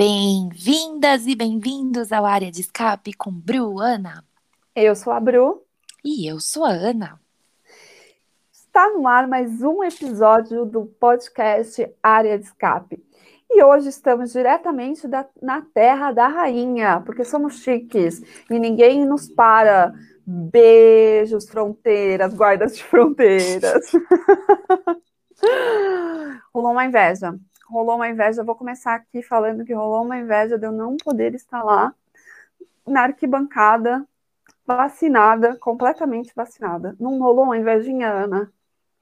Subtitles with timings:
[0.00, 4.24] Bem-vindas e bem-vindos ao Área de Escape com Bru Ana.
[4.74, 5.62] Eu sou a Bru.
[6.02, 7.20] E eu sou a Ana.
[8.50, 13.04] Está no ar mais um episódio do podcast Área de Escape.
[13.50, 19.28] E hoje estamos diretamente da, na terra da rainha, porque somos chiques e ninguém nos
[19.28, 19.92] para.
[20.26, 23.92] Beijos, fronteiras, guardas de fronteiras.
[26.54, 27.38] Rolou uma inveja
[27.70, 28.40] rolou uma inveja.
[28.40, 31.94] Eu vou começar aqui falando que rolou uma inveja de eu não poder estar lá
[32.86, 34.04] na arquibancada,
[34.66, 36.96] vacinada, completamente vacinada.
[36.98, 38.52] Não rolou uma invejinha, Ana?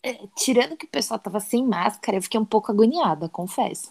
[0.03, 3.91] É, tirando que o pessoal tava sem máscara, eu fiquei um pouco agoniada, confesso.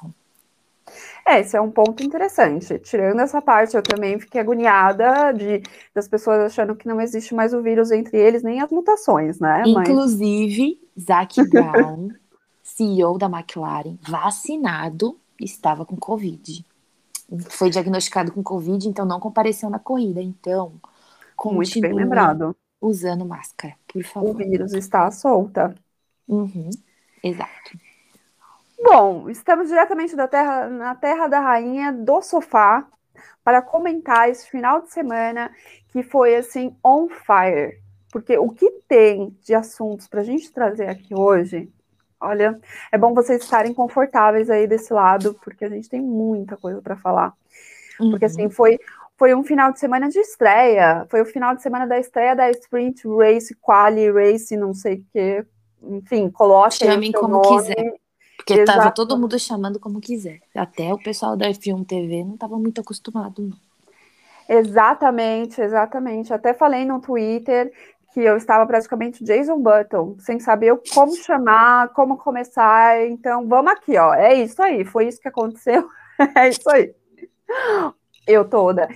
[1.25, 2.80] É, esse é um ponto interessante.
[2.80, 5.62] Tirando essa parte, eu também fiquei agoniada de
[5.94, 9.64] das pessoas achando que não existe mais o vírus entre eles, nem as mutações, né?
[9.66, 11.05] Inclusive, Mas...
[11.05, 12.09] Zac Brown
[12.77, 16.64] CEO da McLaren, vacinado, estava com Covid.
[17.50, 20.22] Foi diagnosticado com Covid, então não compareceu na corrida.
[20.22, 20.80] Então,
[21.44, 22.55] muito bem lembrado.
[22.80, 24.30] Usando máscara, por favor.
[24.30, 25.73] O vírus está solta.
[26.28, 26.70] Uhum,
[27.23, 27.80] exato.
[28.83, 32.88] Bom, estamos diretamente da terra, na Terra da Rainha do Sofá
[33.44, 35.52] para comentar esse final de semana
[35.88, 37.81] que foi assim on fire.
[38.11, 41.73] Porque o que tem de assuntos para a gente trazer aqui hoje
[42.20, 42.60] Olha,
[42.92, 46.96] é bom vocês estarem confortáveis aí desse lado, porque a gente tem muita coisa para
[46.96, 47.34] falar.
[48.00, 48.12] Uhum.
[48.12, 48.80] Porque assim, foi,
[49.18, 52.50] foi um final de semana de estreia, foi o final de semana da estreia da
[52.50, 55.45] Sprint Race, Quali Race, não sei o que.
[55.84, 57.48] Enfim, coloque Chamem como nome.
[57.48, 57.94] quiser.
[58.38, 58.78] Porque Exato.
[58.78, 60.40] tava todo mundo chamando como quiser.
[60.56, 63.58] Até o pessoal da F1 TV não estava muito acostumado, não.
[64.48, 66.34] Exatamente, exatamente.
[66.34, 67.72] Até falei no Twitter
[68.18, 73.06] que eu estava praticamente Jason Button, sem saber como chamar, como começar.
[73.06, 74.12] Então, vamos aqui, ó.
[74.12, 75.88] É isso aí, foi isso que aconteceu.
[76.36, 76.95] é isso aí.
[78.26, 78.89] Eu toda.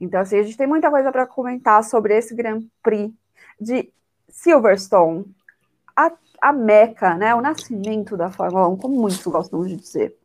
[0.00, 3.14] Então, assim, a gente tem muita coisa para comentar sobre esse Grand Prix
[3.60, 3.88] de
[4.28, 5.24] Silverstone,
[5.94, 6.10] a,
[6.40, 7.36] a Meca, né?
[7.36, 10.16] O nascimento da Fórmula 1, como muitos gostam de dizer.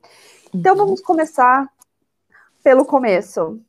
[0.51, 1.69] Então, vamos começar
[2.63, 3.61] pelo começo.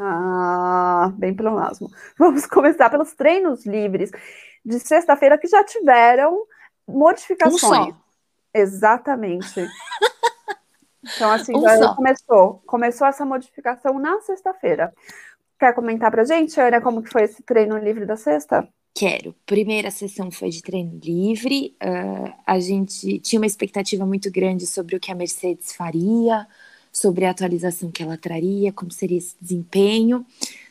[0.00, 1.90] Ah, bem pleonasmo.
[2.16, 4.10] Vamos começar pelos treinos livres
[4.64, 6.44] de sexta-feira que já tiveram
[6.86, 7.94] modificações.
[7.94, 7.98] Um
[8.54, 9.68] Exatamente.
[11.16, 12.62] Então, assim, um já começou.
[12.66, 14.92] Começou essa modificação na sexta-feira.
[15.58, 18.68] Quer comentar pra gente, Ana, como que foi esse treino livre da sexta?
[18.94, 19.34] Quero.
[19.46, 21.76] Primeira sessão foi de treino livre.
[21.82, 26.46] Uh, a gente tinha uma expectativa muito grande sobre o que a Mercedes faria,
[26.92, 30.24] sobre a atualização que ela traria, como seria esse desempenho.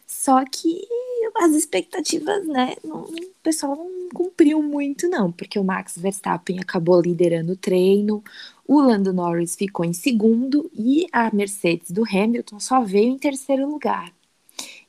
[0.06, 0.88] Só que
[1.36, 7.02] as expectativas, né, não, o pessoal não cumpriu muito, não, porque o Max Verstappen acabou
[7.02, 8.24] liderando o treino,
[8.68, 13.70] o Lando Norris ficou em segundo e a Mercedes do Hamilton só veio em terceiro
[13.70, 14.12] lugar.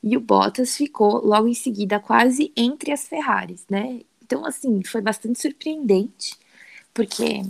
[0.02, 4.00] E o Bottas ficou logo em seguida, quase entre as Ferraris, né?
[4.22, 6.36] Então, assim, foi bastante surpreendente,
[6.94, 7.42] porque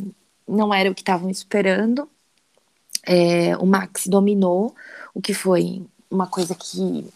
[0.46, 2.08] não era o que estavam esperando
[3.08, 4.74] é, o Max dominou,
[5.14, 7.06] o que foi uma coisa que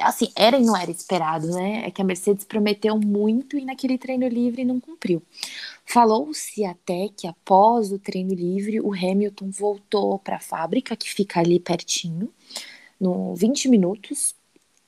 [0.00, 1.86] assim, era e não era esperado, né?
[1.86, 5.22] É que a Mercedes prometeu muito e naquele treino livre não cumpriu.
[5.84, 11.40] Falou-se até que após o treino livre, o Hamilton voltou para a fábrica, que fica
[11.40, 12.32] ali pertinho,
[13.00, 14.34] no 20 minutos,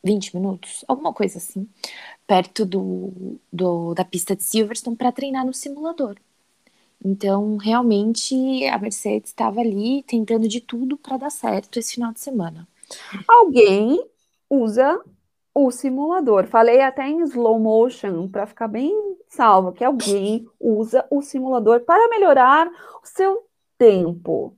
[0.04, 1.68] 20 minutos, alguma coisa assim,
[2.26, 6.16] perto do, do da pista de Silverstone para treinar no simulador.
[7.02, 12.20] Então, realmente, a Mercedes estava ali tentando de tudo para dar certo esse final de
[12.20, 12.68] semana.
[13.26, 14.04] Alguém
[14.48, 15.00] usa
[15.54, 16.46] o simulador.
[16.46, 22.08] Falei até em slow motion para ficar bem salvo que alguém usa o simulador para
[22.08, 22.68] melhorar
[23.02, 23.46] o seu
[23.78, 24.56] tempo.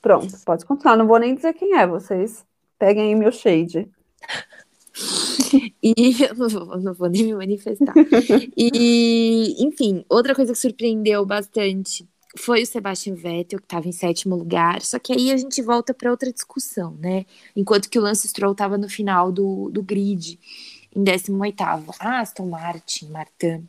[0.00, 0.96] Pronto, pode continuar.
[0.96, 2.46] Não vou nem dizer quem é, vocês
[2.78, 3.90] peguem aí meu shade.
[5.82, 6.34] E eu
[6.80, 7.94] não vou, nem me manifestar.
[8.56, 14.34] E, enfim, outra coisa que surpreendeu bastante foi o Sebastian Vettel, que estava em sétimo
[14.36, 14.82] lugar.
[14.82, 17.24] Só que aí a gente volta para outra discussão, né?
[17.54, 20.38] Enquanto que o Lance Stroll estava no final do, do grid,
[20.94, 21.62] em 18.
[22.00, 23.66] A Aston Martin, Martin,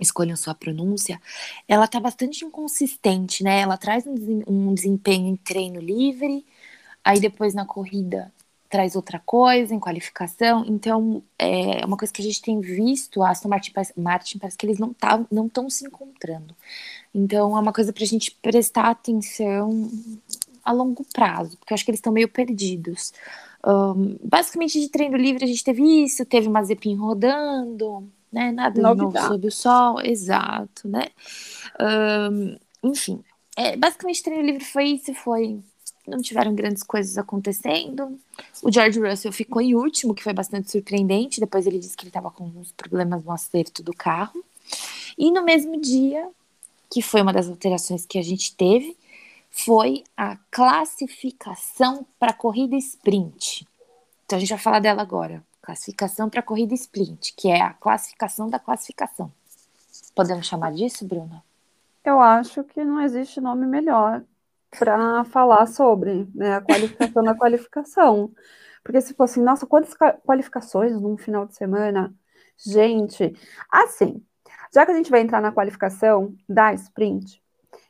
[0.00, 1.20] escolham sua pronúncia,
[1.68, 3.60] ela tá bastante inconsistente, né?
[3.60, 6.44] Ela traz um desempenho em treino livre,
[7.04, 8.32] aí depois na corrida
[8.74, 10.64] traz outra coisa em qualificação.
[10.66, 14.66] Então, é uma coisa que a gente tem visto, a Aston Martin, Martin parece que
[14.66, 16.56] eles não estão não tão se encontrando.
[17.14, 19.88] Então, é uma coisa para a gente prestar atenção
[20.64, 23.12] a longo prazo, porque eu acho que eles estão meio perdidos.
[23.64, 28.50] Um, basicamente, de treino livre, a gente teve isso, teve uma Zepin rodando, né?
[28.50, 29.14] Nada Novidade.
[29.14, 31.10] novo sob o sol, exato, né?
[31.80, 33.22] Um, enfim,
[33.56, 35.62] é, basicamente, treino livre foi isso, foi
[36.06, 38.18] não tiveram grandes coisas acontecendo.
[38.62, 41.40] O George Russell ficou em último, que foi bastante surpreendente.
[41.40, 44.44] Depois ele disse que ele estava com uns problemas no acerto do carro.
[45.16, 46.28] E no mesmo dia,
[46.90, 48.96] que foi uma das alterações que a gente teve,
[49.50, 53.66] foi a classificação para corrida sprint.
[54.26, 55.42] Então a gente vai falar dela agora.
[55.62, 59.32] Classificação para corrida sprint, que é a classificação da classificação.
[60.14, 61.42] Podemos chamar disso, Bruna?
[62.04, 64.22] Eu acho que não existe nome melhor
[64.78, 68.32] para falar sobre né, a qualificação da qualificação.
[68.82, 69.94] Porque se fosse, nossa, quantas
[70.24, 72.14] qualificações num final de semana?
[72.56, 73.34] Gente,
[73.70, 74.22] assim,
[74.72, 77.42] já que a gente vai entrar na qualificação da sprint,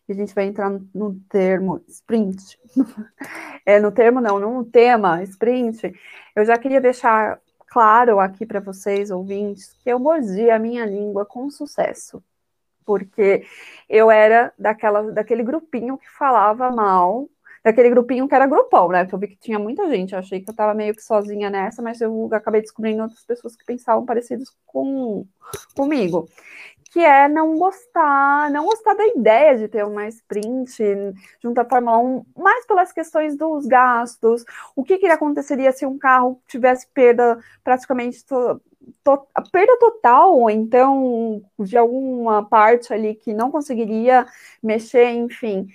[0.09, 2.59] e a gente vai entrar no termo sprint,
[3.67, 5.93] é, no termo não, no tema sprint,
[6.37, 11.25] eu já queria deixar claro aqui para vocês, ouvintes, que eu mordi a minha língua
[11.25, 12.23] com sucesso
[12.85, 13.45] porque
[13.89, 17.29] eu era daquela, daquele grupinho que falava mal,
[17.65, 19.07] daquele grupinho que era grupão, né?
[19.07, 21.49] Que eu vi que tinha muita gente, eu achei que eu estava meio que sozinha
[21.49, 25.27] nessa, mas eu acabei descobrindo outras pessoas que pensavam parecidos com
[25.75, 26.29] comigo.
[26.93, 30.77] Que é não gostar, não gostar da ideia de ter uma sprint
[31.43, 34.45] junto à Fórmula 1, mais pelas questões dos gastos,
[34.77, 38.25] o que, que aconteceria se um carro tivesse perda praticamente
[39.35, 44.27] a perda total, ou então de alguma parte ali que não conseguiria
[44.63, 45.69] mexer, enfim,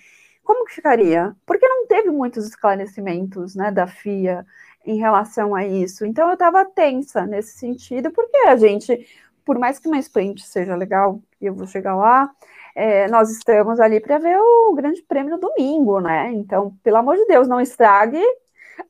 [0.43, 1.35] como que ficaria?
[1.45, 4.45] Porque não teve muitos esclarecimentos né, da FIA
[4.85, 6.05] em relação a isso.
[6.05, 9.05] Então eu estava tensa nesse sentido, porque a gente,
[9.45, 12.31] por mais que uma sprint seja legal, e eu vou chegar lá,
[12.75, 16.31] é, nós estamos ali para ver o grande prêmio no domingo, né?
[16.31, 18.23] Então, pelo amor de Deus, não estrague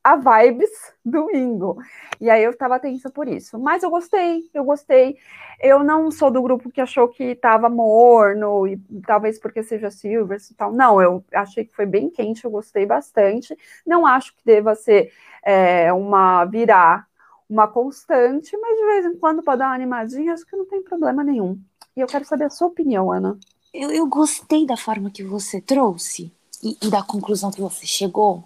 [0.03, 0.69] a vibes
[1.03, 1.77] domingo.
[2.19, 3.57] E aí eu tava tensa por isso.
[3.59, 5.17] Mas eu gostei, eu gostei.
[5.59, 10.49] Eu não sou do grupo que achou que tava morno, e talvez porque seja Silvers
[10.49, 10.71] e tal.
[10.71, 13.57] Não, eu achei que foi bem quente, eu gostei bastante.
[13.85, 15.11] Não acho que deva ser
[15.43, 17.09] é, uma virar
[17.49, 20.83] uma constante, mas de vez em quando pode dar uma animadinha, acho que não tem
[20.83, 21.59] problema nenhum.
[21.97, 23.37] E eu quero saber a sua opinião, Ana.
[23.73, 26.31] Eu, eu gostei da forma que você trouxe
[26.63, 28.43] e, e da conclusão que você chegou.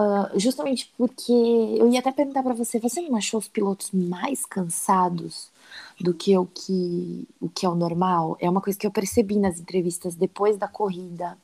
[0.00, 4.46] Uh, justamente porque eu ia até perguntar para você, você não achou os pilotos mais
[4.46, 5.50] cansados
[6.00, 8.36] do que o que o que é o normal?
[8.40, 11.36] É uma coisa que eu percebi nas entrevistas depois da corrida.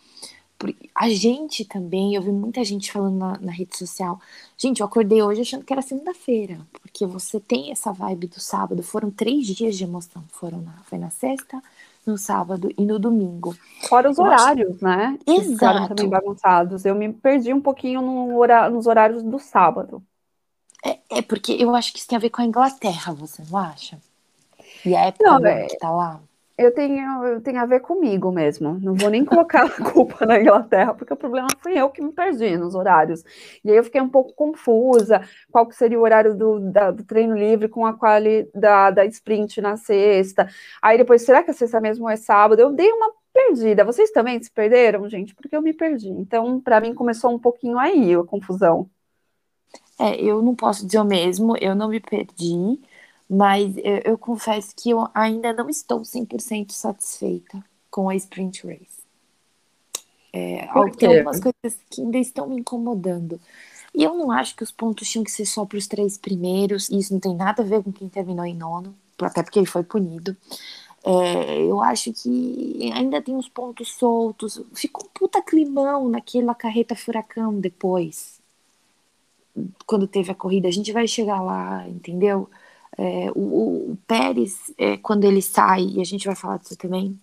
[0.95, 4.21] A gente também, eu vi muita gente falando na, na rede social.
[4.57, 8.83] Gente, eu acordei hoje achando que era segunda-feira, porque você tem essa vibe do sábado.
[8.83, 10.23] Foram três dias de emoção.
[10.31, 11.61] Foram na, foi na sexta,
[12.07, 13.57] no sábado e no domingo.
[13.89, 14.85] Fora os eu horários, acho...
[14.85, 15.19] né?
[15.27, 15.95] Exato.
[15.95, 16.85] também bagunçados.
[16.85, 18.69] Eu me perdi um pouquinho no hora...
[18.69, 20.03] nos horários do sábado.
[20.85, 23.59] É, é, porque eu acho que isso tem a ver com a Inglaterra, você não
[23.59, 23.99] acha?
[24.85, 25.67] E a época não, é...
[25.67, 26.21] que tá lá
[26.57, 28.79] eu tenho, eu tenho a ver comigo mesmo.
[28.81, 32.13] Não vou nem colocar a culpa na Inglaterra, porque o problema foi eu que me
[32.13, 33.25] perdi nos horários.
[33.65, 35.21] E aí eu fiquei um pouco confusa.
[35.51, 39.05] Qual que seria o horário do, da, do treino livre com a quali da, da
[39.07, 40.49] sprint na sexta?
[40.81, 42.61] Aí depois, será que a sexta mesmo é sábado?
[42.61, 43.85] Eu dei uma perdida.
[43.85, 45.35] Vocês também se perderam, gente?
[45.35, 46.09] Porque eu me perdi.
[46.09, 48.89] Então, para mim, começou um pouquinho aí a confusão.
[49.99, 52.81] É, eu não posso dizer o mesmo, eu não me perdi.
[53.29, 59.05] Mas eu, eu confesso que eu ainda não estou 100% satisfeita com a Sprint Race.
[60.33, 60.69] É,
[60.99, 63.41] tem algumas coisas que ainda estão me incomodando.
[63.95, 66.89] E eu não acho que os pontos tinham que ser só para os três primeiros,
[66.91, 69.67] e isso não tem nada a ver com quem terminou em nono, até porque ele
[69.67, 70.37] foi punido.
[71.05, 74.61] É, eu acho que ainda tem uns pontos soltos.
[74.75, 78.41] Ficou um puta climão naquela carreta furacão depois.
[79.87, 80.67] Quando teve a corrida.
[80.67, 82.49] A gente vai chegar lá, entendeu?
[82.97, 87.19] É, o, o, Pérez, é, quando ele sai, e a gente vai falar disso também,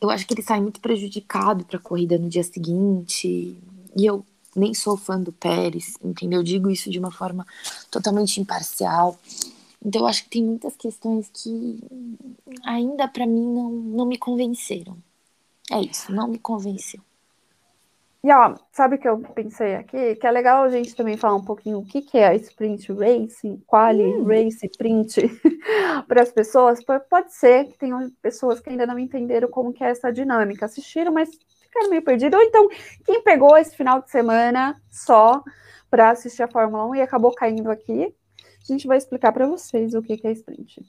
[0.00, 3.56] eu acho que ele sai muito prejudicado para a corrida no dia seguinte.
[3.96, 4.24] E eu
[4.56, 6.40] nem sou fã do Pérez, entendeu?
[6.40, 7.46] Eu digo isso de uma forma
[7.90, 9.18] totalmente imparcial.
[9.84, 11.80] Então eu acho que tem muitas questões que
[12.64, 14.96] ainda para mim não, não me convenceram.
[15.70, 17.00] É isso, não me convenceu.
[18.24, 20.14] E ó, sabe o que eu pensei aqui?
[20.14, 22.90] Que é legal a gente também falar um pouquinho o que, que é a sprint
[22.90, 24.24] racing, quali hum.
[24.24, 25.28] race print
[26.08, 26.82] para as pessoas.
[26.82, 31.12] Pode ser que tenham pessoas que ainda não entenderam como que é essa dinâmica, assistiram,
[31.12, 31.28] mas
[31.60, 32.38] ficaram meio perdidos.
[32.38, 32.66] Ou então,
[33.04, 35.44] quem pegou esse final de semana só
[35.90, 39.92] para assistir a Fórmula 1 e acabou caindo aqui, a gente vai explicar para vocês
[39.92, 40.80] o que, que é sprint.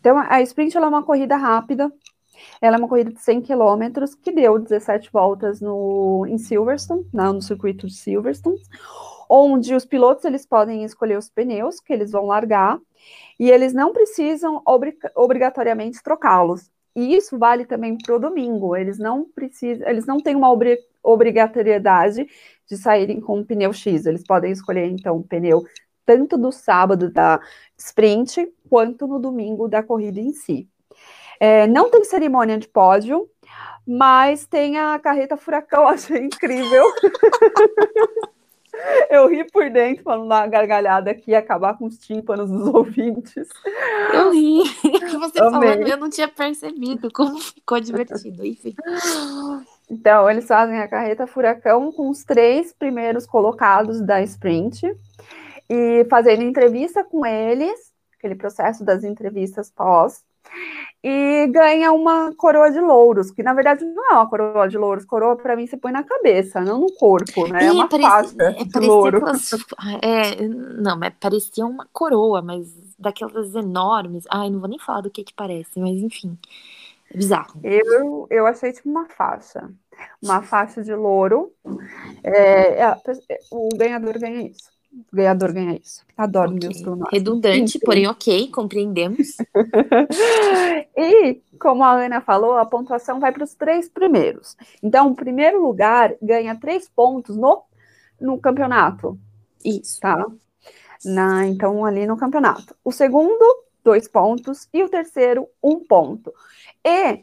[0.00, 1.90] Então, a sprint é uma corrida rápida
[2.60, 7.34] ela é uma corrida de 100 quilômetros que deu 17 voltas no, em Silverstone, não,
[7.34, 8.60] no circuito de Silverstone,
[9.28, 12.78] onde os pilotos eles podem escolher os pneus que eles vão largar
[13.38, 16.70] e eles não precisam obri obrigatoriamente trocá-los.
[16.96, 18.74] E isso vale também para o domingo.
[18.74, 20.52] Eles não precisam, eles não têm uma
[21.02, 22.26] obrigatoriedade
[22.68, 24.04] de saírem com um pneu X.
[24.04, 25.62] Eles podem escolher, então, o pneu
[26.04, 27.38] tanto do sábado da
[27.76, 30.68] sprint, quanto no domingo da corrida em si.
[31.40, 33.28] É, não tem cerimônia de pódio,
[33.86, 36.84] mas tem a carreta furacão, achei incrível.
[39.10, 43.48] Eu ri por dentro, falando uma gargalhada aqui, acabar com os tímpanos dos ouvintes.
[44.12, 44.62] Eu ri.
[45.18, 45.70] Você Amei.
[45.70, 48.74] falando, eu não tinha percebido como ficou divertido, enfim.
[49.90, 54.94] Então, eles fazem a carreta furacão com os três primeiros colocados da sprint
[55.68, 60.22] e fazendo entrevista com eles, aquele processo das entrevistas pós,
[61.02, 65.04] e ganha uma coroa de louros, que na verdade não é uma coroa de louros,
[65.04, 67.66] coroa para mim você põe na cabeça, não no corpo, né?
[67.66, 69.18] É uma parecia, faixa é, de louro.
[69.18, 69.50] Aquelas,
[70.02, 72.66] é, não, mas parecia uma coroa, mas
[72.98, 74.24] daquelas enormes.
[74.28, 76.36] Ai, não vou nem falar do que que parece, mas enfim,
[77.10, 77.60] é bizarro.
[77.62, 79.70] Eu, eu achei tipo uma faixa,
[80.20, 81.52] uma faixa de louro.
[82.24, 82.96] É, é,
[83.52, 84.77] o ganhador ganha isso.
[84.90, 86.04] O ganhador ganha isso.
[86.16, 86.68] Adoro okay.
[86.68, 87.08] meus.
[87.12, 89.36] Redundante, porém ok, compreendemos.
[90.96, 94.56] e, como a Ana falou, a pontuação vai para os três primeiros.
[94.82, 97.62] Então, o primeiro lugar ganha três pontos no,
[98.20, 99.18] no campeonato.
[99.64, 100.00] Isso.
[100.00, 100.26] Tá?
[101.04, 102.74] Na, então, ali no campeonato.
[102.82, 104.68] O segundo, dois pontos.
[104.72, 106.32] E o terceiro, um ponto.
[106.84, 107.20] E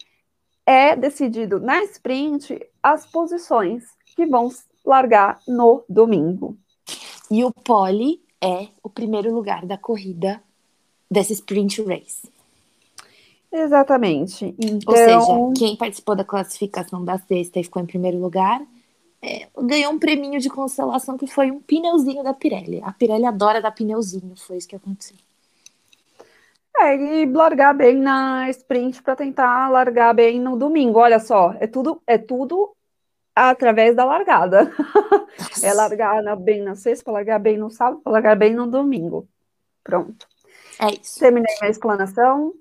[0.66, 3.84] é decidido na sprint as posições
[4.16, 4.50] que vão
[4.86, 6.58] largar no domingo.
[7.32, 10.42] E o pole é o primeiro lugar da corrida
[11.10, 12.30] dessa sprint race.
[13.52, 14.54] Exatamente.
[14.60, 14.94] Então...
[14.94, 18.62] Ou seja, quem participou da classificação da sexta e ficou em primeiro lugar
[19.26, 22.80] é, ganhou um prêmio de consolação que foi um pneuzinho da Pirelli.
[22.84, 25.18] A Pirelli adora dar pneuzinho, foi isso que aconteceu.
[26.78, 31.00] É, e largar bem na sprint para tentar largar bem no domingo.
[31.00, 32.75] Olha só, é tudo, é tudo
[33.36, 34.72] através da largada.
[35.62, 39.28] é largar na, bem na sexta, largar bem no sábado, largar bem no domingo.
[39.84, 40.28] Pronto.
[40.80, 41.20] É isso.
[41.20, 42.54] Terminei minha explanação.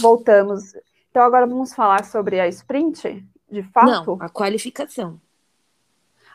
[0.00, 0.74] Voltamos.
[1.10, 4.16] Então agora vamos falar sobre a sprint, de fato?
[4.16, 5.20] Não, a qualificação.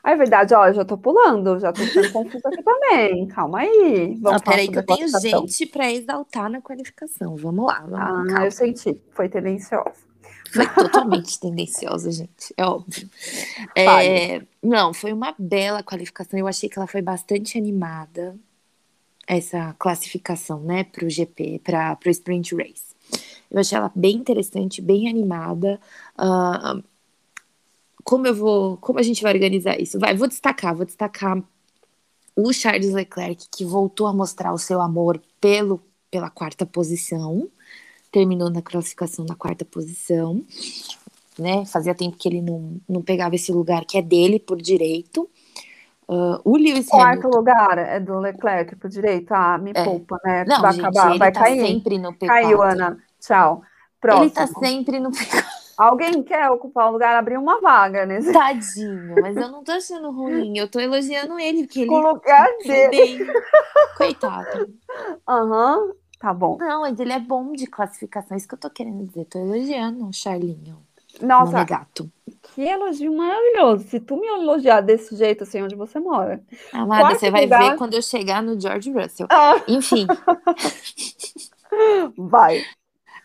[0.03, 3.25] Ah, é verdade, ó, já tô pulando, já tô ficando confusa aqui também.
[3.27, 4.15] Calma aí.
[4.21, 7.35] Vamos ah, peraí, que eu tenho gente para exaltar na qualificação.
[7.35, 7.79] Vamos lá.
[7.87, 10.05] Vamos ah, eu senti, foi tendenciosa.
[10.51, 12.53] Foi totalmente tendenciosa, gente.
[12.55, 13.09] É óbvio.
[13.75, 16.39] É, não, foi uma bela qualificação.
[16.39, 18.35] Eu achei que ela foi bastante animada,
[19.27, 22.95] essa classificação, né, para o GP, para o Sprint Race.
[23.49, 25.79] Eu achei ela bem interessante, bem animada.
[26.17, 26.83] Uh,
[28.03, 29.99] como eu vou, como a gente vai organizar isso?
[29.99, 31.41] Vai, vou destacar, vou destacar
[32.35, 37.49] o Charles Leclerc que voltou a mostrar o seu amor pelo pela quarta posição
[38.15, 40.41] terminou na classificação na quarta posição,
[41.37, 41.65] né?
[41.65, 45.29] Fazia tempo que ele não, não pegava esse lugar que é dele por direito.
[46.07, 47.37] Uh, o Lewis Quarto Hamilton...
[47.37, 49.33] lugar é do Leclerc por direito.
[49.33, 49.83] Ah, me é.
[49.83, 50.45] poupa, né?
[50.47, 51.67] Não, vai gente, acabar, vai tá cair.
[51.67, 52.27] sempre no P4.
[52.27, 52.97] Caiu, Ana.
[53.19, 53.61] Tchau.
[53.99, 54.23] Próximo.
[54.23, 55.43] Ele tá sempre no P4.
[55.77, 58.31] Alguém quer ocupar um lugar, abrir uma vaga nesse.
[58.31, 60.57] Tadinho, mas eu não tô achando ruim.
[60.57, 61.89] Eu tô elogiando ele, porque ele.
[61.89, 63.27] Lugar dele.
[63.97, 64.73] Coitado.
[65.27, 65.79] Aham.
[65.79, 66.04] Uhum.
[66.25, 66.57] Tá bom.
[66.57, 69.25] Não, mas ele é bom de classificação, é isso que eu tô querendo dizer.
[69.25, 70.83] Tô elogiando o Charlinho.
[71.21, 72.11] Nossa, gato.
[72.41, 73.87] que elogio maravilhoso.
[73.87, 76.43] Se tu me elogiar desse jeito, assim, onde você mora.
[76.73, 77.69] Amada, você vai lugar...
[77.69, 79.27] ver quando eu chegar no George Russell.
[79.29, 79.61] Ah.
[79.67, 80.07] Enfim.
[82.17, 82.63] vai.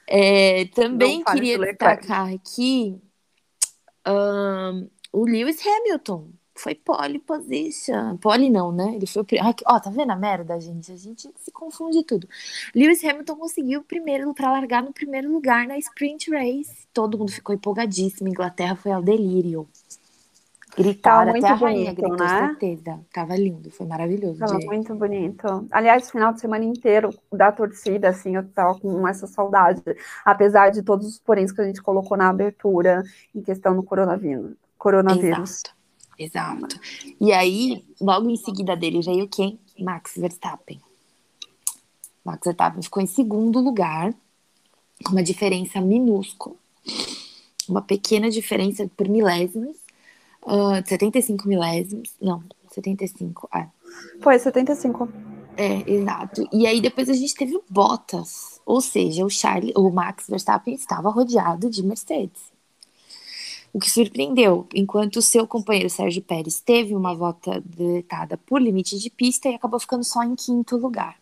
[0.07, 3.00] É, também queria destacar aqui
[4.07, 6.28] um, o Lewis Hamilton
[6.60, 8.16] foi pole position.
[8.18, 8.94] Pole não, né?
[8.94, 9.56] Ele foi o primeiro.
[9.66, 10.92] Ó, tá vendo a merda, gente?
[10.92, 12.28] A gente se confunde tudo.
[12.74, 16.86] Lewis Hamilton conseguiu o primeiro para largar no primeiro lugar na sprint race.
[16.92, 18.28] Todo mundo ficou empolgadíssimo.
[18.28, 19.66] Inglaterra foi ao delírio.
[20.76, 22.46] Gritaram, até a rainha bonito, gritou, né?
[22.46, 23.00] certeza.
[23.12, 24.38] Tava lindo, foi maravilhoso.
[24.38, 25.66] Tava muito bonito.
[25.70, 29.82] Aliás, final de semana inteiro da torcida, assim, eu tava com essa saudade.
[30.24, 33.02] Apesar de todos os poréns que a gente colocou na abertura
[33.34, 34.52] em questão do coronavírus.
[34.78, 35.50] coronavírus.
[35.50, 35.79] Exato.
[36.20, 36.78] Exato.
[37.18, 39.58] E aí, logo em seguida dele veio quem?
[39.78, 40.78] Max Verstappen.
[42.22, 44.12] Max Verstappen ficou em segundo lugar,
[45.02, 46.54] com uma diferença minúscula,
[47.66, 49.78] uma pequena diferença por milésimos,
[50.42, 53.66] uh, 75 milésimos, não, 75, é.
[54.20, 55.08] Foi 75.
[55.56, 56.46] É, exato.
[56.52, 60.74] E aí depois a gente teve o Bottas, ou seja, o Charlie, o Max Verstappen
[60.74, 62.50] estava rodeado de Mercedes.
[63.72, 68.98] O que surpreendeu, enquanto o seu companheiro Sérgio Pérez teve uma volta deletada por limite
[68.98, 71.16] de pista e acabou ficando só em quinto lugar.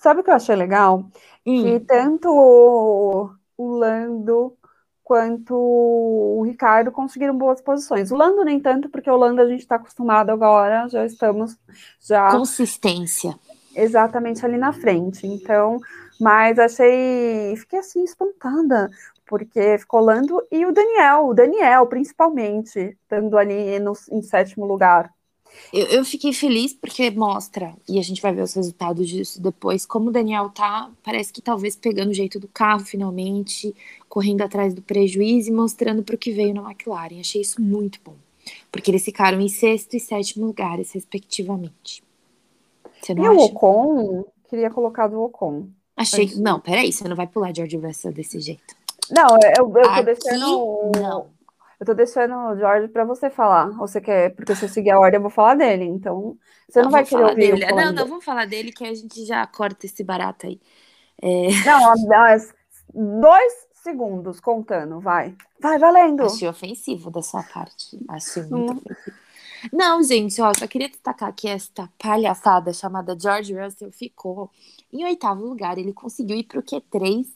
[0.00, 1.04] Sabe o que eu achei legal?
[1.46, 1.62] Hum.
[1.62, 4.56] Que tanto o, o Lando
[5.04, 8.10] quanto o Ricardo conseguiram boas posições.
[8.10, 11.56] O Lando nem tanto, porque o Lando a gente está acostumado agora, já estamos
[12.00, 13.38] já consistência.
[13.74, 15.26] Exatamente ali na frente.
[15.26, 15.78] Então,
[16.20, 18.90] mas achei, fiquei assim espantada,
[19.32, 25.10] porque ficou Lando e o Daniel, o Daniel principalmente, estando ali no, em sétimo lugar.
[25.72, 29.86] Eu, eu, fiquei feliz porque mostra, e a gente vai ver os resultados disso depois,
[29.86, 33.74] como o Daniel tá, parece que talvez pegando o jeito do carro finalmente,
[34.06, 37.18] correndo atrás do prejuízo e mostrando para o que veio na McLaren.
[37.18, 38.16] Achei isso muito bom,
[38.70, 42.04] porque eles ficaram em sexto e sétimo lugares, respectivamente.
[43.00, 43.36] Você não e acha?
[43.38, 44.24] o Ocon?
[44.50, 45.68] Queria colocar do Ocon.
[45.96, 46.34] Achei.
[46.36, 48.81] Não, peraí, você não vai pular George Russell desse jeito.
[49.14, 50.92] Não, eu, eu tô Aqui, deixando.
[50.96, 51.30] Não.
[51.78, 53.66] Eu tô deixando o George para você falar.
[53.70, 55.84] Ou você quer, porque se eu seguir a ordem, eu vou falar dele.
[55.84, 56.38] Então,
[56.68, 57.54] você não, não vai querer ouvir.
[57.56, 57.72] Dele.
[57.72, 60.60] Não, não, vamos falar dele que a gente já corta esse barato aí.
[61.20, 61.48] É...
[61.66, 62.54] Não, mas
[62.94, 65.34] dois segundos contando, vai.
[65.60, 66.22] Vai valendo.
[66.22, 67.98] Achei ofensivo da sua parte.
[68.08, 68.76] Achei muito hum.
[68.76, 69.16] ofensivo.
[69.72, 74.50] Não, gente, ó, só queria destacar que esta palhaçada chamada George Russell ficou
[74.92, 75.78] em oitavo lugar.
[75.78, 77.26] Ele conseguiu ir para o Q3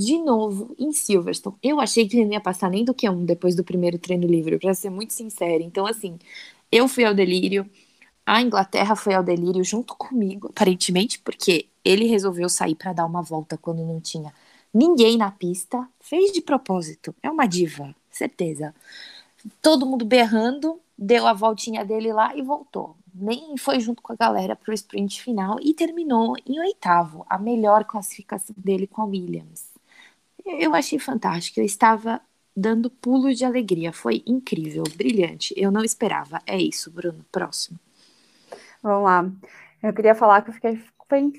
[0.00, 1.56] de novo em Silverstone.
[1.62, 4.58] Eu achei que ele não ia passar nem do Q1 depois do primeiro treino livre,
[4.58, 5.62] para ser muito sincera.
[5.62, 6.18] Então, assim,
[6.72, 7.68] eu fui ao delírio,
[8.24, 13.22] a Inglaterra foi ao delírio junto comigo, aparentemente, porque ele resolveu sair para dar uma
[13.22, 14.32] volta quando não tinha
[14.72, 15.86] ninguém na pista.
[16.00, 17.14] Fez de propósito.
[17.22, 18.74] É uma diva, certeza.
[19.60, 22.96] Todo mundo berrando, deu a voltinha dele lá e voltou.
[23.12, 27.38] Nem foi junto com a galera para o sprint final e terminou em oitavo, a
[27.38, 29.69] melhor classificação dele com a Williams.
[30.46, 31.60] Eu achei fantástico.
[31.60, 32.20] Eu estava
[32.56, 33.92] dando pulos de alegria.
[33.92, 35.54] Foi incrível, brilhante.
[35.56, 36.40] Eu não esperava.
[36.46, 37.24] É isso, Bruno.
[37.30, 37.78] Próximo.
[38.82, 39.30] Vamos lá.
[39.82, 40.82] Eu queria falar que eu fiquei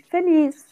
[0.09, 0.65] feliz,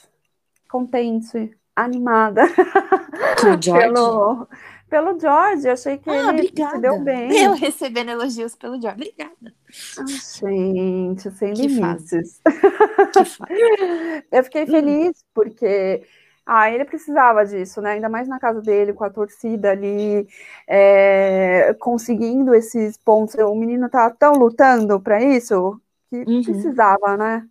[0.67, 2.43] contente, animada.
[3.41, 4.47] pelo,
[4.89, 5.67] pelo George.
[5.67, 6.75] Eu achei que ah, ele obrigada.
[6.75, 7.43] se deu bem.
[7.43, 9.01] Eu recebendo elogios pelo George.
[9.01, 9.53] Obrigada.
[9.97, 12.41] Ah, gente, sem que limites.
[14.31, 16.03] eu fiquei feliz porque
[16.51, 17.91] ah, ele precisava disso, né?
[17.91, 20.27] Ainda mais na casa dele, com a torcida ali,
[20.67, 23.35] é, conseguindo esses pontos.
[23.35, 26.41] O menino tá tão lutando para isso que uhum.
[26.41, 27.47] precisava, né?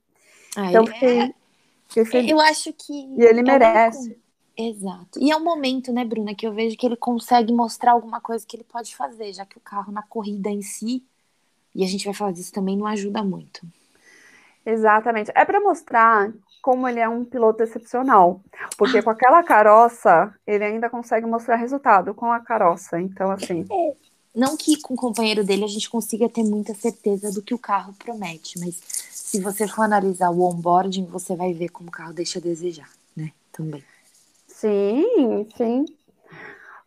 [0.57, 1.35] Ah, então, fiquei, é...
[1.87, 2.31] fiquei feliz.
[2.33, 2.93] Eu acho que.
[3.17, 4.21] E ele é merece.
[4.57, 5.21] Exato.
[5.21, 8.45] E é um momento, né, Bruna, que eu vejo que ele consegue mostrar alguma coisa
[8.45, 11.05] que ele pode fazer, já que o carro na corrida em si,
[11.73, 13.65] e a gente vai falar disso também, não ajuda muito.
[14.67, 15.31] Exatamente.
[15.37, 16.33] É para mostrar
[16.63, 18.41] como ele é um piloto excepcional.
[18.77, 23.01] Porque com aquela caroça, ele ainda consegue mostrar resultado com a caroça.
[23.01, 23.65] Então, assim.
[23.71, 24.09] É.
[24.35, 27.59] Não que com o companheiro dele a gente consiga ter muita certeza do que o
[27.59, 32.13] carro promete, mas se você for analisar o onboarding, você vai ver como o carro
[32.13, 33.33] deixa a desejar, né?
[33.51, 33.83] Também.
[34.47, 35.85] Sim, sim.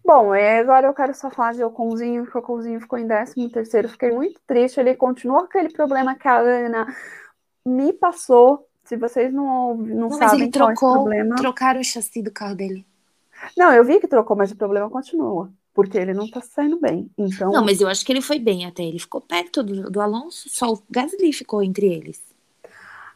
[0.03, 3.89] Bom, agora eu quero só falar de Oconzinho, que o Oconzinho ficou em 13 terceiro.
[3.89, 4.79] Fiquei muito triste.
[4.79, 6.87] Ele continuou aquele problema que a Ana
[7.65, 11.35] me passou se vocês não, não, não sabem mas ele trocou, é o problema...
[11.37, 12.85] trocaram o chassi do carro dele.
[13.55, 15.49] Não, eu vi que trocou, mas o problema continua.
[15.73, 17.09] Porque ele não tá saindo bem.
[17.17, 17.53] Então...
[17.53, 18.83] Não, mas eu acho que ele foi bem até.
[18.83, 22.21] Ele ficou perto do, do Alonso, só o Gasly ficou entre eles.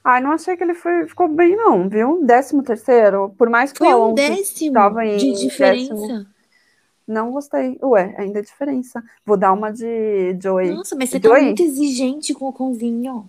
[0.01, 2.23] Ai, não achei que ele foi, ficou bem, não, viu?
[2.23, 5.93] Décimo terceiro, por mais que foi o Alonso um décimo em de diferença.
[5.93, 6.25] Décimo,
[7.05, 7.77] não gostei.
[7.83, 9.03] Ué, ainda é diferença.
[9.25, 10.71] Vou dar uma de Joey.
[10.71, 11.41] Nossa, mas você tá Joey?
[11.41, 13.27] tá muito exigente com o Conzinho.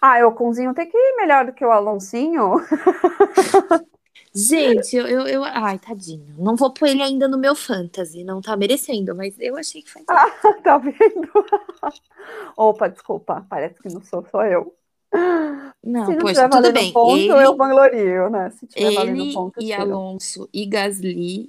[0.00, 2.56] Ah, o Conzinho tem que ir melhor do que o Alonsinho.
[4.36, 6.34] Gente, eu, eu, eu, Ai, tadinho.
[6.36, 8.22] Não vou pôr ele ainda no meu fantasy.
[8.22, 10.02] Não tá merecendo, mas eu achei que foi.
[10.08, 10.30] Ah,
[10.62, 11.30] tá vendo?
[12.54, 13.46] Opa, desculpa.
[13.48, 14.74] Parece que não sou só eu.
[15.82, 16.92] Não, Se não poxa, tudo bem.
[16.92, 18.50] Ponto, ele, eu vanglorio, né?
[18.50, 21.48] Se tiver ele ponto, e Alonso e Gasly,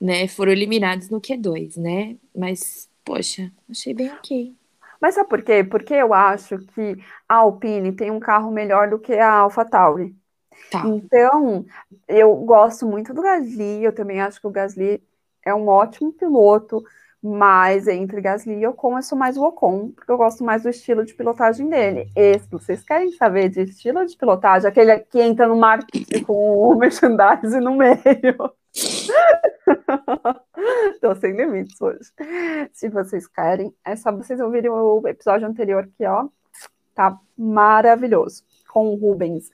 [0.00, 2.16] né, foram eliminados no Q2, né?
[2.34, 4.54] Mas, poxa, achei bem ok.
[5.02, 5.64] Mas sabe por quê?
[5.64, 6.96] Porque eu acho que
[7.32, 10.14] a Alpine tem um carro melhor do que a AlphaTauri.
[10.70, 10.82] Tá.
[10.86, 11.64] Então,
[12.06, 15.02] eu gosto muito do Gasly, eu também acho que o Gasly
[15.42, 16.84] é um ótimo piloto,
[17.22, 20.68] mas entre Gasly e Ocon, eu sou mais o Ocon, porque eu gosto mais do
[20.68, 22.10] estilo de pilotagem dele.
[22.14, 24.68] Esse, vocês querem saber de estilo de pilotagem?
[24.68, 27.96] Aquele que entra no marketing com o merchandising no meio.
[31.00, 32.12] Tô sem limites hoje.
[32.74, 36.28] Se vocês querem, é só vocês ouvirem o episódio anterior que, ó,
[36.94, 38.42] tá maravilhoso.
[38.72, 39.50] Com o Rubens,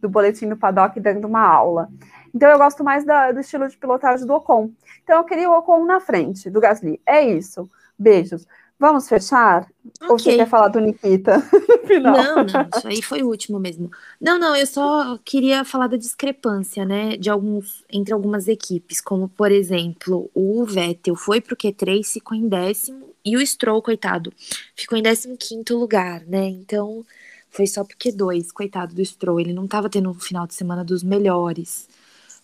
[0.00, 1.88] do Boletim do Paddock, dando uma aula.
[2.34, 4.70] Então, eu gosto mais da, do estilo de pilotagem do Ocon.
[5.02, 7.00] Então, eu queria o Ocon na frente do Gasly.
[7.04, 7.68] É isso.
[7.98, 8.46] Beijos.
[8.80, 9.68] Vamos fechar?
[9.96, 10.08] Okay.
[10.08, 12.16] Ou você quer falar do Nikita no final?
[12.16, 13.90] Não, não, isso aí foi o último mesmo.
[14.18, 19.28] Não, não, eu só queria falar da discrepância, né, de alguns, entre algumas equipes, como,
[19.28, 24.32] por exemplo, o Vettel foi pro Q3, ficou em décimo, e o Stroll, coitado,
[24.74, 27.04] ficou em décimo quinto lugar, né, então
[27.50, 30.84] foi só pro Q2, coitado do Stroll, ele não tava tendo um final de semana
[30.84, 31.88] dos melhores.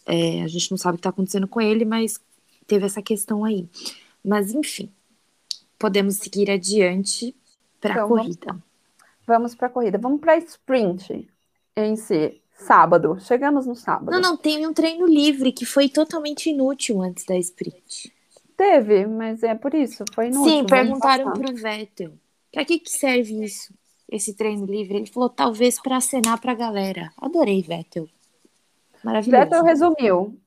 [0.05, 2.21] É, a gente não sabe o que tá acontecendo com ele, mas
[2.67, 3.69] teve essa questão aí.
[4.25, 4.91] Mas, enfim,
[5.79, 7.35] podemos seguir adiante
[7.81, 8.57] para a então, corrida.
[9.27, 9.99] Vamos para a corrida.
[9.99, 11.29] Vamos para a sprint
[11.77, 12.41] em si.
[12.59, 13.19] Sábado.
[13.21, 14.11] Chegamos no sábado.
[14.11, 18.13] Não, não, tem um treino livre que foi totalmente inútil antes da sprint.
[18.57, 20.51] Teve, mas é por isso, foi inútil.
[20.51, 22.13] Sim, perguntaram para o Vettel.
[22.53, 23.73] Para que, que serve isso?
[24.11, 24.97] Esse treino livre?
[24.97, 27.13] Ele falou, talvez para acenar para a galera.
[27.19, 28.09] Adorei, Vettel.
[29.05, 29.45] Maravilhoso.
[29.45, 30.39] Vettel resumiu.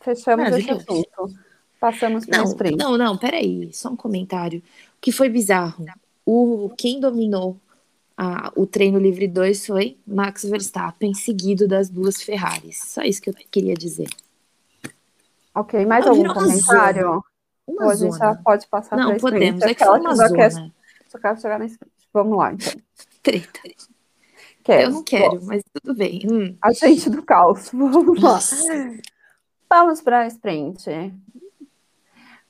[0.00, 1.34] Fechamos esse assunto.
[1.78, 2.76] Passamos para não, sprint.
[2.76, 4.60] Não, não, peraí, só um comentário.
[4.60, 5.84] O que foi bizarro?
[6.24, 7.58] O, quem dominou
[8.54, 12.78] o treino livre 2 foi Max Verstappen, seguido das duas Ferraris.
[12.86, 14.08] Só isso que eu queria dizer.
[15.54, 17.22] Ok, mais algum comentário?
[17.70, 19.62] Uma Ou a gente já pode passar Não, podemos.
[19.62, 20.34] É que foi uma zona.
[20.34, 20.50] Quer,
[21.08, 21.94] só quero chegar na sprint.
[22.12, 22.72] Vamos lá, então.
[23.22, 23.60] Treta.
[24.64, 26.26] Quero, eu não quero, mas tudo bem.
[26.30, 26.56] Hum.
[26.60, 27.70] Agente do caos.
[27.72, 28.38] Vamos lá.
[29.68, 30.84] Vamos para a sprint.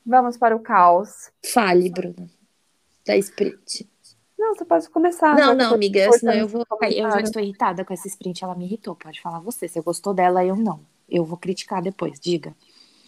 [0.03, 1.31] Vamos para o caos.
[1.45, 2.27] Fale, Bruna.
[3.05, 3.87] Da sprint.
[4.37, 5.35] Não, você pode começar.
[5.35, 6.65] Não, não, amiga, senão eu vou.
[6.81, 8.95] Eu já estou irritada com essa sprint, ela me irritou.
[8.95, 9.67] Pode falar você.
[9.67, 10.83] Você gostou dela, eu não.
[11.07, 12.55] Eu vou criticar depois, diga.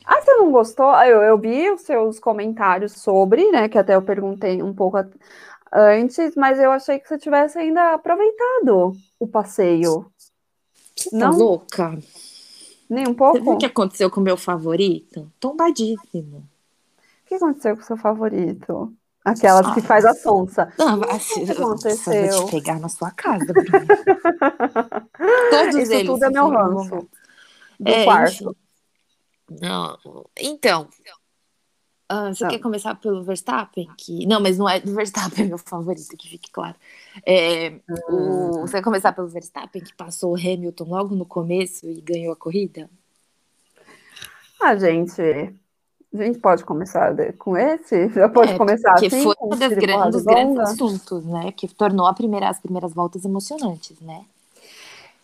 [0.06, 0.94] Ah, você não gostou?
[1.04, 3.70] Eu, eu vi os seus comentários sobre, né?
[3.70, 4.98] Que até eu perguntei um pouco
[5.72, 10.06] antes, mas eu achei que você tivesse ainda aproveitado o passeio.
[10.96, 11.38] Você tá não?
[11.38, 11.98] louca?
[12.89, 13.38] Nem um pouco?
[13.38, 15.32] Você viu o que aconteceu com o meu favorito?
[15.39, 16.48] Tombadíssimo
[17.34, 18.94] que aconteceu com o seu favorito?
[19.26, 20.72] Aquelas ah, que faz a sonsa.
[20.78, 23.46] Não, assim, eu vou te pegar na sua casa.
[25.50, 26.08] Todos Isso eles.
[26.08, 27.08] tudo é meu ranço.
[27.80, 28.56] Do é, quarto.
[29.50, 29.98] Não,
[30.40, 30.88] então.
[32.12, 32.48] Uh, você ah.
[32.50, 33.88] quer começar pelo Verstappen?
[33.98, 34.26] Que...
[34.28, 36.76] Não, mas não é do Verstappen meu favorito, que fique claro.
[37.26, 37.74] É,
[38.10, 38.62] o...
[38.62, 42.36] Você quer começar pelo Verstappen, que passou o Hamilton logo no começo e ganhou a
[42.36, 42.90] corrida?
[44.62, 48.10] Ah, gente, a gente pode começar com esse?
[48.10, 49.24] Já pode é, começar que assim?
[49.24, 51.52] foi um dos, grandes, dos grandes assuntos, né?
[51.52, 54.24] Que tornou a primeira, as primeiras voltas emocionantes, né?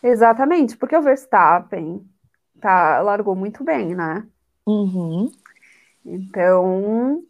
[0.02, 2.04] Exatamente, porque o Verstappen
[2.60, 4.26] tá, largou muito bem, né?
[4.66, 5.30] Uhum.
[6.04, 7.22] Então.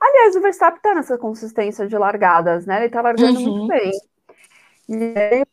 [0.00, 2.80] Aliás, o Verstappen tá nessa consistência de largadas, né?
[2.80, 3.58] Ele tá largando uhum.
[3.58, 3.90] muito bem.
[4.88, 5.44] E aí,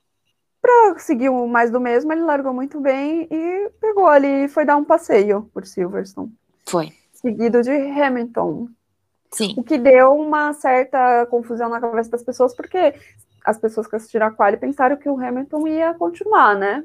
[0.61, 4.65] pra seguir o mais do mesmo, ele largou muito bem e pegou ali e foi
[4.65, 6.31] dar um passeio por Silverstone.
[6.67, 8.67] Foi seguido de Hamilton.
[9.31, 9.55] Sim.
[9.57, 12.93] O que deu uma certa confusão na cabeça das pessoas, porque
[13.43, 16.83] as pessoas que assistiram a quali pensaram que o Hamilton ia continuar, né?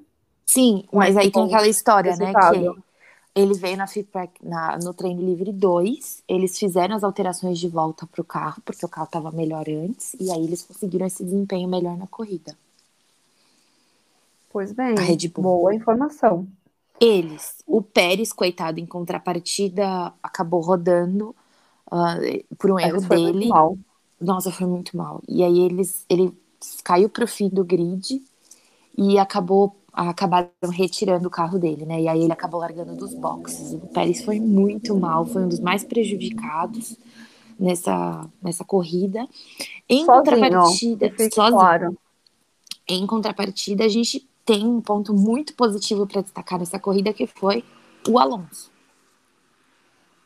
[0.49, 2.33] Sim, mas aí tem aquela história, né?
[2.33, 2.83] Que
[3.35, 8.07] ele veio na feedback, na, no treino livre 2, eles fizeram as alterações de volta
[8.07, 11.69] para o carro, porque o carro estava melhor antes, e aí eles conseguiram esse desempenho
[11.69, 12.57] melhor na corrida.
[14.51, 14.95] Pois bem,
[15.35, 16.49] boa informação.
[16.99, 21.37] Eles, o Pérez, coitado, em contrapartida, acabou rodando
[21.93, 23.49] uh, por um erro dele.
[24.19, 25.23] Nossa, foi muito mal.
[25.29, 26.33] E aí eles, ele
[26.83, 28.21] caiu para o fim do grid
[28.97, 32.01] e acabou acabaram retirando o carro dele, né?
[32.03, 33.73] E aí ele acabou largando dos boxes.
[33.73, 36.97] O Pérez foi muito mal, foi um dos mais prejudicados
[37.59, 39.27] nessa, nessa corrida.
[39.89, 41.99] Em sozinho, contrapartida, sozinho, claro.
[42.87, 47.65] em contrapartida, a gente tem um ponto muito positivo para destacar nessa corrida que foi
[48.09, 48.71] o Alonso.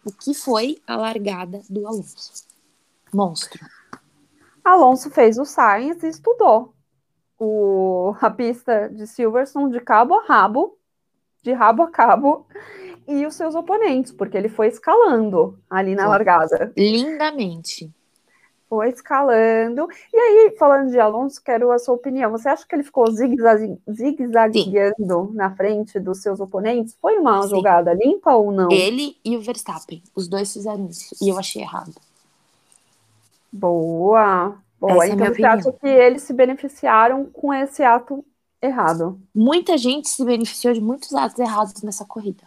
[0.05, 2.45] O que foi a largada do Alonso?
[3.13, 3.65] Monstro.
[4.63, 6.75] Alonso fez o Sainz e estudou
[7.45, 10.79] o, a pista de Silverstone de cabo a rabo,
[11.43, 12.47] de rabo a cabo,
[13.09, 16.73] e os seus oponentes, porque ele foi escalando ali na largada.
[16.77, 17.91] Lindamente
[18.69, 19.89] foi escalando.
[20.11, 22.31] E aí, falando de Alonso, quero a sua opinião.
[22.31, 26.97] Você acha que ele ficou zigue-zagueando na frente dos seus oponentes?
[26.99, 27.51] Foi uma Sim.
[27.51, 28.73] jogada limpa ou não?
[28.73, 31.15] Ele e o Verstappen, os dois fizeram isso.
[31.21, 31.93] E eu achei errado.
[33.53, 34.57] Boa.
[34.83, 35.05] Boa.
[35.05, 38.25] Essa é então, é você acha que eles se beneficiaram com esse ato
[38.61, 39.21] errado?
[39.35, 42.43] Muita gente se beneficiou de muitos atos errados nessa corrida.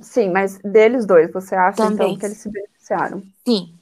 [0.00, 2.12] Sim, mas deles dois, você acha Também.
[2.12, 3.22] então que eles se beneficiaram?
[3.46, 3.74] Sim,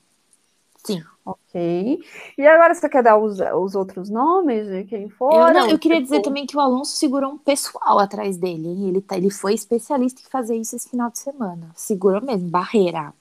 [0.87, 1.03] Sim.
[1.25, 2.01] Ok.
[2.39, 5.33] E agora você quer dar os, os outros nomes de quem for?
[5.33, 8.69] Eu, não, eu queria dizer também que o Alonso segurou um pessoal atrás dele.
[8.89, 11.71] Ele, tá, ele foi especialista em fazer isso esse final de semana.
[11.75, 13.13] Segurou mesmo, barreira.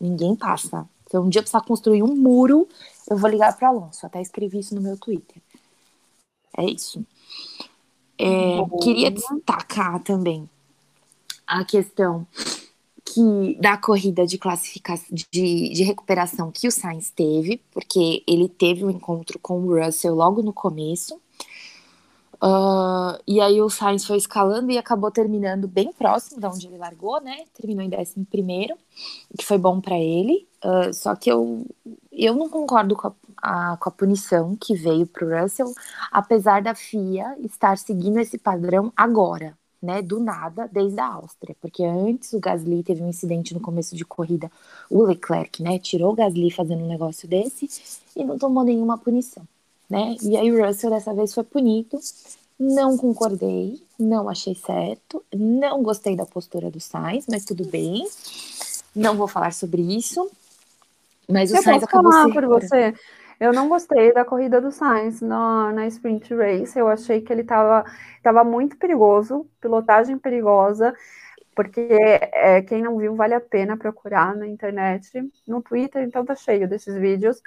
[0.00, 0.88] Ninguém passa.
[1.10, 2.68] Se um dia precisar construir um muro,
[3.10, 4.06] eu vou ligar para Alonso.
[4.06, 5.42] Até escrevi isso no meu Twitter.
[6.56, 7.04] É isso.
[8.16, 10.48] É, queria destacar também
[11.46, 12.26] a questão
[13.04, 18.84] que da corrida de classificação de, de recuperação que o Sainz teve, porque ele teve
[18.84, 21.16] um encontro com o Russell logo no começo.
[22.42, 26.78] Uh, e aí o Sainz foi escalando e acabou terminando bem próximo de onde ele
[26.78, 27.44] largou, né?
[27.52, 28.76] Terminou em 11 primeiro,
[29.36, 30.48] que foi bom para ele.
[30.64, 31.66] Uh, só que eu,
[32.12, 35.72] eu não concordo com a, a, com a punição que veio para o Russell,
[36.12, 40.02] apesar da FIA estar seguindo esse padrão agora, né?
[40.02, 44.04] Do nada, desde a Áustria, porque antes o Gasly teve um incidente no começo de
[44.04, 44.50] corrida,
[44.90, 45.78] o Leclerc, né?
[45.78, 47.68] Tirou o Gasly fazendo um negócio desse
[48.14, 49.46] e não tomou nenhuma punição
[49.90, 50.16] né?
[50.22, 51.98] E aí o Russell dessa vez foi punido.
[52.58, 58.06] Não concordei, não achei certo, não gostei da postura do Sainz, mas tudo bem.
[58.94, 60.30] Não vou falar sobre isso.
[61.30, 62.94] Mas o Eu Sainz posso acabou falar por você.
[63.38, 66.78] Eu não gostei da corrida do Sainz na, na sprint race.
[66.78, 67.84] Eu achei que ele estava
[68.22, 70.94] tava muito perigoso, pilotagem perigosa,
[71.54, 75.10] porque é, quem não viu vale a pena procurar na internet,
[75.48, 77.40] no Twitter, então tá cheio desses vídeos.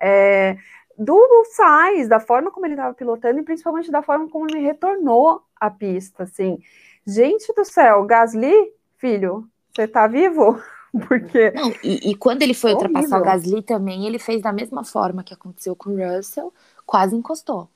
[0.00, 0.56] É,
[0.98, 5.42] do Sainz, da forma como ele estava pilotando e principalmente da forma como ele retornou
[5.60, 6.58] à pista, assim.
[7.06, 10.60] Gente do céu, Gasly, filho, você tá vivo?
[11.08, 12.72] Porque Não, e, e quando ele foi Horrível.
[12.72, 16.52] ultrapassar o Gasly também, ele fez da mesma forma que aconteceu com o Russell,
[16.86, 17.70] quase encostou.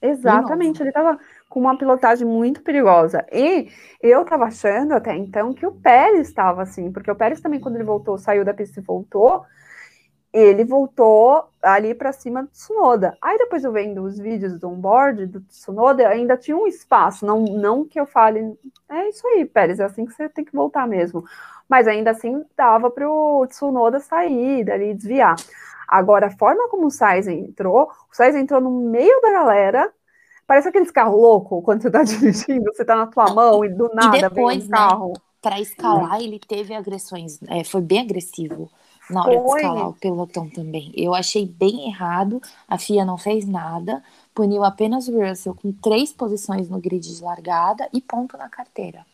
[0.00, 3.24] exatamente, ele estava com uma pilotagem muito perigosa.
[3.32, 7.60] E eu estava achando até então que o Pérez estava assim, porque o Pérez também
[7.60, 9.44] quando ele voltou, saiu da pista e voltou,
[10.32, 13.16] ele voltou ali para cima do Tsunoda.
[13.20, 17.40] Aí depois eu vendo os vídeos do onboard do Tsunoda, ainda tinha um espaço, não,
[17.42, 20.88] não que eu fale, é isso aí, Pérez, é assim que você tem que voltar
[20.88, 21.22] mesmo.
[21.68, 25.36] Mas ainda assim dava para o Tsunoda sair, dali desviar.
[25.86, 29.92] Agora, a forma como o Sainz entrou, o Sainz entrou no meio da galera,
[30.46, 33.90] parece aqueles carros loucos, quando você tá dirigindo, você tá na tua mão e do
[33.92, 35.12] nada depois, vem um né, carro.
[35.42, 38.70] Para escalar, ele teve agressões, é, foi bem agressivo
[39.10, 39.42] na hora Foi.
[39.42, 40.92] de escalar o pelotão também.
[40.96, 44.02] Eu achei bem errado, a FIA não fez nada,
[44.34, 49.04] puniu apenas o Russell com três posições no grid de largada e ponto na carteira.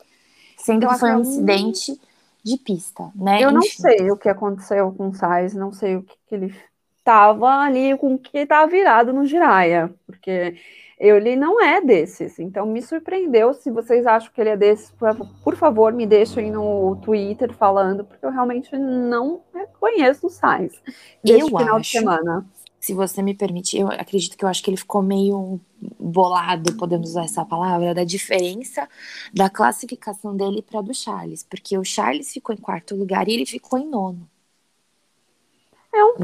[0.57, 2.01] Sendo Eu que foi um incidente
[2.45, 3.43] de pista, né?
[3.43, 3.83] Eu não Enfim.
[3.83, 6.55] sei o que aconteceu com o Sainz, não sei o que, que ele
[7.05, 10.57] tava ali, com o que tava virado no Jiraya, porque
[10.99, 13.55] ele não é desses, então me surpreendeu.
[13.55, 14.93] Se vocês acham que ele é desses,
[15.43, 19.41] por, favor, me deixem no Twitter falando, porque eu realmente não
[19.79, 20.73] conheço o Sainz
[21.23, 22.47] desse Eu final de acho semana.
[22.81, 25.61] Se você me permite, eu acredito que eu acho que ele ficou meio
[25.99, 28.89] bolado, podemos usar essa palavra, da diferença
[29.33, 33.47] da classificação dele para do Charles, porque o Charles ficou em quarto lugar e ele
[33.47, 34.29] ficou em nono.
[35.93, 36.15] É um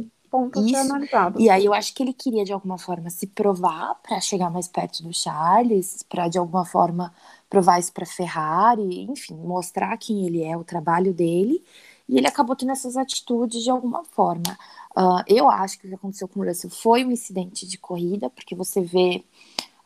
[0.00, 0.06] Né?
[0.30, 0.92] Ponto, ponto a ser Isso.
[0.92, 1.40] analisado.
[1.40, 4.68] E aí eu acho que ele queria de alguma forma se provar para chegar mais
[4.68, 7.12] perto do Charles, para de alguma forma
[7.48, 11.62] provar isso para Ferrari, enfim, mostrar quem ele é, o trabalho dele.
[12.08, 14.56] E ele acabou tendo essas atitudes de alguma forma.
[14.96, 18.28] Ah, eu acho que o que aconteceu com o Russell foi um incidente de corrida,
[18.30, 19.22] porque você vê,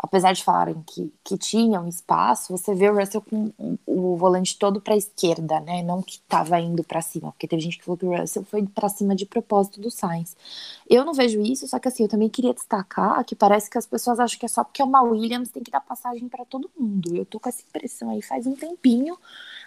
[0.03, 3.53] apesar de falarem que, que tinha um espaço, você vê o Russell com
[3.87, 5.81] o volante todo para a esquerda, né?
[5.81, 8.67] Não que estava indo para cima, porque teve gente que falou que o Russell foi
[8.67, 10.37] para cima de propósito do Sainz.
[10.91, 13.87] Eu não vejo isso, só que assim, eu também queria destacar que parece que as
[13.87, 16.71] pessoas acham que é só porque é uma Williams tem que dar passagem para todo
[16.77, 17.15] mundo.
[17.15, 19.17] Eu tô com essa impressão aí faz um tempinho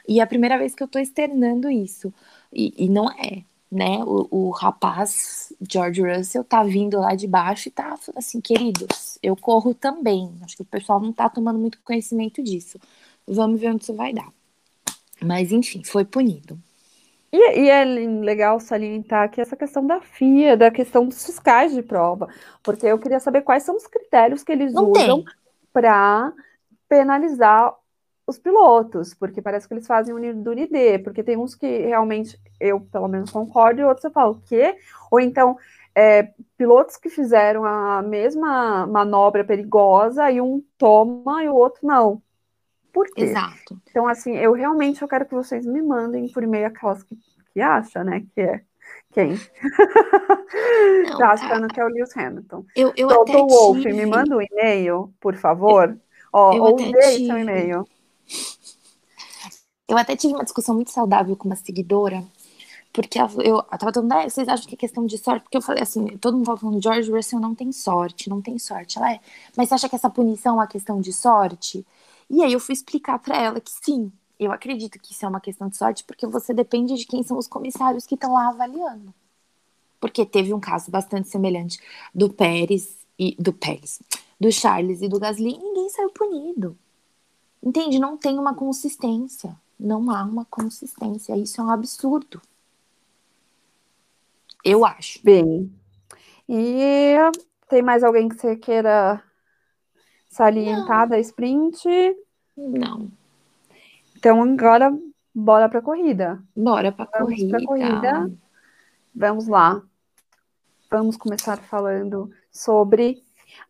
[0.06, 2.14] e é a primeira vez que eu tô externando isso.
[2.52, 3.44] E, e não é,
[3.76, 3.98] né?
[4.06, 9.20] O, o rapaz George Russell tá vindo lá de baixo e tá falando assim, queridos,
[9.22, 10.34] eu corro também.
[10.44, 12.80] Acho que o pessoal não tá tomando muito conhecimento disso.
[13.28, 14.30] Vamos ver onde isso vai dar.
[15.22, 16.58] Mas enfim, foi punido.
[17.34, 21.82] E, e é legal salientar aqui essa questão da FIA, da questão dos fiscais de
[21.82, 22.30] prova,
[22.64, 25.26] porque eu queria saber quais são os critérios que eles Não usam
[25.74, 26.32] para
[26.88, 27.76] penalizar
[28.28, 32.40] os pilotos, porque parece que eles fazem um do ID, porque tem uns que realmente
[32.60, 34.78] eu, pelo menos, concordo, e outros eu falo, o quê?
[35.12, 35.58] Ou então,
[35.94, 42.22] é, pilotos que fizeram a mesma manobra perigosa e um toma e o outro não.
[42.92, 43.24] Por quê?
[43.24, 43.80] Exato.
[43.90, 47.18] Então, assim, eu realmente eu quero que vocês me mandem por e-mail aquelas que,
[47.54, 48.26] que acha, né?
[48.34, 48.62] Que é
[49.12, 49.32] quem?
[51.10, 52.66] Não, tá achando que é o Lewis Hamilton.
[52.76, 53.94] Eu, eu até Toto Wolff, tive...
[53.94, 55.98] me manda um e-mail, por favor.
[56.32, 57.86] Ó, eu ou até deixa um e-mail.
[59.88, 62.26] Eu até tive uma discussão muito saudável com uma seguidora,
[62.94, 65.44] porque eu, eu tava falando, ah, vocês acham que é questão de sorte?
[65.44, 68.98] Porque eu falei assim, todo mundo falando, George Russell não tem sorte, não tem sorte.
[68.98, 69.22] Ela é,
[69.58, 71.86] mas você acha que essa punição é uma questão de sorte?
[72.30, 75.42] E aí eu fui explicar pra ela que sim, eu acredito que isso é uma
[75.42, 79.14] questão de sorte, porque você depende de quem são os comissários que estão lá avaliando.
[80.00, 81.80] porque teve um caso bastante semelhante
[82.14, 84.02] do Pérez e do Pérez,
[84.40, 86.78] do Charles e do Gasly, e ninguém saiu punido.
[87.66, 87.98] Entende?
[87.98, 89.60] Não tem uma consistência.
[89.80, 91.36] Não há uma consistência.
[91.36, 92.40] Isso é um absurdo.
[94.64, 95.20] Eu acho.
[95.24, 95.74] Bem.
[96.48, 97.16] E
[97.68, 99.22] tem mais alguém que você queira
[100.30, 101.88] salientar da sprint?
[102.56, 103.12] Não.
[104.16, 104.96] Então agora
[105.34, 106.42] bora para corrida.
[106.56, 107.58] Bora para corrida.
[107.58, 108.32] Pra corrida.
[109.14, 109.82] Vamos lá.
[110.90, 113.24] Vamos começar falando sobre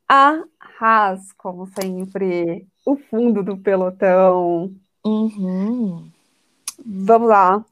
[0.07, 0.43] a
[0.79, 4.71] Haas, como sempre, o fundo do pelotão.
[5.03, 6.07] Uhum.
[6.85, 7.65] Vamos lá.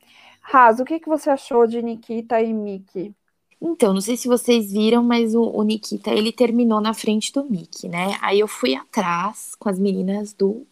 [0.52, 3.14] Haas, o que, que você achou de Nikita e Miki?
[3.62, 7.46] Então, não sei se vocês viram, mas o, o, Nikita, ele terminou na frente do
[7.46, 8.18] Mickey, né?
[8.22, 10.68] Aí eu fui atrás com as meninas do,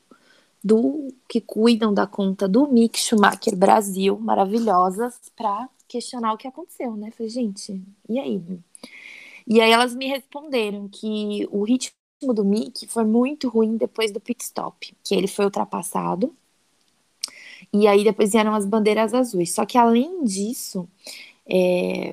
[0.61, 6.97] do que cuidam da conta do Mick Schumacher Brasil, maravilhosas, para questionar o que aconteceu,
[6.97, 7.11] né?
[7.11, 8.41] Falei, gente, e aí?
[9.47, 14.19] E aí elas me responderam que o ritmo do Mick foi muito ruim depois do
[14.19, 16.33] pit stop, que ele foi ultrapassado.
[17.73, 19.53] E aí depois vieram as bandeiras azuis.
[19.53, 20.87] Só que além disso,
[21.47, 22.11] é,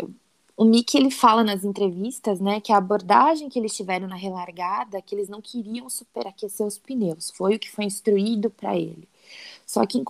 [0.56, 5.00] o Mick ele fala nas entrevistas, né, que a abordagem que eles tiveram na relargada,
[5.02, 9.08] que eles não queriam superaquecer os pneus, foi o que foi instruído para ele.
[9.66, 10.04] Só que em,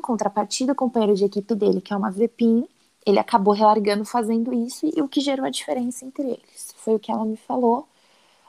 [0.00, 2.66] contrapartida, o companheiro de equipe dele, que é uma Vepin,
[3.04, 6.74] ele acabou relargando fazendo isso e o que gerou a diferença entre eles.
[6.76, 7.86] Foi o que ela me falou.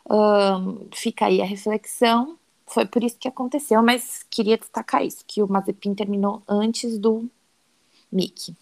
[0.10, 2.38] Um, fica aí a reflexão.
[2.66, 7.30] Foi por isso que aconteceu, mas queria destacar isso, que o Mazepin terminou antes do
[8.12, 8.56] Mickey.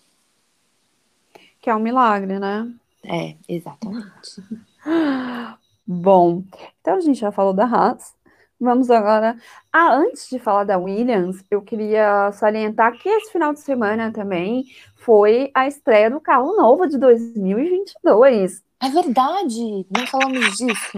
[1.59, 2.71] Que é um milagre, né?
[3.03, 4.41] É, exatamente.
[5.87, 6.43] Bom,
[6.81, 8.15] então a gente já falou da Haas.
[8.59, 9.37] Vamos agora.
[9.71, 14.65] Ah, antes de falar da Williams, eu queria salientar que esse final de semana também
[14.95, 18.63] foi a estreia do carro novo de 2022.
[18.81, 20.97] É verdade, não falamos disso.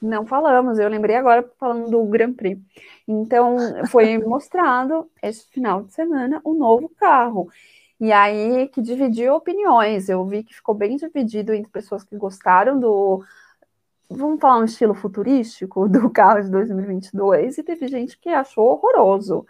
[0.00, 2.60] Não falamos, eu lembrei agora falando do Grand Prix.
[3.06, 3.56] Então,
[3.86, 7.48] foi mostrado esse final de semana o um novo carro.
[8.00, 10.08] E aí que dividiu opiniões.
[10.08, 13.24] Eu vi que ficou bem dividido entre pessoas que gostaram do
[14.10, 19.46] vamos falar um estilo futurístico do carro de 2022 e teve gente que achou horroroso.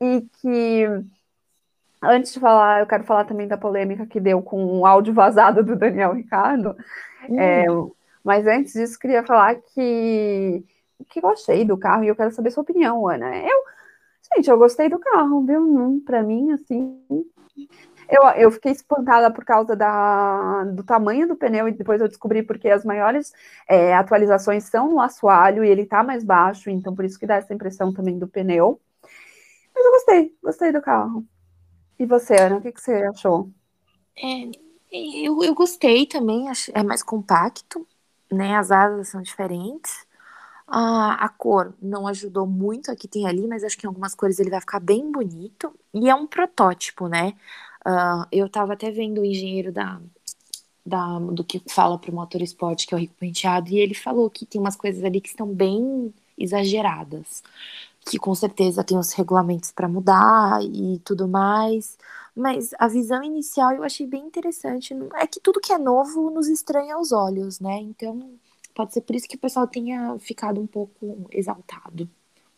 [0.00, 0.86] E que
[2.02, 5.64] antes de falar, eu quero falar também da polêmica que deu com o áudio vazado
[5.64, 6.76] do Daniel Ricardo.
[7.28, 7.40] Hum.
[7.40, 7.64] É,
[8.28, 10.62] mas antes disso, queria falar que
[11.08, 13.34] que gostei do carro e eu quero saber sua opinião, Ana.
[13.38, 13.62] Eu,
[14.34, 16.02] gente, eu gostei do carro, viu?
[16.04, 17.02] Para mim, assim,
[18.06, 22.42] eu, eu fiquei espantada por causa da, do tamanho do pneu e depois eu descobri
[22.42, 23.32] porque as maiores
[23.66, 27.36] é, atualizações são no assoalho e ele tá mais baixo, então por isso que dá
[27.36, 28.78] essa impressão também do pneu.
[29.74, 31.24] Mas eu gostei, gostei do carro.
[31.98, 33.48] E você, Ana, o que, que você achou?
[34.18, 34.50] É,
[34.92, 37.86] eu, eu gostei também, é mais compacto,
[38.30, 38.56] né?
[38.56, 40.06] As asas são diferentes.
[40.66, 44.38] A, a cor não ajudou muito, aqui tem ali, mas acho que em algumas cores
[44.38, 45.74] ele vai ficar bem bonito.
[45.94, 47.34] E é um protótipo, né?
[47.86, 50.00] Uh, eu estava até vendo o engenheiro da,
[50.84, 54.28] da, do que fala para o motorsport, que é o Rico Penteado, e ele falou
[54.30, 57.42] que tem umas coisas ali que estão bem exageradas,
[58.06, 61.98] que com certeza tem os regulamentos para mudar e tudo mais,
[62.38, 64.94] mas a visão inicial eu achei bem interessante.
[65.14, 67.78] É que tudo que é novo nos estranha aos olhos, né?
[67.80, 68.30] Então
[68.74, 72.08] pode ser por isso que o pessoal tenha ficado um pouco exaltado.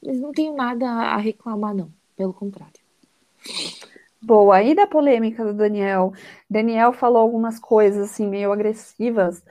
[0.04, 2.80] Mas não tenho nada a reclamar, não, pelo contrário.
[4.22, 6.12] Boa, e da polêmica do Daniel?
[6.48, 9.42] Daniel falou algumas coisas assim meio agressivas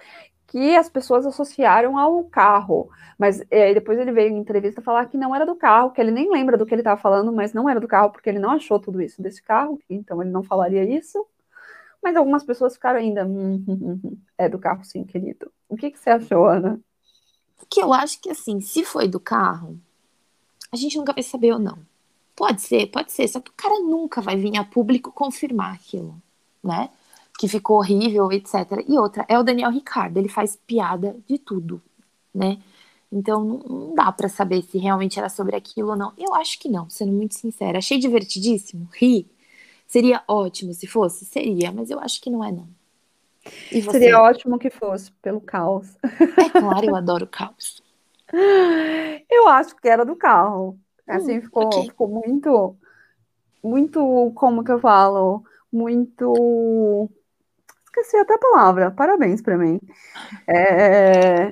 [0.50, 5.18] que as pessoas associaram ao carro, mas é, depois ele veio em entrevista falar que
[5.18, 7.70] não era do carro, que ele nem lembra do que ele estava falando, mas não
[7.70, 10.84] era do carro porque ele não achou tudo isso desse carro, então ele não falaria
[10.84, 11.24] isso.
[12.02, 15.52] Mas algumas pessoas ficaram ainda, hum, hum, hum, hum é do carro sim, querido.
[15.68, 16.80] O que, que você achou, Ana?
[17.70, 19.78] Que eu acho que assim, se foi do carro,
[20.72, 21.78] a gente nunca vai saber ou não.
[22.36, 26.20] Pode ser, pode ser, só que o cara nunca vai vir a público confirmar aquilo,
[26.64, 26.90] né?
[27.40, 28.84] Que ficou horrível, etc.
[28.88, 31.82] E outra, é o Daniel Ricardo, ele faz piada de tudo,
[32.36, 32.60] né?
[33.12, 36.14] Então não, dá para saber se realmente era sobre aquilo ou não.
[36.18, 37.78] Eu acho que não, sendo muito sincera.
[37.78, 39.26] Achei divertidíssimo, ri.
[39.88, 41.26] Seria ótimo se fosse?
[41.26, 42.68] Seria, mas eu acho que não é não.
[43.92, 45.98] Seria ótimo que fosse, pelo caos.
[46.38, 47.82] É claro, eu adoro caos.
[49.28, 50.78] Eu acho que era do carro.
[51.08, 51.84] Assim, hum, ficou, okay.
[51.86, 52.78] ficou muito,
[53.64, 55.44] muito, como que eu falo?
[55.72, 57.10] Muito.
[57.90, 58.92] Esqueci até a palavra.
[58.92, 59.80] Parabéns para mim.
[60.48, 61.48] É...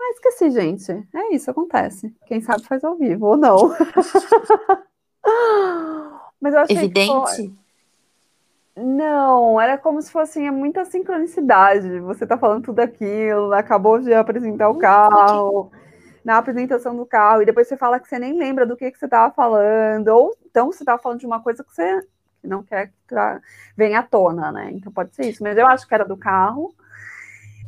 [0.00, 0.90] Ah, esqueci, gente.
[1.14, 2.14] É isso, acontece.
[2.26, 3.76] Quem sabe faz ao vivo, ou não.
[6.40, 7.54] Mas eu achei Evidente.
[8.74, 12.00] Que Não, era como se fosse assim, muita sincronicidade.
[12.00, 15.70] Você tá falando tudo aquilo, acabou de apresentar o carro,
[16.24, 18.98] na apresentação do carro, e depois você fala que você nem lembra do que, que
[18.98, 22.00] você estava falando, ou então você estava falando de uma coisa que você
[22.42, 23.14] não quer que
[23.76, 24.70] venha à tona, né?
[24.72, 25.42] Então pode ser isso.
[25.42, 26.74] Mas eu acho que era do carro.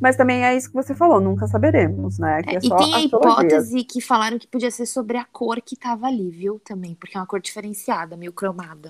[0.01, 2.41] Mas também é isso que você falou, nunca saberemos, né?
[2.47, 5.77] É, é e tem a hipótese que falaram que podia ser sobre a cor que
[5.77, 6.59] tava ali, viu?
[6.59, 8.89] Também, porque é uma cor diferenciada, meio cromada.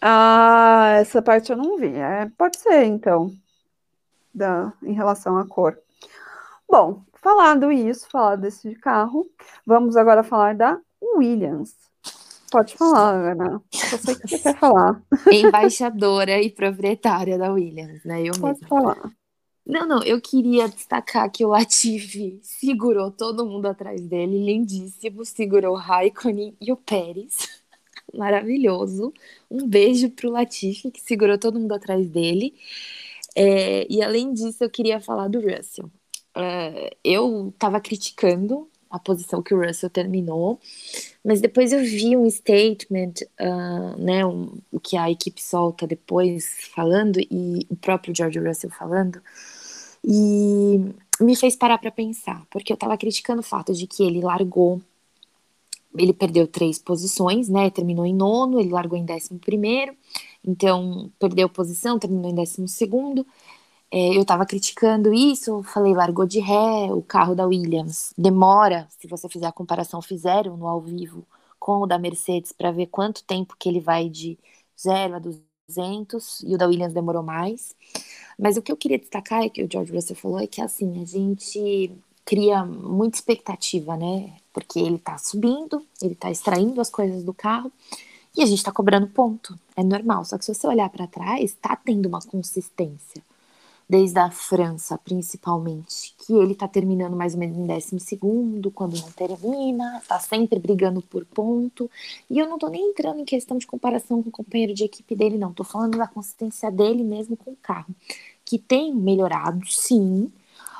[0.00, 1.94] Ah, essa parte eu não vi.
[1.94, 3.32] É, pode ser, então,
[4.34, 5.78] da, em relação à cor.
[6.68, 9.26] Bom, falado isso, falado desse carro,
[9.64, 11.74] vamos agora falar da Williams.
[12.54, 13.60] Pode falar, Ana.
[13.90, 15.02] Eu sei que você quer falar.
[15.32, 18.22] Embaixadora e proprietária da Williams, né?
[18.22, 18.68] Eu Pode mesma.
[18.68, 19.12] falar.
[19.66, 25.74] Não, não, eu queria destacar que o Latifi segurou todo mundo atrás dele, lindíssimo, segurou
[25.74, 27.48] o Raikkonen e o Pérez.
[28.14, 29.12] Maravilhoso.
[29.50, 32.54] Um beijo pro Latifi, que segurou todo mundo atrás dele.
[33.34, 35.90] É, e além disso, eu queria falar do Russell.
[36.36, 40.60] É, eu estava criticando a posição que o Russell terminou,
[41.24, 47.18] mas depois eu vi um statement, uh, né, um, que a equipe solta depois falando
[47.18, 49.22] e o próprio George Russell falando,
[50.04, 54.20] e me fez parar para pensar, porque eu estava criticando o fato de que ele
[54.20, 54.82] largou,
[55.96, 59.96] ele perdeu três posições, né, terminou em nono, ele largou em décimo primeiro,
[60.44, 63.26] então perdeu posição, terminou em décimo segundo,
[63.96, 68.12] é, eu estava criticando isso, falei, largou de ré o carro da Williams.
[68.18, 71.24] Demora, se você fizer a comparação, fizeram no ao vivo
[71.60, 74.36] com o da Mercedes para ver quanto tempo que ele vai de
[74.82, 77.76] 0 a 200 e o da Williams demorou mais.
[78.36, 81.00] Mas o que eu queria destacar, é que o George Russell falou, é que assim,
[81.00, 81.92] a gente
[82.24, 84.32] cria muita expectativa, né?
[84.52, 87.70] Porque ele tá subindo, ele tá extraindo as coisas do carro
[88.36, 89.56] e a gente tá cobrando ponto.
[89.76, 90.24] É normal.
[90.24, 93.22] Só que se você olhar para trás, tá tendo uma consistência
[93.88, 98.98] desde a França, principalmente, que ele tá terminando mais ou menos em décimo segundo, quando
[98.98, 101.90] não termina, tá sempre brigando por ponto,
[102.28, 105.14] e eu não tô nem entrando em questão de comparação com o companheiro de equipe
[105.14, 107.94] dele, não, tô falando da consistência dele mesmo com o carro,
[108.44, 110.32] que tem melhorado, sim,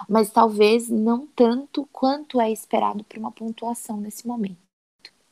[0.08, 4.56] mas talvez não tanto quanto é esperado para uma pontuação nesse momento.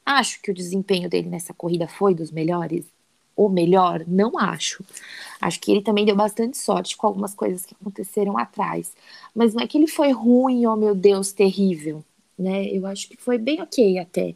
[0.04, 2.84] Acho que o desempenho dele nessa corrida foi dos melhores,
[3.36, 4.04] o melhor?
[4.06, 4.84] Não acho.
[5.40, 8.92] Acho que ele também deu bastante sorte com algumas coisas que aconteceram atrás.
[9.34, 12.04] Mas não é que ele foi ruim, oh meu Deus, terrível.
[12.38, 12.66] Né?
[12.66, 14.34] Eu acho que foi bem ok até.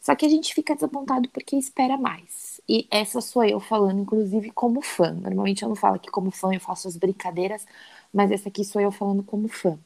[0.00, 2.60] Só que a gente fica desapontado porque espera mais.
[2.68, 5.12] E essa sou eu falando, inclusive, como fã.
[5.12, 7.66] Normalmente eu não falo aqui como fã, eu faço as brincadeiras,
[8.12, 9.78] mas essa aqui sou eu falando como fã.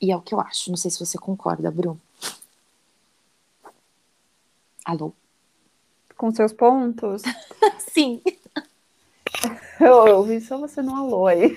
[0.00, 0.70] E é o que eu acho.
[0.70, 2.00] Não sei se você concorda, Bruno.
[4.84, 5.12] Alô?
[6.18, 7.22] Com seus pontos?
[7.78, 8.20] Sim.
[9.80, 11.56] Eu ouvi só você no alô aí.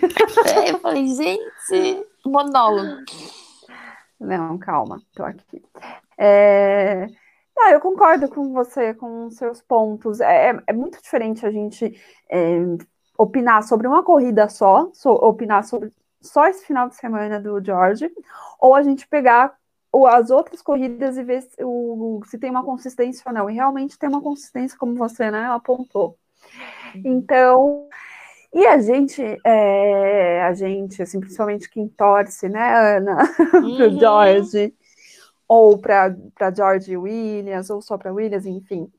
[0.55, 3.03] É, eu falei, gente, monólogo.
[4.19, 5.63] Não, calma, tô aqui.
[6.15, 7.07] É...
[7.57, 10.21] Ah, eu concordo com você, com seus pontos.
[10.21, 11.99] É, é muito diferente a gente
[12.29, 12.59] é,
[13.17, 15.91] opinar sobre uma corrida só, so, opinar sobre
[16.21, 18.11] só esse final de semana do George,
[18.59, 19.55] ou a gente pegar
[20.07, 23.49] as outras corridas e ver se, o, se tem uma consistência ou não.
[23.49, 26.17] E realmente tem uma consistência, como você né, apontou.
[26.95, 27.01] Uhum.
[27.05, 27.89] Então,
[28.53, 33.17] e a gente, é, a gente, assim, principalmente quem torce, né, Ana,
[33.55, 33.77] uhum.
[33.77, 34.73] para George,
[35.47, 36.15] ou para
[36.55, 38.91] George Williams, ou só para Williams, enfim,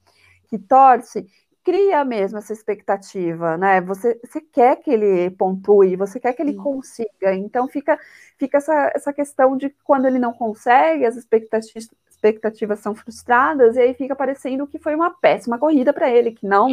[0.48, 1.26] que torce,
[1.64, 3.80] cria mesmo essa expectativa, né?
[3.82, 7.98] Você, você quer que ele pontue, você quer que ele consiga, então fica,
[8.38, 13.80] fica essa, essa questão de quando ele não consegue, as expectativas, expectativas são frustradas, e
[13.80, 16.68] aí fica parecendo que foi uma péssima corrida para ele, que não,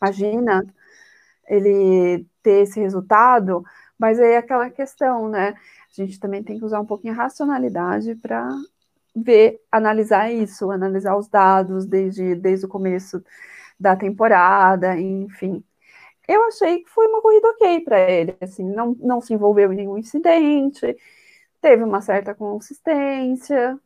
[0.00, 0.64] imagina
[1.48, 3.64] ele ter esse resultado,
[3.98, 5.54] mas aí é aquela questão, né?
[5.90, 8.48] A gente também tem que usar um pouquinho a racionalidade para
[9.14, 13.22] ver, analisar isso, analisar os dados desde, desde o começo
[13.78, 15.62] da temporada, enfim.
[16.26, 19.76] Eu achei que foi uma corrida ok para ele, assim, não, não se envolveu em
[19.76, 20.96] nenhum incidente,
[21.60, 23.78] teve uma certa consistência.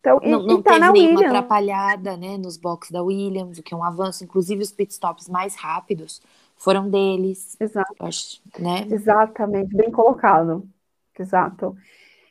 [0.00, 1.26] Então, não, e, não e tá teve nenhuma Williams.
[1.26, 5.54] atrapalhada né, nos boxes da Williams, o que é um avanço, inclusive os pitstops mais
[5.56, 6.22] rápidos
[6.56, 7.56] foram deles.
[7.60, 7.94] Exato.
[8.00, 8.86] Acho, né?
[8.90, 10.66] Exatamente, bem colocado.
[11.18, 11.76] Exato.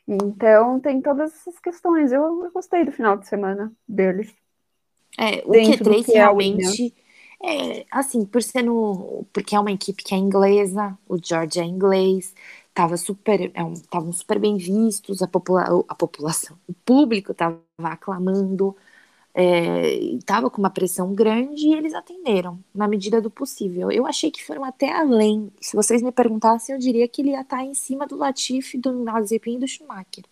[0.06, 2.12] Então tem todas essas questões.
[2.12, 4.34] Eu, eu gostei do final de semana deles.
[5.18, 6.94] É, o Q3 que realmente.
[7.42, 11.64] É, assim, por ser no, porque é uma equipe que é inglesa, o George é
[11.64, 12.34] inglês,
[12.74, 18.76] tava super, estavam é super bem vistos, a, popula a população, o público estava aclamando,
[20.18, 23.90] estava é, com uma pressão grande e eles atenderam na medida do possível.
[23.92, 25.52] Eu achei que foram até além.
[25.60, 28.92] Se vocês me perguntassem, eu diria que ele ia estar em cima do Latifi, do
[29.04, 30.24] Mazepin e do Schumacher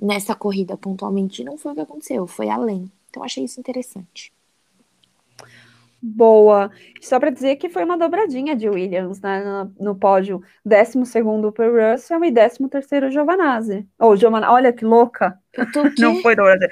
[0.00, 1.44] nessa corrida pontualmente.
[1.44, 2.90] não foi o que aconteceu, foi além.
[3.16, 4.30] Então achei isso interessante.
[6.02, 6.70] Boa.
[7.00, 9.42] Só para dizer que foi uma dobradinha de Williams né,
[9.80, 10.42] no, pódio.
[10.66, 10.98] 12
[11.54, 13.88] para Russell e 13 terceiro Giovanazzi.
[13.98, 15.38] Ou oh, Giovanazzi, olha que louca.
[15.98, 16.68] Não foi dobradinha.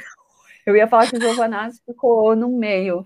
[0.66, 3.03] Eu ia falar que o Giovanazzi ficou no meio.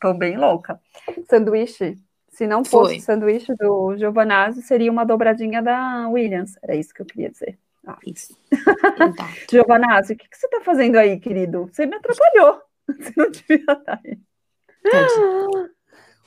[0.00, 0.80] Tô bem louca.
[1.28, 1.98] Sanduíche.
[2.30, 3.00] Se não fosse Foi.
[3.00, 6.56] sanduíche do Giovanazzi, seria uma dobradinha da Williams.
[6.62, 7.58] Era isso que eu queria dizer.
[7.88, 7.98] Ah.
[8.06, 8.36] Isso.
[9.50, 11.70] Giovanazzi, o que, que você está fazendo aí, querido?
[11.72, 12.60] Você me atrapalhou.
[12.86, 14.18] Você não devia estar aí.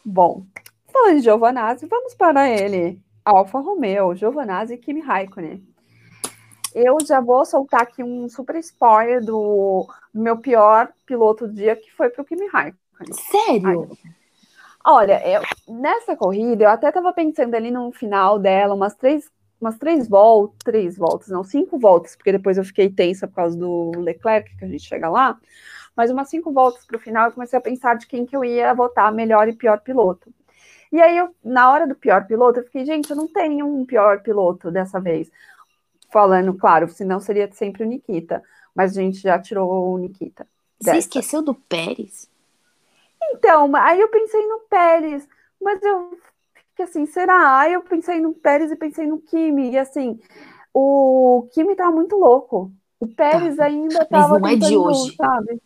[0.03, 0.45] Bom,
[0.91, 2.99] falando de Giovanazzi, vamos para ele.
[3.24, 5.64] Alfa Romeo, Giovanazzi e Kimi Raikkonen.
[6.74, 11.76] Eu já vou soltar aqui um super spoiler do, do meu pior piloto do dia,
[11.76, 13.14] que foi para o Kimi Raikkonen.
[13.14, 13.89] Sério?
[13.91, 14.12] Ai,
[14.86, 19.30] olha, eu, nessa corrida, eu até estava pensando ali no final dela, umas três,
[19.62, 23.57] umas três voltas, três voltas, não, cinco voltas, porque depois eu fiquei tensa por causa
[23.57, 25.39] do Leclerc, que a gente chega lá,
[25.95, 28.43] mas umas cinco voltas para o final, eu comecei a pensar de quem que eu
[28.43, 30.34] ia votar melhor e pior piloto.
[30.91, 33.86] E aí, eu, na hora do pior piloto, eu fiquei, gente, eu não tenho um
[33.86, 35.32] pior piloto dessa vez
[36.12, 38.43] falando, claro, senão seria sempre o Nikita.
[38.76, 40.45] Mas a gente já tirou o Nikita.
[40.80, 40.93] Dessa.
[40.93, 42.30] Você esqueceu do Pérez?
[43.32, 45.28] Então, aí eu pensei no Pérez,
[45.62, 46.18] mas eu
[46.82, 47.59] fiquei assim, será?
[47.59, 50.19] Aí eu pensei no Pérez e pensei no Kimi, e assim,
[50.73, 52.71] o Kimi tá muito louco.
[52.99, 53.65] O Pérez tá.
[53.65, 55.15] ainda tava Mas não é de hoje.
[55.15, 55.61] sabe?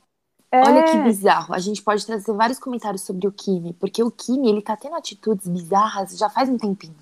[0.52, 0.62] É...
[0.62, 1.54] Olha que bizarro.
[1.54, 4.96] A gente pode trazer vários comentários sobre o Kimi, porque o Kimi, ele tá tendo
[4.96, 6.96] atitudes bizarras já faz um tempinho.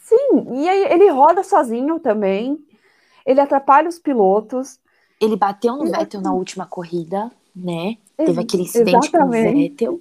[0.00, 2.58] Sim, e aí ele roda sozinho também.
[3.24, 4.78] Ele atrapalha os pilotos.
[5.18, 6.28] Ele bateu no Vettel assim...
[6.28, 7.96] na última corrida, né?
[8.16, 9.44] Teve aquele incidente Exatamente.
[9.44, 10.00] com o Vettel.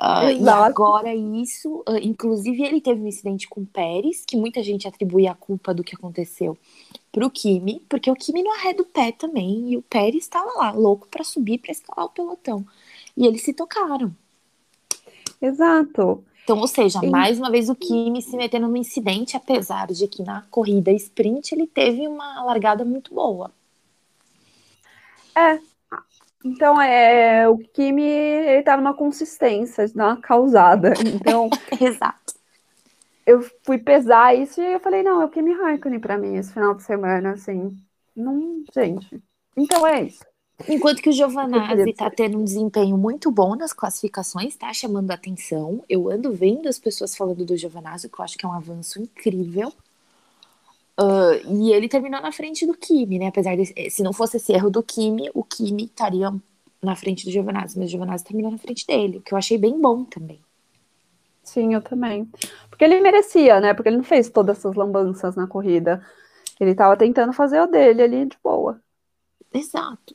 [0.00, 4.62] Uh, e agora isso, uh, inclusive ele teve um incidente com o Pérez, que muita
[4.62, 6.56] gente atribui a culpa do que aconteceu
[7.12, 10.70] pro Kimi, porque o Kimi não arreda o pé também, e o Pérez estava lá,
[10.70, 12.64] louco para subir, para escalar o pelotão.
[13.14, 14.14] E eles se tocaram.
[15.42, 16.24] Exato.
[16.44, 20.22] Então, ou seja, mais uma vez o Kimi se metendo no incidente, apesar de que
[20.22, 23.52] na corrida sprint ele teve uma largada muito boa.
[25.36, 25.60] É.
[26.44, 30.94] Então, é, o Kimi, ele tá numa consistência, numa causada.
[31.14, 32.34] Então, Exato.
[33.26, 36.52] Eu fui pesar isso e eu falei, não, é o Kimi Raikkonen para mim esse
[36.52, 37.76] final de semana, assim.
[38.16, 39.22] Não, gente.
[39.56, 40.24] Então é isso.
[40.68, 45.14] Enquanto que o Giovanazzi está tendo um desempenho muito bom nas classificações, está chamando a
[45.14, 45.82] atenção.
[45.88, 49.00] Eu ando vendo as pessoas falando do Giovanazzi, que eu acho que é um avanço
[49.00, 49.72] incrível.
[51.00, 53.28] Uh, e ele terminou na frente do Kimi, né?
[53.28, 56.30] Apesar de eh, se não fosse esse erro do Kimi, o Kimi estaria
[56.82, 59.56] na frente do Giovanazzi, mas o Giovanazzi terminou na frente dele, o que eu achei
[59.56, 60.40] bem bom também.
[61.42, 62.28] Sim, eu também.
[62.68, 63.72] Porque ele merecia, né?
[63.72, 66.04] Porque ele não fez todas essas lambanças na corrida.
[66.60, 68.78] Ele estava tentando fazer o dele ali de boa.
[69.52, 70.14] Exato.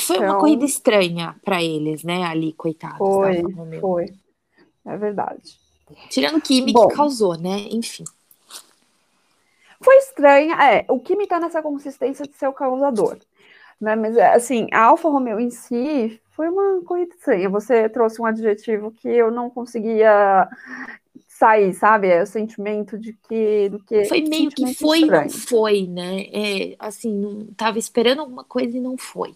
[0.00, 2.24] Foi então, uma corrida estranha para eles, né?
[2.24, 2.98] Ali, coitados.
[2.98, 3.42] Foi,
[3.80, 4.06] foi.
[4.84, 5.58] É verdade.
[6.08, 7.68] Tirando o Kimi Bom, que causou, né?
[7.70, 8.04] Enfim.
[9.80, 10.54] Foi estranha.
[10.54, 13.18] É, o Kimi tá nessa consistência de ser o causador.
[13.80, 13.94] Né?
[13.94, 17.48] Mas, assim, a Alfa Romeo em si foi uma corrida estranha.
[17.48, 20.48] Você trouxe um adjetivo que eu não conseguia
[21.28, 22.08] sair, sabe?
[22.08, 23.68] É o sentimento de que.
[23.68, 26.22] Do que foi meio que foi e não foi, né?
[26.32, 29.34] É, assim, não, tava esperando alguma coisa e não foi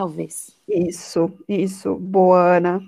[0.00, 0.56] talvez.
[0.66, 1.94] Isso, isso.
[1.96, 2.80] Boa, Ana.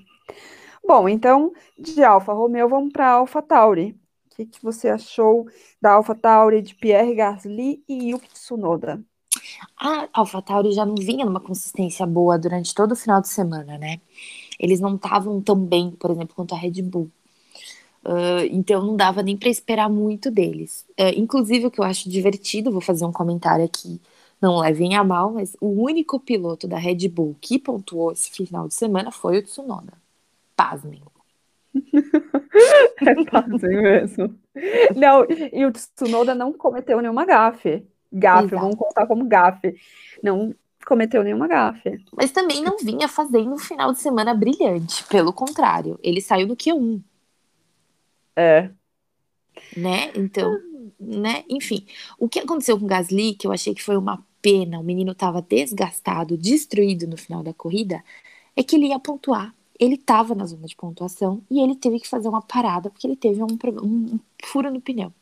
[0.82, 3.94] Bom, então, de Alfa Romeo, vamos para Alfa Tauri.
[4.32, 5.46] O que, que, você achou
[5.80, 9.02] da Alfa Tauri, de Pierre Gasly e Yuki Tsunoda?
[9.78, 13.76] A Alfa Tauri já não vinha numa consistência boa durante todo o final de semana,
[13.78, 14.00] né?
[14.58, 17.10] Eles não estavam tão bem, por exemplo, quanto a Red Bull.
[18.04, 20.84] Uh, então não dava nem para esperar muito deles.
[20.98, 24.00] Uh, inclusive, o que eu acho divertido, vou fazer um comentário aqui
[24.42, 28.66] não levem a mal, mas o único piloto da Red Bull que pontuou esse final
[28.66, 29.92] de semana foi o Tsunoda.
[30.56, 31.00] Pasmem.
[32.54, 34.34] é pasmem mesmo.
[34.94, 37.86] Não, e o Tsunoda não cometeu nenhuma gafe.
[38.12, 38.62] Gafe, Exato.
[38.62, 39.74] vamos contar como gafe.
[40.22, 40.54] Não
[40.86, 42.04] cometeu nenhuma gafe.
[42.14, 45.04] Mas também não vinha fazendo um final de semana brilhante.
[45.04, 47.02] Pelo contrário, ele saiu do Q1.
[48.36, 48.70] É.
[49.76, 50.10] Né?
[50.14, 50.58] Então,
[51.00, 51.44] né?
[51.48, 51.86] Enfim,
[52.18, 55.12] o que aconteceu com o Gasly, que eu achei que foi uma pena, o menino
[55.12, 58.02] estava desgastado, destruído no final da corrida,
[58.56, 59.54] é que ele ia pontuar.
[59.82, 63.16] Ele estava na zona de pontuação e ele teve que fazer uma parada porque ele
[63.16, 65.12] teve um, um, um furo no pneu.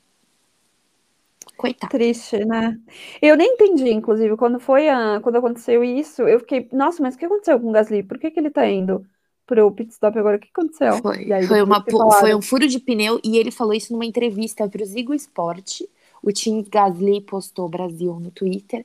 [1.56, 1.90] Coitado.
[1.90, 2.78] Triste, né?
[3.22, 7.18] Eu nem entendi, inclusive, quando foi a, quando aconteceu isso, eu fiquei, nossa, mas o
[7.18, 8.02] que aconteceu com o Gasly?
[8.02, 9.02] Por que, que ele tá indo
[9.46, 10.36] pro pit stop agora?
[10.36, 10.98] O que aconteceu?
[10.98, 11.82] Foi, aí, foi, uma,
[12.18, 15.80] foi um furo de pneu e ele falou isso numa entrevista para o Zigo Sport.
[16.22, 18.84] O time Gasly postou Brasil no Twitter.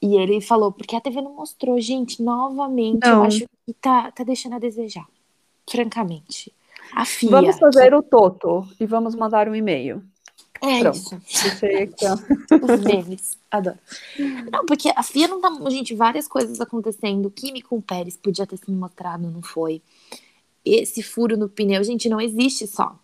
[0.00, 3.18] E ele falou, porque a TV não mostrou, gente, novamente, Não.
[3.18, 5.06] eu acho que tá, tá deixando a desejar.
[5.68, 6.52] Francamente.
[6.94, 7.30] A FIA.
[7.30, 10.02] Vamos fazer o Toto e vamos mandar um e-mail.
[10.62, 10.96] É Pronto.
[10.96, 11.20] isso.
[11.42, 12.14] Deixei aqui, ó.
[12.74, 13.38] Os memes.
[13.50, 13.78] Adoro.
[14.50, 15.70] Não, porque a FIA não tá.
[15.70, 17.26] Gente, várias coisas acontecendo.
[17.26, 19.82] O Kimi com o Pérez podia ter sido mostrado, não foi.
[20.64, 22.98] Esse furo no pneu, gente, não existe só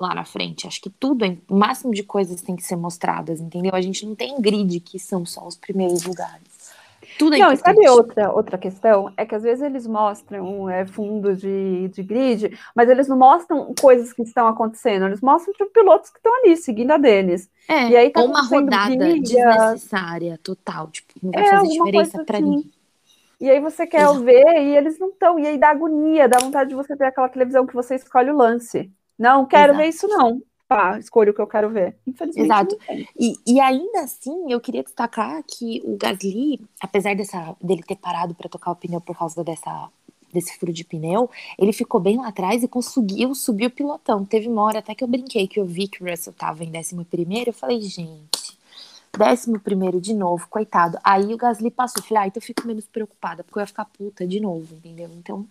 [0.00, 0.66] lá na frente.
[0.66, 3.72] Acho que tudo, o máximo de coisas tem que ser mostradas, entendeu?
[3.74, 6.72] A gente não tem grid que são só os primeiros lugares.
[7.16, 7.56] Tudo é Não, importante.
[7.56, 9.12] sabe outra, outra questão?
[9.16, 13.74] É que às vezes eles mostram é, fundo de, de grid, mas eles não mostram
[13.74, 17.50] coisas que estão acontecendo, eles mostram tipo, pilotos que estão ali, seguindo a deles.
[17.68, 19.20] É, E aí tá uma rodada briga.
[19.20, 20.90] desnecessária, total.
[20.90, 22.44] Tipo, não vai É, fazer diferença pra assim.
[22.44, 22.72] ninguém.
[23.40, 24.24] E aí você quer Exato.
[24.24, 25.38] ver e eles não estão.
[25.38, 28.36] E aí dá agonia, dá vontade de você ter aquela televisão que você escolhe o
[28.36, 28.92] lance.
[29.18, 29.78] Não, quero Exato.
[29.78, 30.42] ver isso não.
[30.66, 31.96] Pá, escolho o que eu quero ver.
[32.06, 32.78] Infelizmente Exato.
[33.18, 38.34] E, e ainda assim, eu queria destacar que o Gasly, apesar dessa, dele ter parado
[38.34, 39.88] para tocar o pneu por causa dessa,
[40.32, 44.24] desse furo de pneu, ele ficou bem lá atrás e conseguiu subir o pilotão.
[44.24, 46.76] Teve uma hora até que eu brinquei que eu vi que o Russell tava em
[46.76, 48.58] 11 primeiro, eu falei, gente,
[49.20, 50.98] 11 primeiro de novo, coitado.
[51.04, 53.66] Aí o Gasly passou, eu falei, ah, então eu fico menos preocupada, porque eu ia
[53.66, 55.10] ficar puta de novo, entendeu?
[55.16, 55.46] Então,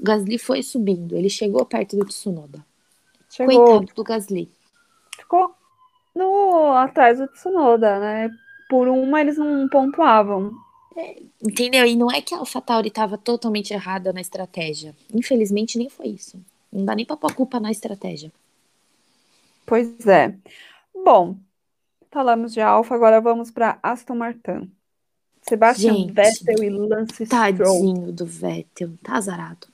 [0.00, 2.64] o Gasly foi subindo, ele chegou perto do Tsunoda.
[3.36, 4.50] Chegou, Coitado do Gasly.
[5.18, 5.54] ficou
[6.14, 8.30] no, atrás do Tsunoda, né?
[8.68, 10.52] Por uma eles não pontuavam.
[11.42, 11.84] Entendeu?
[11.84, 14.94] E não é que a AlphaTauri estava totalmente errada na estratégia.
[15.12, 16.40] Infelizmente, nem foi isso.
[16.72, 18.32] Não dá nem pra pôr culpa na estratégia.
[19.66, 20.34] Pois é.
[20.94, 21.36] Bom,
[22.10, 24.70] falamos de Alfa, agora vamos para Aston Martin.
[25.42, 27.28] Sebastian Gente, Vettel e Lance Stroll.
[27.28, 28.94] Tadinho do Vettel.
[29.02, 29.68] Tá azarado.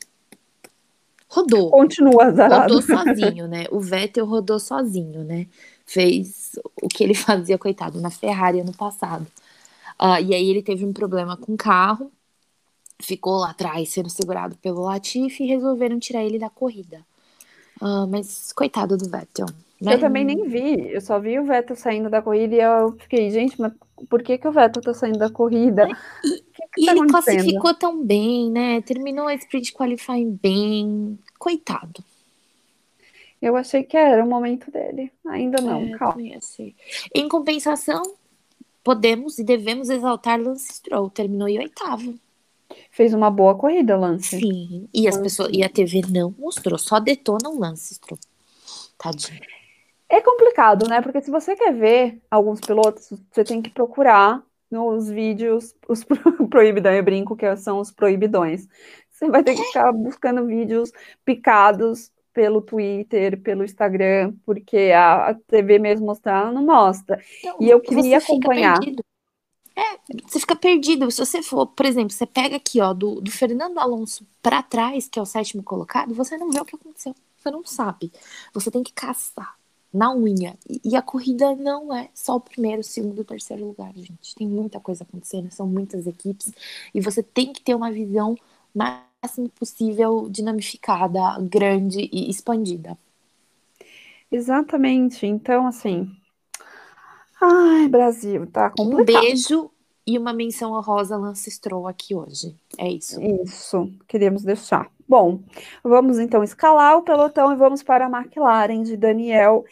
[1.33, 1.70] Rodou.
[1.70, 2.74] Continua azarado.
[2.74, 3.64] Rodou sozinho, né?
[3.70, 5.47] O Vettel rodou sozinho, né?
[5.87, 6.53] Fez
[6.83, 9.26] o que ele fazia, coitado, na Ferrari ano passado.
[9.99, 12.12] Ah, e aí ele teve um problema com o carro,
[13.01, 17.01] ficou lá atrás sendo segurado pelo Latifi e resolveram tirar ele da corrida.
[17.80, 19.47] Ah, mas coitado do Vettel.
[19.80, 19.95] né?
[19.95, 23.30] Eu também nem vi, eu só vi o Vettel saindo da corrida e eu fiquei,
[23.30, 23.72] gente, mas
[24.07, 25.89] por que, que o Vettel tá saindo da corrida?
[26.20, 28.81] Que, que E tá ele classificou tão bem, né?
[28.81, 31.18] Terminou a sprint qualifying bem.
[31.39, 32.03] Coitado.
[33.41, 35.12] Eu achei que era o momento dele.
[35.27, 36.23] Ainda não, É, calma.
[37.14, 38.03] Em compensação,
[38.85, 41.11] podemos e devemos exaltar Lance Stroll.
[41.11, 42.14] Terminou em oitavo.
[42.91, 44.39] Fez uma boa corrida, Lance.
[44.39, 44.89] Sim.
[44.95, 45.25] E as Lance.
[45.25, 48.18] pessoas e a TV não mostrou, só detona o Lance Stroll.
[48.97, 49.41] Tadinho.
[50.09, 51.01] É complicado, né?
[51.01, 54.43] Porque se você quer ver alguns pilotos, você tem que procurar
[54.73, 58.66] nos vídeos, os pro- proibidão, eu brinco que são os proibidões.
[59.11, 60.91] Você vai ter que ficar buscando vídeos
[61.25, 67.23] picados pelo Twitter, pelo Instagram, porque a, a TV mesmo mostrar não mostra.
[67.39, 68.79] Então, E eu queria acompanhar.
[69.77, 71.11] É, você fica perdido.
[71.11, 75.09] Se você for, por exemplo, você pega aqui, ó, do, do Fernando Alonso pra trás,
[75.09, 77.14] que é o sétimo colocado, você não vê o que aconteceu.
[77.37, 78.12] Você não sabe.
[78.55, 79.57] Você tem que caçar
[79.93, 80.57] na unha.
[80.84, 84.34] E, a corrida não é só o primeiro, o segundo e o terceiro lugar, gente.
[84.34, 86.53] Tem muita coisa acontecendo, são muitas equipes.
[86.95, 88.36] E você tem que ter uma visão
[88.74, 92.97] máximo possível dinamificada, grande e expandida.
[94.30, 95.26] Exatamente.
[95.26, 96.11] Então, assim.
[97.40, 99.22] Ai, Brasil, tá Um complicado.
[99.22, 99.70] beijo
[100.07, 102.55] e uma menção honrosa Lance Stroll aqui hoje.
[102.78, 103.20] É isso.
[103.20, 104.90] Isso, queríamos deixar.
[105.09, 105.40] Bom,
[105.82, 109.64] vamos então escalar o pelotão e vamos para a McLaren de Daniel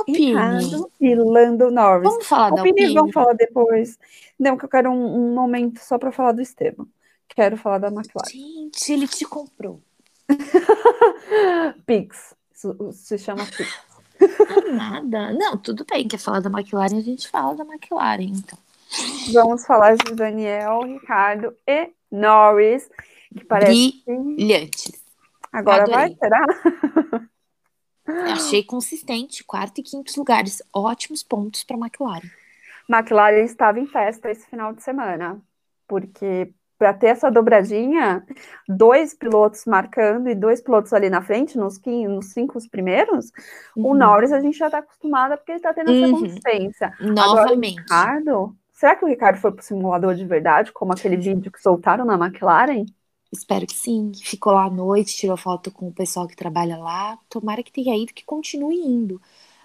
[0.00, 0.04] opinião.
[0.06, 2.08] Ricardo e Lando Norris.
[2.10, 2.94] Vamos falar da Opinião, Alpine?
[2.94, 3.98] vamos falar depois.
[4.38, 6.86] Não, que eu quero um, um momento só para falar do Esteban.
[7.28, 8.30] Quero falar da McLaren.
[8.30, 9.80] Gente, ele te comprou.
[11.86, 12.34] Pix.
[12.54, 13.72] Isso se chama Pix.
[14.20, 15.32] Ah, nada.
[15.32, 16.06] Não, tudo bem.
[16.06, 16.98] Quer falar da McLaren?
[16.98, 18.58] A gente fala da McLaren, então.
[19.32, 22.90] Vamos falar de Daniel, Ricardo e Norris,
[23.32, 24.92] que parece Brilhantes.
[25.52, 26.16] agora vai, Adorei.
[26.18, 26.44] será?
[28.32, 29.44] Achei consistente.
[29.44, 30.62] Quarto e quinto lugares.
[30.72, 32.28] Ótimos pontos para McLaren.
[32.88, 35.40] McLaren estava em festa esse final de semana,
[35.86, 38.26] porque para ter essa dobradinha,
[38.68, 43.30] dois pilotos marcando e dois pilotos ali na frente, nos, quin- nos cinco primeiros,
[43.76, 43.94] o Uhum.
[43.94, 46.20] Norris a gente já está acostumada porque ele está tendo essa Uhum.
[46.20, 46.92] consistência.
[47.00, 47.20] Novamente.
[47.20, 51.52] Agora, o Ricardo, será que o Ricardo foi pro simulador de verdade, como aquele vídeo
[51.52, 52.84] que soltaram na McLaren?
[53.32, 54.12] Espero que sim.
[54.22, 57.18] Ficou lá à noite, tirou foto com o pessoal que trabalha lá.
[57.28, 59.20] Tomara que tenha ido, que continue indo.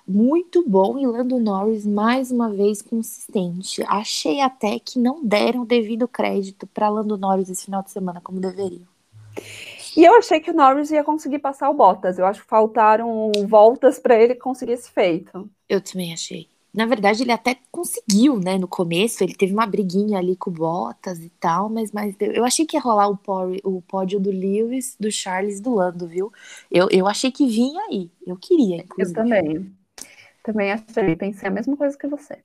[0.07, 3.83] muito bom e Lando Norris mais uma vez consistente.
[3.87, 8.39] Achei até que não deram devido crédito para Lando Norris esse final de semana como
[8.41, 8.87] deveriam.
[9.95, 12.17] E eu achei que o Norris ia conseguir passar o Bottas.
[12.19, 15.49] Eu acho que faltaram voltas para ele conseguir esse feito.
[15.69, 16.49] Eu também achei.
[16.77, 18.55] Na verdade, ele até conseguiu, né?
[18.55, 22.45] No começo, ele teve uma briguinha ali com o Bottas e tal, mas, mas eu
[22.45, 26.31] achei que ia rolar o, pódio, o pódio do Lewis, do Charles do Lando, viu?
[26.69, 28.11] Eu, eu achei que vinha aí.
[28.27, 29.19] Eu queria, inclusive.
[29.19, 29.75] Eu também.
[30.43, 31.15] Também achei.
[31.15, 32.37] Pensei a mesma coisa que você.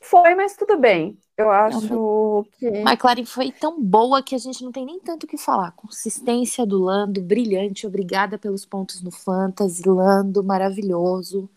[0.00, 1.16] Foi, mas tudo bem.
[1.36, 2.66] Eu acho não, que.
[2.66, 5.70] McLaren foi tão boa que a gente não tem nem tanto o que falar.
[5.76, 7.86] Consistência do Lando, brilhante.
[7.86, 9.88] Obrigada pelos pontos no Fantasy.
[9.88, 11.48] Lando, maravilhoso.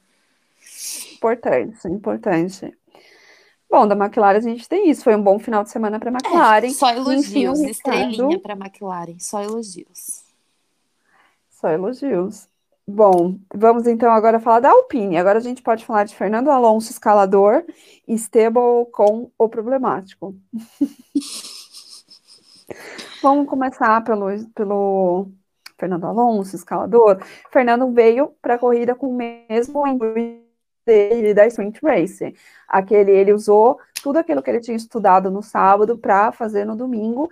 [1.16, 2.74] Importante, importante.
[3.72, 5.04] Bom, da McLaren a gente tem isso.
[5.04, 6.68] Foi um bom final de semana para a McLaren.
[6.68, 9.18] É, só elogios, Enfim, estrelinha para a McLaren.
[9.18, 10.26] Só elogios.
[11.50, 12.50] Só elogios.
[12.86, 15.18] Bom, vamos então agora falar da Alpine.
[15.18, 17.64] Agora a gente pode falar de Fernando Alonso, escalador,
[18.06, 20.36] e Stable com o problemático.
[23.24, 25.30] vamos começar pelo, pelo
[25.78, 27.22] Fernando Alonso, escalador.
[27.50, 30.41] Fernando veio para a corrida com o mesmo intuito
[30.92, 32.36] dele da Sprint Race.
[32.68, 37.30] Aquele, ele usou tudo aquilo que ele tinha estudado no sábado para fazer no domingo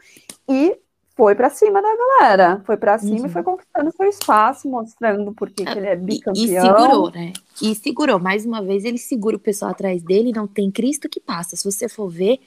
[0.48, 0.78] e
[1.20, 3.26] foi para cima da galera, foi para cima uhum.
[3.26, 6.46] e foi conquistando seu espaço, mostrando porque que ele é bicampeão.
[6.46, 7.34] E, e, segurou, né?
[7.62, 11.20] E segurou, mais uma vez ele segura o pessoal atrás dele, não tem Cristo que
[11.20, 11.58] passa.
[11.58, 12.40] Se você for ver,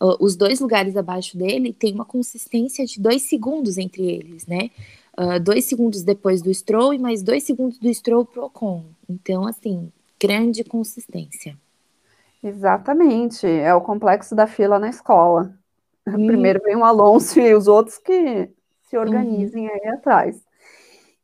[0.00, 4.70] uh, os dois lugares abaixo dele tem uma consistência de dois segundos entre eles, né?
[5.18, 8.86] Uh, dois segundos depois do Stroll e mais dois segundos do Stroll pro Ocon.
[9.06, 9.92] Então, assim,
[10.26, 11.58] grande consistência.
[12.42, 15.54] Exatamente, é o complexo da fila na escola.
[16.04, 18.50] Primeiro vem o Alonso e os outros que
[18.82, 20.42] se organizem aí atrás.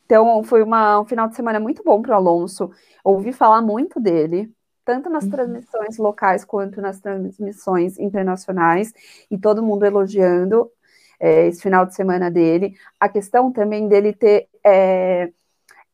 [0.05, 2.71] Então, foi uma, um final de semana muito bom para o Alonso.
[3.05, 4.51] Ouvi falar muito dele,
[4.85, 5.31] tanto nas uhum.
[5.31, 8.93] transmissões locais quanto nas transmissões internacionais,
[9.31, 10.71] e todo mundo elogiando
[11.19, 12.75] é, esse final de semana dele.
[12.99, 15.31] A questão também dele ter é,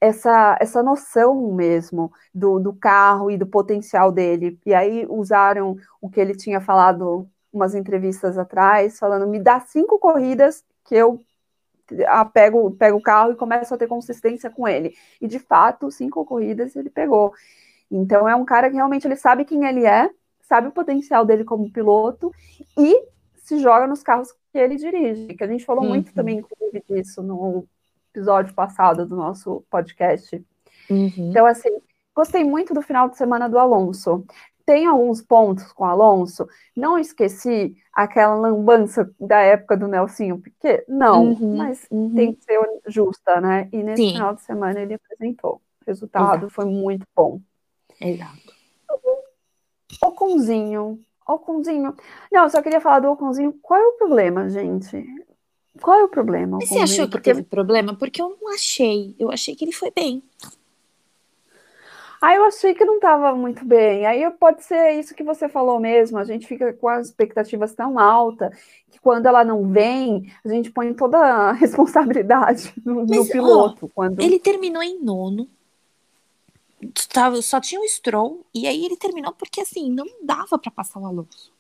[0.00, 4.58] essa, essa noção mesmo do, do carro e do potencial dele.
[4.64, 9.98] E aí usaram o que ele tinha falado umas entrevistas atrás, falando: me dá cinco
[9.98, 11.20] corridas que eu
[12.06, 14.94] a, pego, pego o carro e começo a ter consistência com ele.
[15.20, 17.32] E de fato, cinco corridas ele pegou.
[17.90, 20.10] Então é um cara que realmente ele sabe quem ele é,
[20.42, 22.32] sabe o potencial dele como piloto
[22.76, 25.34] e se joga nos carros que ele dirige.
[25.34, 25.90] Que a gente falou uhum.
[25.90, 27.64] muito também, inclusive, disso no
[28.16, 30.42] episódio passado do nosso podcast.
[30.88, 31.12] Uhum.
[31.30, 31.68] Então, assim,
[32.14, 34.24] gostei muito do final de semana do Alonso.
[34.64, 36.48] Tem alguns pontos com o Alonso.
[36.74, 40.84] Não esqueci aquela lambança da época do Nelsinho Piquet.
[40.88, 42.14] Não, uhum, mas uhum.
[42.14, 43.68] tem que ser justa, né?
[43.70, 44.12] E nesse Sim.
[44.14, 45.60] final de semana ele apresentou.
[45.82, 46.50] O resultado Exato.
[46.50, 47.40] foi muito bom.
[48.00, 48.56] Exato.
[50.02, 51.00] Oconzinho.
[51.28, 51.94] Oconzinho.
[52.32, 53.52] Não, eu só queria falar do Oconzinho.
[53.62, 55.04] Qual é o problema, gente?
[55.80, 56.58] Qual é o problema?
[56.60, 57.94] Você achou que teve problema?
[57.94, 59.14] Porque eu não achei.
[59.18, 60.22] Eu achei que ele foi bem.
[62.20, 64.06] Ah, eu achei que não estava muito bem.
[64.06, 66.18] Aí pode ser isso que você falou mesmo.
[66.18, 68.56] A gente fica com as expectativas tão altas
[68.90, 73.86] que quando ela não vem, a gente põe toda a responsabilidade no, Mas, no piloto.
[73.86, 74.20] Ó, quando...
[74.20, 75.48] Ele terminou em nono.
[77.42, 78.44] Só tinha o Stroll.
[78.54, 81.52] E aí ele terminou porque assim, não dava para passar o Alonso.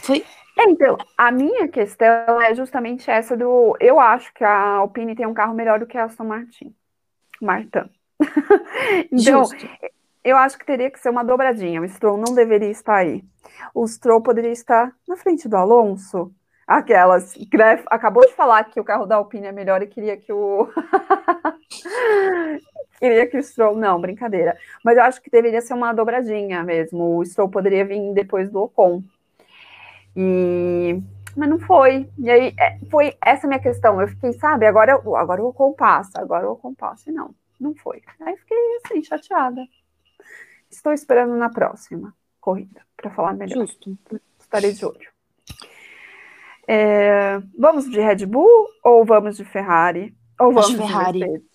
[0.00, 0.24] Foi
[0.68, 3.76] então, a minha questão é justamente essa do.
[3.80, 6.74] Eu acho que a Alpine tem um carro melhor do que a Aston Martin.
[7.40, 7.88] Martin.
[9.10, 9.68] então, Justo.
[10.24, 11.80] eu acho que teria que ser uma dobradinha.
[11.80, 13.24] O Stroll não deveria estar aí.
[13.74, 16.32] O Stroll poderia estar na frente do Alonso.
[16.66, 17.34] Aquelas.
[17.50, 20.68] Gref acabou de falar que o carro da Alpine é melhor e queria que o.
[23.00, 23.76] queria que o Stroll.
[23.76, 24.56] Não, brincadeira.
[24.84, 27.16] Mas eu acho que deveria ser uma dobradinha mesmo.
[27.16, 29.02] O Stroll poderia vir depois do Ocon.
[30.16, 31.02] E
[31.36, 32.08] mas não foi.
[32.18, 34.00] E aí é, foi essa minha questão.
[34.00, 37.08] Eu fiquei, sabe, agora eu, agora eu compasso, agora eu compasso.
[37.08, 38.02] E não, não foi.
[38.20, 39.66] Aí fiquei assim, chateada.
[40.70, 43.66] Estou esperando na próxima corrida para falar melhor.
[43.66, 43.96] Justo.
[44.38, 45.10] Estarei de olho.
[46.66, 50.14] É, vamos de Red Bull ou vamos de Ferrari?
[50.38, 51.18] Ou vamos Acho Ferrari.
[51.18, 51.50] de Mercedes?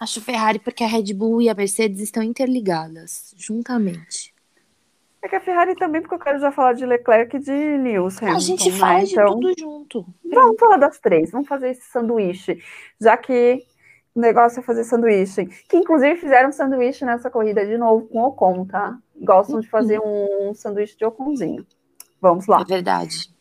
[0.00, 4.31] Acho Ferrari porque a Red Bull e a Mercedes estão interligadas juntamente.
[5.22, 8.20] É que a Ferrari também, porque eu quero já falar de Leclerc e de Lewis
[8.20, 8.36] Hamilton.
[8.36, 8.76] A gente né?
[8.76, 10.06] fala de então, tudo junto.
[10.24, 12.58] Vamos falar das três, vamos fazer esse sanduíche.
[13.00, 13.64] Já que
[14.14, 15.46] o negócio é fazer sanduíche.
[15.68, 18.98] Que inclusive fizeram sanduíche nessa corrida de novo com Ocon, tá?
[19.16, 20.50] Gostam de fazer uhum.
[20.50, 21.64] um sanduíche de Oconzinho.
[22.20, 22.60] Vamos lá.
[22.60, 23.32] É verdade.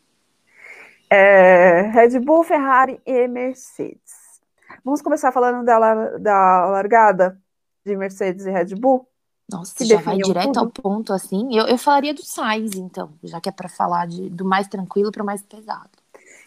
[1.09, 4.39] É, Red Bull, Ferrari e Mercedes.
[4.85, 7.37] Vamos começar falando da, da largada
[7.85, 9.10] de Mercedes e Red Bull?
[9.51, 10.59] Nossa, que já vai direto tudo.
[10.59, 11.55] ao ponto assim.
[11.55, 15.11] Eu, eu falaria do Sainz, então, já que é para falar de, do mais tranquilo
[15.11, 15.89] para o mais pesado.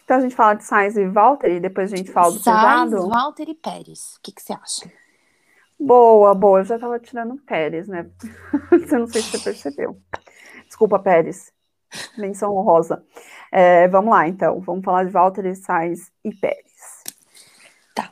[0.03, 2.91] Então a gente fala de Sainz e Walter e depois a gente fala do Sainz,
[2.91, 3.09] pesado?
[3.09, 4.15] Walter e Pérez.
[4.17, 4.91] O que, que você acha?
[5.79, 6.59] Boa, boa.
[6.59, 8.09] Eu já tava tirando Pérez, né?
[8.71, 9.99] você não sei se você percebeu.
[10.65, 11.51] Desculpa, Pérez.
[12.17, 13.03] Menção honrosa.
[13.51, 14.59] É, vamos lá, então.
[14.61, 17.03] Vamos falar de Walter, Sainz e Pérez.
[17.93, 18.11] Tá.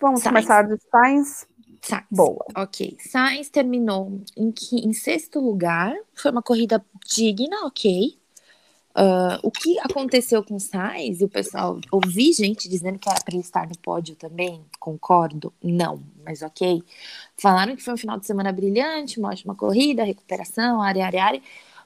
[0.00, 0.34] Vamos Sainz.
[0.34, 1.46] começar de Sainz.
[1.86, 2.06] Sainz.
[2.10, 2.44] Boa.
[2.56, 2.96] Ok.
[3.00, 5.94] Sainz terminou em, que, em sexto lugar.
[6.14, 8.18] Foi uma corrida digna, ok.
[8.96, 13.20] Uh, o que aconteceu com o Sainz, e o pessoal, ouvi gente dizendo que era
[13.20, 16.82] para ele estar no pódio também, concordo, não, mas ok.
[17.36, 21.42] Falaram que foi um final de semana brilhante, uma ótima corrida, recuperação, área, área, área,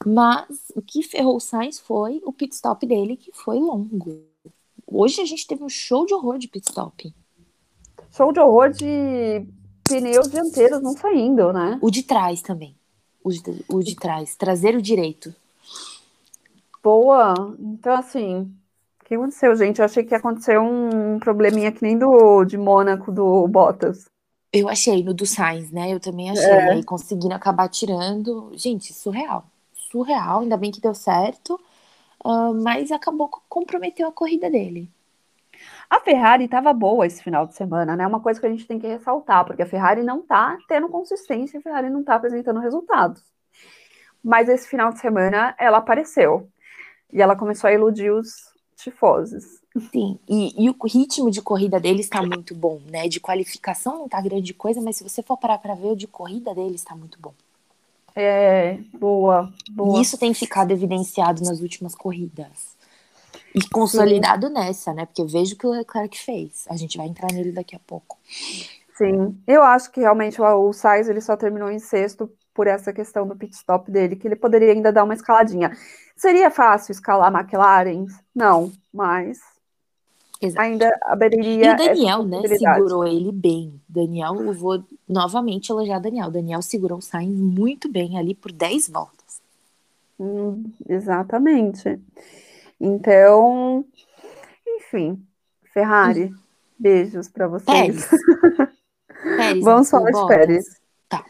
[0.07, 4.23] mas o que ferrou o Sainz foi o pit stop dele, que foi longo.
[4.87, 7.13] Hoje a gente teve um show de horror de pit stop.
[8.13, 9.45] Show de horror de
[9.99, 11.79] pneus dianteiros não saindo, né?
[11.81, 12.75] O de trás também.
[13.23, 15.35] O de, o de trás, traseiro direito.
[16.83, 17.35] Boa.
[17.59, 18.51] Então, assim,
[19.01, 19.79] o que aconteceu, gente?
[19.79, 24.07] Eu achei que ia acontecer um probleminha que nem do de Mônaco do Bottas.
[24.53, 25.93] Eu achei no do Sainz, né?
[25.93, 26.45] Eu também achei.
[26.45, 26.73] É.
[26.73, 28.51] Aí conseguindo acabar tirando.
[28.55, 29.45] Gente, surreal.
[29.75, 30.41] Surreal.
[30.41, 31.61] Ainda bem que deu certo.
[32.25, 34.89] Uh, mas acabou comprometeu a corrida dele.
[35.91, 38.07] A Ferrari estava boa esse final de semana, né?
[38.07, 41.59] Uma coisa que a gente tem que ressaltar, porque a Ferrari não está tendo consistência,
[41.59, 43.21] a Ferrari não está apresentando resultados.
[44.23, 46.49] Mas esse final de semana ela apareceu.
[47.13, 49.61] E ela começou a iludir os tifosos.
[49.91, 53.09] Sim, e, e, o ritmo de corrida dele está muito bom, né?
[53.09, 56.07] De qualificação não tá grande coisa, mas se você for parar para ver, o de
[56.07, 57.35] corrida dele está muito bom.
[58.15, 59.99] É, boa, boa.
[59.99, 62.77] E isso tem ficado evidenciado nas últimas corridas.
[63.55, 64.53] E consolidado Sim.
[64.53, 65.07] nessa, né?
[65.07, 66.65] Porque vejo que o Leclerc fez.
[66.69, 68.19] A gente vai entrar nele daqui a pouco.
[68.95, 72.93] Sim, eu acho que realmente o, o Sainz ele só terminou em sexto por essa
[72.93, 75.77] questão do pit stop dele, que ele poderia ainda dar uma escaladinha.
[76.15, 78.07] Seria fácil escalar a McLaren?
[78.35, 79.39] Não, mas
[80.41, 80.61] Exato.
[80.61, 81.71] ainda abriria.
[81.71, 83.81] E o Daniel, né, segurou ele bem.
[83.89, 86.31] Daniel, eu vou novamente elogiar Daniel.
[86.31, 89.41] Daniel segurou o Sainz muito bem ali por 10 voltas.
[90.19, 91.99] Hum, exatamente.
[92.81, 93.85] Então,
[94.67, 95.23] enfim,
[95.73, 96.39] Ferrari, hum.
[96.79, 97.67] beijos para vocês.
[97.67, 98.09] Pérez.
[99.37, 100.81] Pérez Vamos falar de Pérez.
[101.09, 101.25] Tá.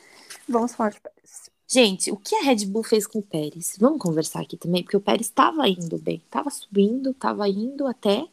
[0.48, 1.50] Vamos falar de Pérez.
[1.66, 3.76] Gente, o que a Red Bull fez com o Pérez?
[3.78, 8.26] Vamos conversar aqui também, porque o Pérez estava indo bem, estava subindo, estava indo até,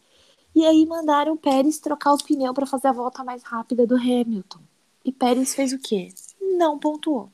[0.56, 3.96] e aí mandaram o Pérez trocar o pneu para fazer a volta mais rápida do
[3.96, 4.60] Hamilton.
[5.06, 6.10] E Pérez fez o quê?
[6.42, 7.32] Não pontuou.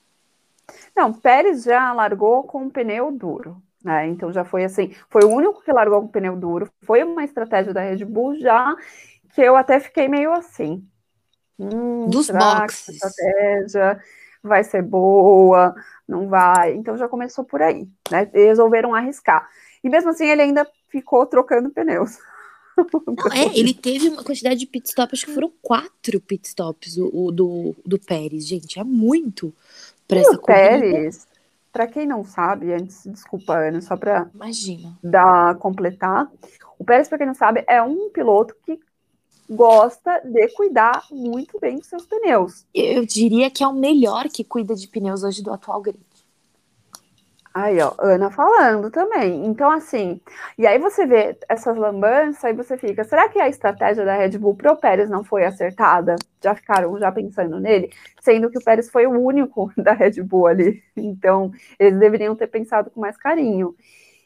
[0.95, 4.07] Não, Pérez já largou com o pneu duro, né?
[4.07, 6.71] Então já foi assim, foi o único que largou com o pneu duro.
[6.83, 8.75] Foi uma estratégia da Red Bull já
[9.33, 10.85] que eu até fiquei meio assim.
[11.59, 12.95] Hum, Dos boxes.
[12.95, 13.99] Estratégia
[14.41, 15.73] vai ser boa,
[16.07, 16.73] não vai.
[16.75, 18.29] Então já começou por aí, né?
[18.33, 19.49] Resolveram arriscar.
[19.83, 22.17] E mesmo assim ele ainda ficou trocando pneus.
[22.75, 27.31] Não, é, ele teve uma quantidade de pitstops, acho que foram quatro pitstops o, o
[27.31, 29.53] do, do Pérez, gente, é muito
[30.07, 31.27] para essa o Pérez,
[31.73, 34.95] para quem não sabe, antes, desculpa, Ana, só para Imagina.
[35.03, 36.31] dar completar,
[36.77, 38.79] o Pérez, para quem não sabe, é um piloto que
[39.49, 42.65] gosta de cuidar muito bem dos seus pneus.
[42.73, 45.99] Eu diria que é o melhor que cuida de pneus hoje do atual grid.
[47.55, 49.45] Aí, ó, Ana falando também.
[49.45, 50.19] Então, assim,
[50.57, 54.39] e aí você vê essas lambanças e você fica, será que a estratégia da Red
[54.39, 56.15] Bull pro Pérez não foi acertada?
[56.43, 57.91] Já ficaram já pensando nele?
[58.21, 60.83] Sendo que o Pérez foi o único da Red Bull ali.
[60.97, 63.75] Então, eles deveriam ter pensado com mais carinho.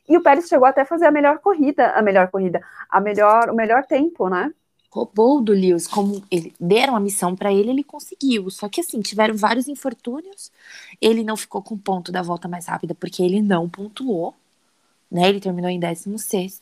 [0.08, 3.50] E o Pérez chegou até a fazer a melhor corrida, a melhor corrida, a melhor,
[3.50, 4.54] o melhor tempo, né?
[4.98, 8.50] roubou do Lewis, como ele, deram a missão para ele, ele conseguiu.
[8.50, 10.52] Só que assim, tiveram vários infortúnios.
[11.02, 14.34] Ele não ficou com ponto da volta mais rápida porque ele não pontuou,
[15.12, 15.30] né?
[15.30, 16.62] Ele terminou em 16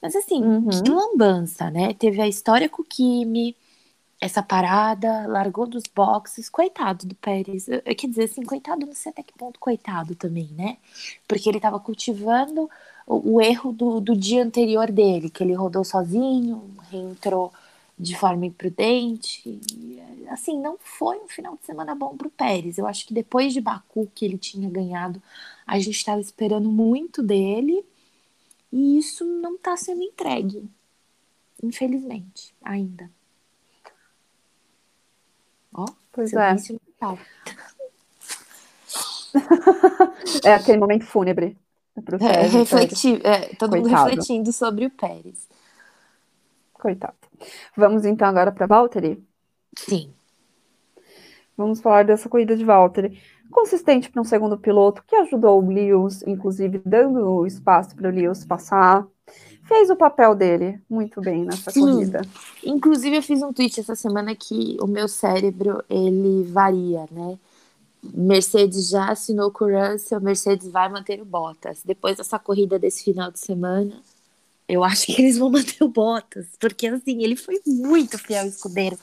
[0.00, 0.68] Mas assim, uhum.
[0.68, 1.92] que lambança, né?
[1.94, 3.54] Teve a história com o Kimi,
[4.20, 7.66] essa parada, largou dos boxes, coitado do Pérez.
[7.96, 10.76] Quer dizer assim, coitado, não sei até que ponto coitado também, né?
[11.26, 12.68] Porque ele tava cultivando
[13.06, 17.52] o, o erro do, do dia anterior dele, que ele rodou sozinho, reentrou
[17.98, 19.60] de forma imprudente.
[20.28, 22.78] Assim, não foi um final de semana bom para o Pérez.
[22.78, 25.20] Eu acho que depois de Baku, que ele tinha ganhado,
[25.66, 27.84] a gente estava esperando muito dele
[28.72, 30.68] e isso não está sendo entregue,
[31.62, 33.10] infelizmente, ainda.
[35.72, 36.54] Ó, pois é.
[40.44, 41.56] é aquele momento fúnebre.
[42.20, 43.90] É, refletir, é, todo Coitado.
[43.90, 45.48] mundo refletindo sobre o Pérez.
[46.78, 47.16] Coitado.
[47.76, 49.22] Vamos então agora para Valtteri?
[49.76, 50.12] Sim.
[51.56, 53.20] Vamos falar dessa corrida de Valtteri.
[53.50, 58.44] Consistente para um segundo piloto, que ajudou o Lewis, inclusive dando espaço para o Lewis
[58.44, 59.06] passar.
[59.64, 61.80] Fez o papel dele muito bem nessa Sim.
[61.80, 62.22] corrida.
[62.64, 67.38] Inclusive, eu fiz um tweet essa semana que o meu cérebro, ele varia, né?
[68.02, 71.82] Mercedes já assinou com o Russell, Mercedes vai manter o Bottas.
[71.84, 74.00] Depois dessa corrida desse final de semana,
[74.68, 78.98] eu acho que eles vão manter o Bottas, porque assim, ele foi muito fiel escudeiro.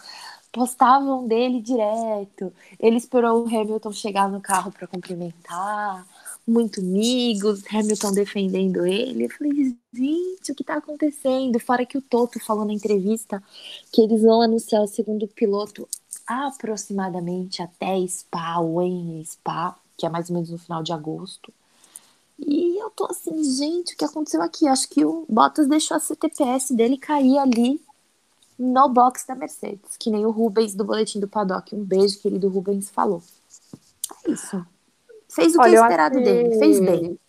[0.51, 2.53] Postavam dele direto.
[2.79, 6.05] Ele esperou o Hamilton chegar no carro para cumprimentar,
[6.47, 9.25] muito amigos, Hamilton defendendo ele.
[9.25, 11.59] Eu falei, gente, o que tá acontecendo?
[11.59, 13.43] Fora que o Toto falou na entrevista
[13.91, 15.87] que eles vão anunciar o segundo piloto
[16.27, 21.53] aproximadamente até Spa, ou em Spa, que é mais ou menos no final de agosto.
[22.39, 24.67] E eu tô assim, gente, o que aconteceu aqui?
[24.67, 27.81] Acho que o Bottas deixou a CTPS dele cair ali
[28.57, 31.75] no box da Mercedes, que nem o Rubens do boletim do paddock.
[31.75, 33.21] Um beijo, querido Rubens, falou.
[34.25, 34.65] É isso.
[35.29, 37.19] Fez o Olha, que é esperado dele, fez bem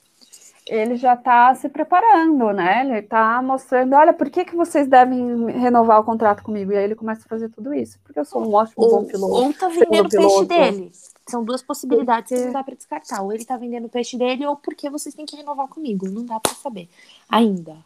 [0.69, 2.85] ele já está se preparando, né?
[2.85, 6.73] Ele está mostrando, olha, por que, que vocês devem renovar o contrato comigo?
[6.73, 9.05] E aí ele começa a fazer tudo isso, porque eu sou um ótimo ou, bom
[9.05, 9.35] piloto.
[9.35, 10.93] Ou tá vendendo o peixe dele.
[11.29, 12.41] São duas possibilidades porque...
[12.41, 13.23] que não dá para descartar.
[13.23, 16.09] Ou ele está vendendo o peixe dele, ou porque vocês têm que renovar comigo.
[16.09, 16.89] Não dá para saber
[17.29, 17.77] ainda.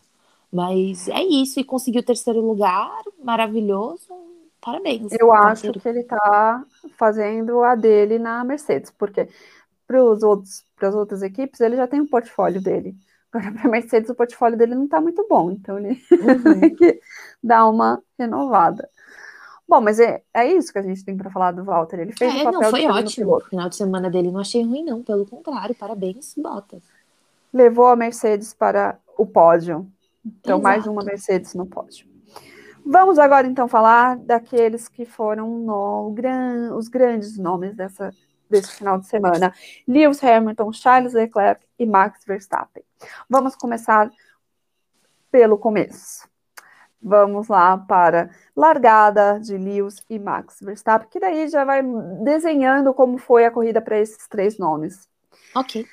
[0.52, 4.12] Mas é isso, e conseguiu o terceiro lugar, maravilhoso.
[4.60, 5.12] Parabéns.
[5.18, 6.64] Eu acho que ele está
[6.98, 9.28] fazendo a dele na Mercedes, porque
[9.86, 12.96] para os outros para as outras equipes, ele já tem um portfólio dele.
[13.30, 16.60] Agora, para a Mercedes, o portfólio dele não está muito bom, então ele uhum.
[16.60, 17.00] tem que
[17.42, 18.88] dar uma renovada.
[19.70, 22.00] Bom, mas é, é isso que a gente tem para falar do Walter.
[22.00, 23.36] Ele fez é, o papel não, foi ótimo.
[23.36, 25.00] O final de semana dele não achei ruim, não.
[25.00, 26.82] Pelo contrário, parabéns, Bottas.
[27.54, 29.86] Levou a Mercedes para o pódio.
[30.26, 30.62] Então, Exato.
[30.62, 32.04] mais uma Mercedes no pódio.
[32.84, 38.10] Vamos agora, então, falar daqueles que foram no, gran, os grandes nomes dessa
[38.50, 39.54] desse final de semana:
[39.86, 42.82] Lewis Hamilton, Charles Leclerc e Max Verstappen.
[43.28, 44.10] Vamos começar
[45.30, 46.29] pelo começo.
[47.02, 51.82] Vamos lá para largada de Lewis e Max Verstappen, que daí já vai
[52.22, 55.08] desenhando como foi a corrida para esses três nomes.
[55.54, 55.86] Ok.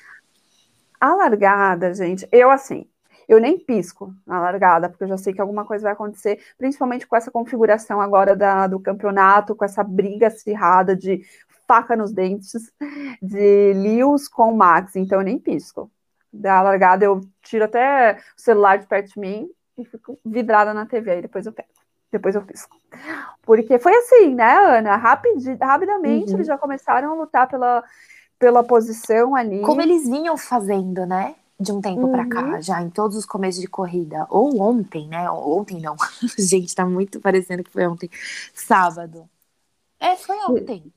[1.00, 2.86] A largada, gente, eu assim,
[3.26, 7.06] eu nem pisco na largada, porque eu já sei que alguma coisa vai acontecer, principalmente
[7.06, 11.22] com essa configuração agora da, do campeonato, com essa briga acirrada de
[11.66, 12.72] faca nos dentes
[13.22, 15.90] de Lewis com Max, então eu nem pisco.
[16.32, 20.86] Da largada eu tiro até o celular de perto de mim e fico vidrada na
[20.86, 21.68] TV, aí depois eu pego.
[22.10, 22.74] Depois eu pisco.
[23.42, 24.96] Porque foi assim, né, Ana?
[24.96, 26.36] Rapid, rapidamente uhum.
[26.36, 27.84] eles já começaram a lutar pela,
[28.38, 29.60] pela posição ali.
[29.60, 31.34] Como eles vinham fazendo, né?
[31.60, 32.12] de um tempo uhum.
[32.12, 35.28] para cá, já em todos os começos de corrida, ou ontem, né?
[35.28, 35.96] Ontem não.
[36.38, 38.08] Gente, tá muito parecendo que foi ontem.
[38.54, 39.28] Sábado.
[39.98, 40.92] É, foi ontem.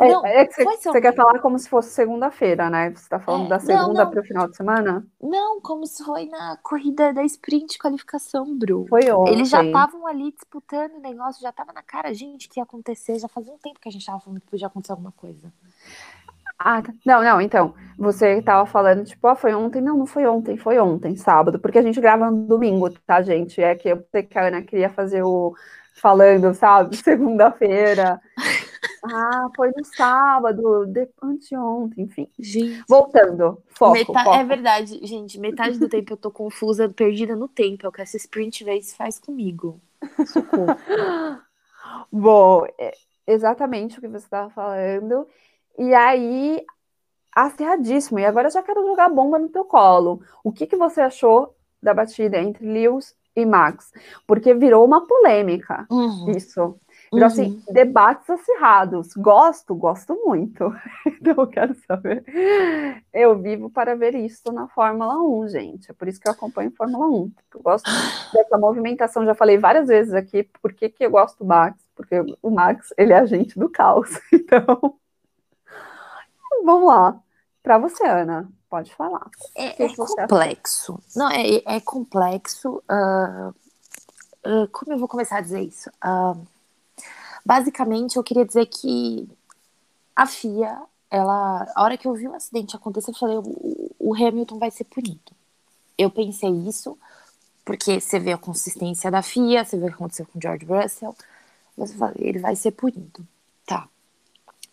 [0.00, 2.90] É, não, é que você, quer falar como se fosse segunda-feira, né?
[2.90, 5.06] Você está falando é, da segunda para o final de semana?
[5.20, 8.86] Não, como se foi na corrida da sprint qualificação, Bru.
[8.88, 9.32] Foi ontem.
[9.32, 13.18] Eles já estavam ali disputando o negócio, já estava na cara, gente, que ia acontecer.
[13.18, 15.52] Já fazia um tempo que a gente estava falando que podia acontecer alguma coisa.
[16.58, 16.92] Ah, tá.
[17.04, 19.82] não, não, então, você estava falando, tipo, ah, foi ontem?
[19.82, 23.60] Não, não foi ontem, foi ontem, sábado, porque a gente grava no domingo, tá, gente?
[23.60, 25.54] É que eu sei que a Ana queria fazer o
[26.00, 28.20] falando, sabe, segunda-feira.
[29.04, 32.28] Ah, foi no sábado, de, anteontem, enfim.
[32.38, 32.84] Gente.
[32.88, 34.34] Voltando, foco, meta, foco.
[34.34, 35.38] É verdade, gente.
[35.38, 37.86] Metade do tempo eu tô confusa, perdida no tempo.
[37.86, 39.80] É o que essa sprint race faz comigo.
[40.26, 40.76] Socorro.
[42.10, 42.94] Bom, é
[43.26, 45.26] exatamente o que você estava falando.
[45.78, 46.64] E aí,
[47.34, 48.18] acirradíssimo.
[48.18, 50.22] E agora eu já quero jogar bomba no teu colo.
[50.42, 53.92] O que, que você achou da batida entre Lewis e Max?
[54.26, 56.30] Porque virou uma polêmica uhum.
[56.30, 56.78] isso.
[57.12, 57.58] Então, assim, uhum.
[57.58, 59.14] assim, debates acirrados.
[59.14, 60.72] Gosto, gosto muito.
[61.06, 62.24] então, eu quero saber.
[63.12, 65.90] Eu vivo para ver isso na Fórmula 1, gente.
[65.90, 67.32] É por isso que eu acompanho Fórmula 1.
[67.54, 67.88] Eu gosto
[68.32, 69.24] dessa movimentação.
[69.24, 71.78] Já falei várias vezes aqui por que, que eu gosto do Max.
[71.94, 74.10] Porque o Max, ele é agente do caos.
[74.32, 74.94] Então,
[76.64, 77.20] vamos lá.
[77.62, 79.28] Para você, Ana, pode falar.
[79.56, 81.00] É, é complexo.
[81.16, 82.82] Não, é, é complexo.
[82.88, 83.48] Uh,
[84.48, 85.90] uh, como eu vou começar a dizer isso?
[86.04, 86.46] Uh,
[87.46, 89.28] Basicamente, eu queria dizer que
[90.16, 94.14] a FIA, ela, a hora que eu vi o acidente acontecer, eu falei, o, o
[94.16, 95.30] Hamilton vai ser punido.
[95.96, 96.98] Eu pensei isso,
[97.64, 100.66] porque você vê a consistência da FIA, você vê o que aconteceu com o George
[100.66, 101.14] Russell,
[101.76, 103.24] você fala, ele vai ser punido.
[103.64, 103.88] Tá.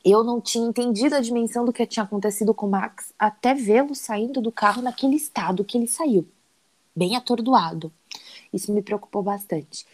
[0.04, 3.94] Eu não tinha entendido a dimensão do que tinha acontecido com o Max até vê-lo
[3.94, 6.28] saindo do carro naquele estado que ele saiu,
[6.96, 7.94] bem atordoado.
[8.52, 9.86] Isso me preocupou bastante.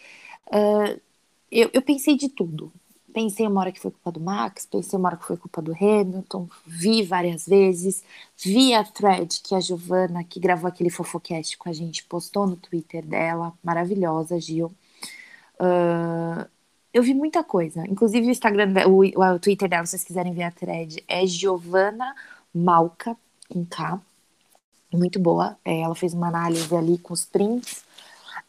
[0.47, 1.08] Uh,
[1.51, 2.71] eu, eu pensei de tudo.
[3.13, 5.73] Pensei uma hora que foi culpa do Max, pensei uma hora que foi culpa do
[5.73, 8.03] Hamilton, vi várias vezes,
[8.37, 12.55] vi a thread que a Giovana, que gravou aquele fofocast com a gente, postou no
[12.55, 14.71] Twitter dela, maravilhosa, Gil.
[15.59, 16.47] Uh,
[16.93, 20.43] eu vi muita coisa, inclusive o Instagram, o, o Twitter dela, se vocês quiserem ver
[20.43, 22.15] a thread, é Giovana
[22.53, 23.17] Malca,
[23.49, 23.99] com K,
[24.91, 27.83] muito boa, é, ela fez uma análise ali com os prints,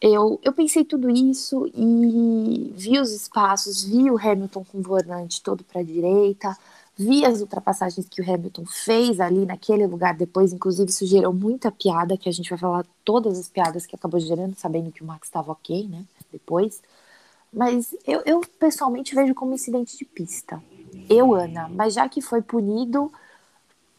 [0.01, 5.43] eu, eu pensei tudo isso e vi os espaços, vi o Hamilton com o volante
[5.43, 6.57] todo para a direita,
[6.97, 11.71] vi as ultrapassagens que o Hamilton fez ali naquele lugar depois, inclusive isso gerou muita
[11.71, 15.05] piada, que a gente vai falar todas as piadas que acabou gerando, sabendo que o
[15.05, 16.81] Max estava ok, né, depois.
[17.53, 20.61] Mas eu, eu pessoalmente vejo como incidente de pista.
[21.07, 23.11] Eu, Ana, mas já que foi punido,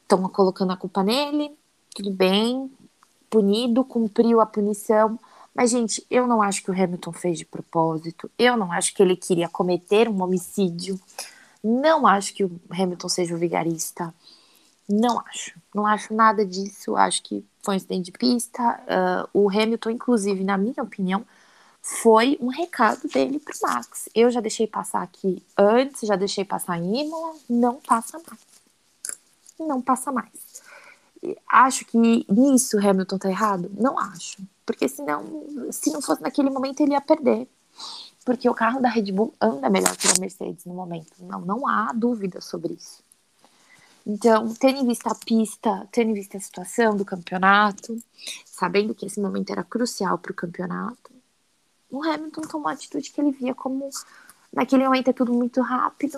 [0.02, 1.56] estão colocando a culpa nele,
[1.94, 2.70] tudo bem,
[3.30, 5.18] punido, cumpriu a punição,
[5.54, 8.30] mas, gente, eu não acho que o Hamilton fez de propósito.
[8.38, 10.98] Eu não acho que ele queria cometer um homicídio.
[11.62, 14.14] Não acho que o Hamilton seja o vigarista.
[14.88, 15.52] Não acho.
[15.74, 16.96] Não acho nada disso.
[16.96, 18.80] Acho que foi um incidente de pista.
[19.34, 21.24] Uh, o Hamilton, inclusive, na minha opinião,
[21.82, 24.08] foi um recado dele para o Max.
[24.14, 27.34] Eu já deixei passar aqui antes, já deixei passar em Imola.
[27.48, 28.40] Não passa mais.
[29.58, 30.30] Não passa mais.
[31.46, 33.70] Acho que nisso o Hamilton tá errado?
[33.76, 34.38] Não acho.
[34.72, 35.22] Porque senão,
[35.70, 37.46] se não fosse naquele momento, ele ia perder.
[38.24, 41.12] Porque o carro da Red Bull anda melhor que o da Mercedes no momento.
[41.20, 43.02] Não, não há dúvida sobre isso.
[44.06, 47.98] Então, tendo em vista a pista, tendo em vista a situação do campeonato,
[48.46, 51.12] sabendo que esse momento era crucial para o campeonato,
[51.90, 53.90] o Hamilton tomou a atitude que ele via como
[54.52, 56.16] naquele momento é tudo muito rápido.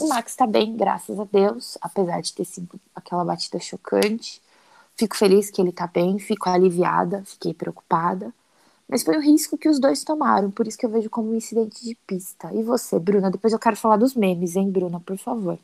[0.00, 4.40] O Max está bem, graças a Deus, apesar de ter sido aquela batida chocante.
[4.96, 8.32] Fico feliz que ele tá bem, fico aliviada, fiquei preocupada.
[8.88, 11.36] Mas foi o risco que os dois tomaram, por isso que eu vejo como um
[11.36, 12.52] incidente de pista.
[12.54, 13.30] E você, Bruna?
[13.30, 15.58] Depois eu quero falar dos memes, hein, Bruna, por favor.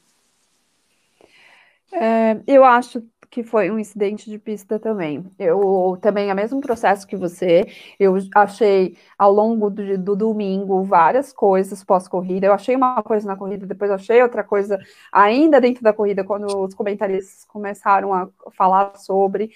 [1.93, 5.25] É, eu acho que foi um incidente de pista também.
[5.39, 7.65] Eu também, é o mesmo processo que você,
[7.99, 12.49] eu achei ao longo do, do domingo várias coisas pós-corrida.
[12.49, 14.79] Eu achei uma coisa na corrida, depois achei outra coisa
[15.13, 19.53] ainda dentro da corrida, quando os comentaristas começaram a falar sobre.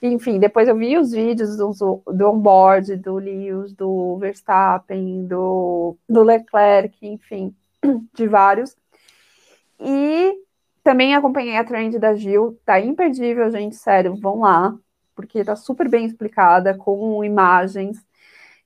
[0.00, 1.72] Enfim, depois eu vi os vídeos do,
[2.06, 7.52] do onboard, do Lewis, do Verstappen, do, do Leclerc, enfim,
[8.14, 8.76] de vários.
[9.80, 10.47] E
[10.88, 14.74] também acompanhei a trend da Gil, tá imperdível, gente, sério, vão lá,
[15.14, 17.98] porque tá super bem explicada, com imagens.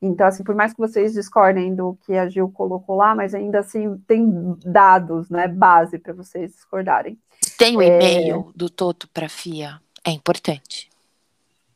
[0.00, 3.58] Então, assim, por mais que vocês discordem do que a Gil colocou lá, mas ainda
[3.58, 7.18] assim tem dados, né, base para vocês discordarem.
[7.58, 7.88] Tem o é...
[7.88, 10.88] e-mail do Toto para FIA, é importante.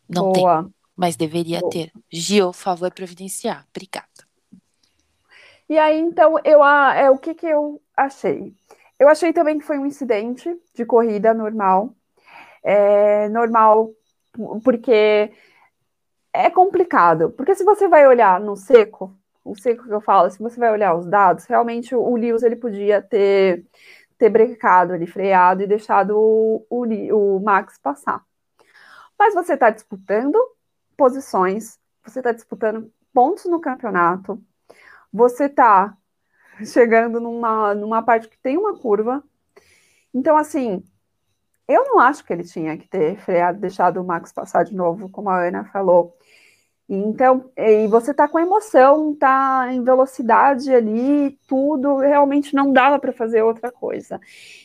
[0.09, 0.62] Não Boa.
[0.62, 1.72] tem, mas deveria Boa.
[1.72, 1.92] ter.
[2.09, 3.66] Gil, favor providenciar.
[3.74, 4.07] Obrigada.
[5.68, 8.55] E aí, então, eu, é, o que, que eu achei?
[8.99, 11.94] Eu achei também que foi um incidente de corrida normal.
[12.62, 13.92] É, normal
[14.64, 15.32] porque
[16.32, 17.30] é complicado.
[17.30, 20.70] Porque se você vai olhar no seco, o seco que eu falo, se você vai
[20.72, 23.64] olhar os dados, realmente o Lewis ele podia ter,
[24.18, 28.24] ter brecado ali, freado e deixado o, o, o Max passar.
[29.18, 30.36] Mas você está disputando
[30.97, 34.42] posições, você está disputando pontos no campeonato,
[35.12, 35.97] você está
[36.64, 39.22] chegando numa, numa parte que tem uma curva.
[40.14, 40.82] Então, assim,
[41.68, 45.09] eu não acho que ele tinha que ter freado, deixado o Max passar de novo,
[45.09, 46.16] como a Ana falou.
[46.89, 53.12] Então, e você tá com emoção, tá em velocidade ali, tudo, realmente não dava para
[53.12, 54.20] fazer outra coisa.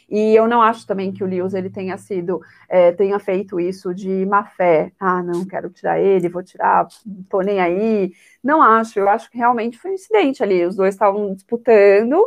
[0.08, 2.40] E eu não acho também que o Lewis ele tenha sido,
[2.70, 4.92] é, tenha feito isso de má fé.
[5.00, 6.88] Ah, não quero tirar ele, vou tirar,
[7.28, 8.14] tô nem aí.
[8.44, 10.64] Não acho, eu acho que realmente foi um incidente ali.
[10.64, 12.24] Os dois estavam disputando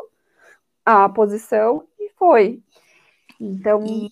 [0.85, 2.61] a posição e foi.
[3.41, 4.11] Então, e...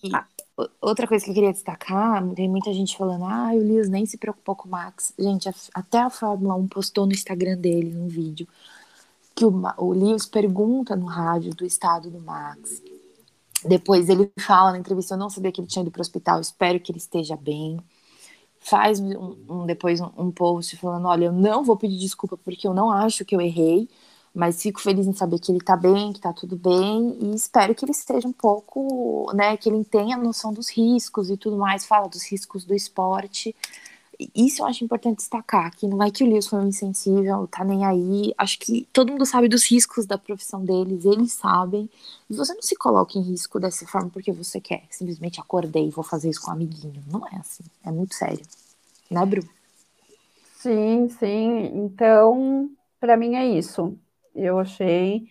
[0.79, 4.17] Outra coisa que eu queria destacar, tem muita gente falando, ah, o Lewis nem se
[4.17, 5.11] preocupou com o Max.
[5.17, 8.47] Gente, até a Fórmula 1 postou no Instagram dele um vídeo
[9.35, 12.81] que o, o Lewis pergunta no rádio do estado do Max.
[13.65, 16.39] Depois ele fala na entrevista, eu não sabia que ele tinha ido para o hospital,
[16.39, 17.79] espero que ele esteja bem.
[18.59, 22.67] Faz um, um depois um, um post falando, olha, eu não vou pedir desculpa porque
[22.67, 23.89] eu não acho que eu errei,
[24.33, 27.75] mas fico feliz em saber que ele tá bem, que tá tudo bem, e espero
[27.75, 31.85] que ele esteja um pouco, né, que ele tenha noção dos riscos e tudo mais,
[31.85, 33.55] fala dos riscos do esporte.
[34.35, 37.63] Isso eu acho importante destacar, que não é que o Lewis foi um insensível, tá
[37.63, 38.33] nem aí.
[38.37, 41.89] Acho que todo mundo sabe dos riscos da profissão deles, eles sabem.
[42.29, 44.83] E você não se coloca em risco dessa forma porque você quer.
[44.89, 47.03] Simplesmente acordei e vou fazer isso com um amiguinho.
[47.11, 47.63] Não é assim.
[47.83, 48.45] É muito sério.
[49.09, 49.43] Né, Bru?
[50.57, 51.71] Sim, sim.
[51.73, 52.69] Então,
[52.99, 53.97] para mim é isso
[54.35, 55.27] eu achei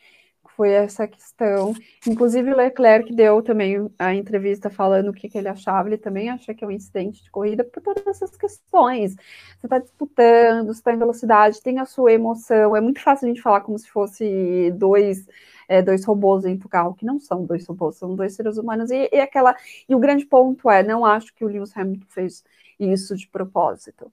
[0.57, 1.75] foi essa questão.
[2.07, 5.89] Inclusive, o Leclerc deu também a entrevista falando o que, que ele achava.
[5.89, 9.15] Ele também acha que é um incidente de corrida por todas essas questões.
[9.59, 12.77] Você está disputando, você está em velocidade, tem a sua emoção.
[12.77, 15.27] É muito fácil a gente falar como se fosse dois.
[15.69, 18.91] É, dois robôs dentro do carro, que não são dois robôs, são dois seres humanos,
[18.91, 19.57] e, e aquela.
[19.89, 22.45] E o grande ponto é, não acho que o Lewis Hamilton fez
[22.79, 24.13] isso de propósito.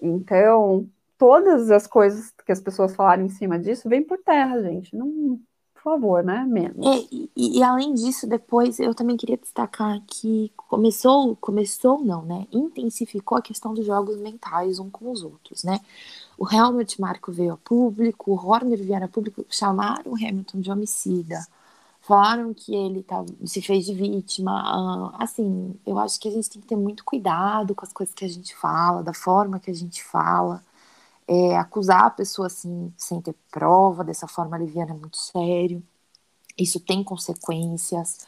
[0.00, 0.88] Então,
[1.24, 4.94] todas as coisas que as pessoas falaram em cima disso vêm por terra, gente.
[4.94, 5.40] Não,
[5.72, 6.44] por favor, né?
[6.46, 6.86] Menos.
[6.86, 12.46] É, e, e, além disso, depois eu também queria destacar que começou, começou não, né?
[12.52, 15.80] Intensificou a questão dos jogos mentais um com os outros, né?
[16.36, 20.70] O Helmut Marko veio a público, o Horner vieram a público, chamaram o Hamilton de
[20.70, 21.38] homicida,
[22.02, 25.08] falaram que ele tá, se fez de vítima.
[25.08, 28.14] Uh, assim, eu acho que a gente tem que ter muito cuidado com as coisas
[28.14, 30.62] que a gente fala, da forma que a gente fala.
[31.26, 35.82] É, acusar a pessoa assim, sem ter prova, dessa forma liviana é muito sério.
[36.58, 38.26] Isso tem consequências.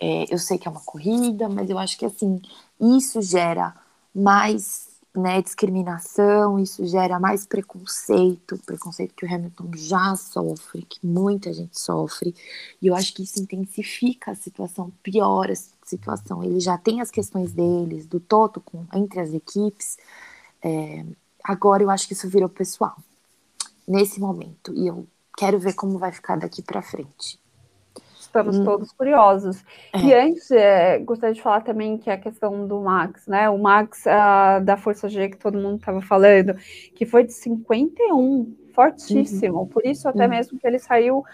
[0.00, 2.40] É, eu sei que é uma corrida, mas eu acho que assim,
[2.80, 3.74] isso gera
[4.14, 11.52] mais né, discriminação, isso gera mais preconceito, preconceito que o Hamilton já sofre, que muita
[11.52, 12.34] gente sofre,
[12.80, 16.42] e eu acho que isso intensifica a situação, piora a situação.
[16.44, 19.96] Ele já tem as questões deles, do Toto com, entre as equipes,
[20.62, 21.04] é,
[21.48, 22.94] Agora eu acho que isso virou pessoal,
[23.88, 24.70] nesse momento.
[24.74, 27.40] E eu quero ver como vai ficar daqui para frente.
[28.20, 28.64] Estamos hum.
[28.64, 29.64] todos curiosos.
[29.94, 29.98] É.
[29.98, 33.48] E antes, é, gostaria de falar também que a questão do Max, né?
[33.48, 36.54] O Max uh, da Força G que todo mundo estava falando,
[36.94, 39.60] que foi de 51, fortíssimo.
[39.60, 39.66] Uhum.
[39.66, 40.30] Por isso, até uhum.
[40.30, 41.24] mesmo que ele saiu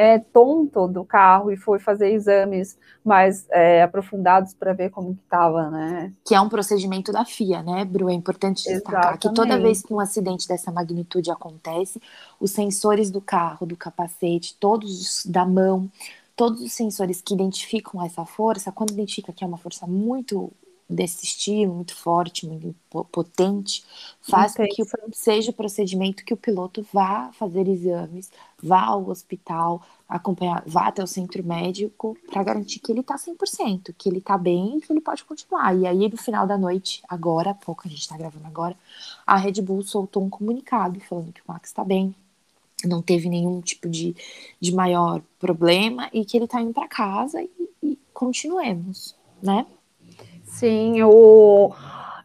[0.00, 5.20] é, tonto do carro e foi fazer exames mais é, aprofundados para ver como que
[5.20, 6.10] estava, né?
[6.24, 8.08] Que é um procedimento da FIA, né, Bru?
[8.08, 9.28] É importante destacar Exatamente.
[9.28, 12.00] que toda vez que um acidente dessa magnitude acontece,
[12.40, 15.90] os sensores do carro, do capacete, todos da mão,
[16.34, 20.50] todos os sensores que identificam essa força, quando identifica que é uma força muito
[20.90, 22.74] desse estilo, muito forte, muito
[23.12, 23.84] potente,
[24.20, 28.30] faz com que seja o procedimento que o piloto vá fazer exames,
[28.60, 33.94] vá ao hospital, acompanhar, vá até o centro médico para garantir que ele está 100%,
[33.96, 35.74] que ele está bem e que ele pode continuar.
[35.76, 38.76] E aí, no final da noite, agora, pouco, a gente está gravando agora,
[39.24, 42.14] a Red Bull soltou um comunicado falando que o Max está bem,
[42.84, 44.16] não teve nenhum tipo de,
[44.58, 47.50] de maior problema e que ele está indo para casa e,
[47.82, 49.66] e continuemos, né?
[50.50, 51.72] Sim, o,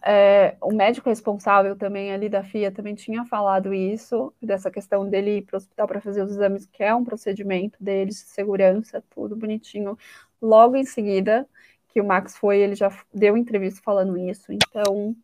[0.03, 5.37] é, o médico responsável também ali da FIA também tinha falado isso, dessa questão dele
[5.37, 9.35] ir para o hospital para fazer os exames, que é um procedimento deles, segurança, tudo
[9.35, 9.97] bonitinho.
[10.41, 11.47] Logo em seguida
[11.87, 15.15] que o Max foi, ele já deu entrevista falando isso, então,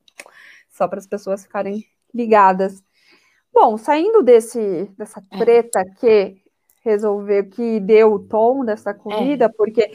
[0.69, 2.81] só para as pessoas ficarem ligadas.
[3.51, 5.37] Bom, saindo desse, dessa é.
[5.37, 6.41] treta que
[6.83, 9.49] resolveu, que deu o tom dessa corrida, é.
[9.49, 9.91] porque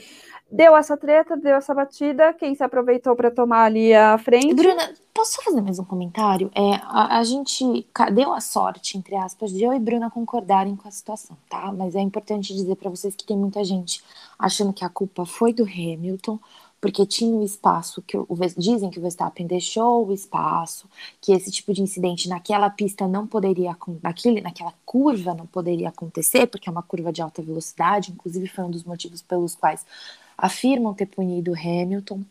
[0.50, 4.54] Deu essa treta, deu essa batida, quem se aproveitou para tomar ali a frente.
[4.54, 6.50] Bruna, posso fazer mais um comentário?
[6.54, 10.86] É, a, a, gente deu a sorte, entre aspas, de eu e Bruna concordarem com
[10.86, 11.72] a situação, tá?
[11.72, 14.04] Mas é importante dizer para vocês que tem muita gente
[14.38, 16.38] achando que a culpa foi do Hamilton,
[16.80, 20.88] porque tinha o espaço que o, dizem que o Verstappen deixou o espaço,
[21.20, 26.46] que esse tipo de incidente naquela pista não poderia, naquele, naquela curva não poderia acontecer,
[26.46, 29.84] porque é uma curva de alta velocidade, inclusive foi um dos motivos pelos quais
[30.36, 32.22] afirmam ter punido Hamilton,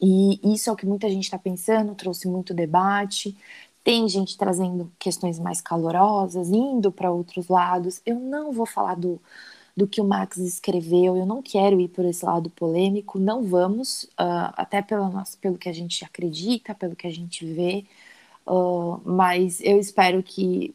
[0.00, 3.36] e isso é o que muita gente está pensando, trouxe muito debate.
[3.82, 8.00] Tem gente trazendo questões mais calorosas, indo para outros lados.
[8.04, 9.20] Eu não vou falar do,
[9.76, 14.04] do que o Max escreveu, eu não quero ir por esse lado polêmico, não vamos,
[14.04, 17.84] uh, até pelo, nosso, pelo que a gente acredita, pelo que a gente vê,
[18.46, 20.74] uh, mas eu espero que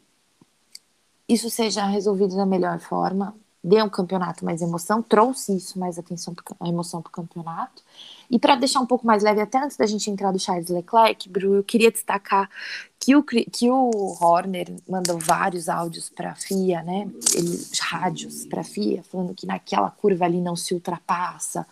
[1.28, 6.34] isso seja resolvido da melhor forma deu um campeonato mais emoção, trouxe isso mais atenção,
[6.58, 7.82] a emoção para o campeonato.
[8.30, 11.28] E para deixar um pouco mais leve, até antes da gente entrar do Charles Leclerc,
[11.28, 12.50] Bru, eu queria destacar
[12.98, 17.08] que o, que o Horner mandou vários áudios para a FIA, né?
[17.34, 21.66] Ele, rádios para a FIA, falando que naquela curva ali não se ultrapassa,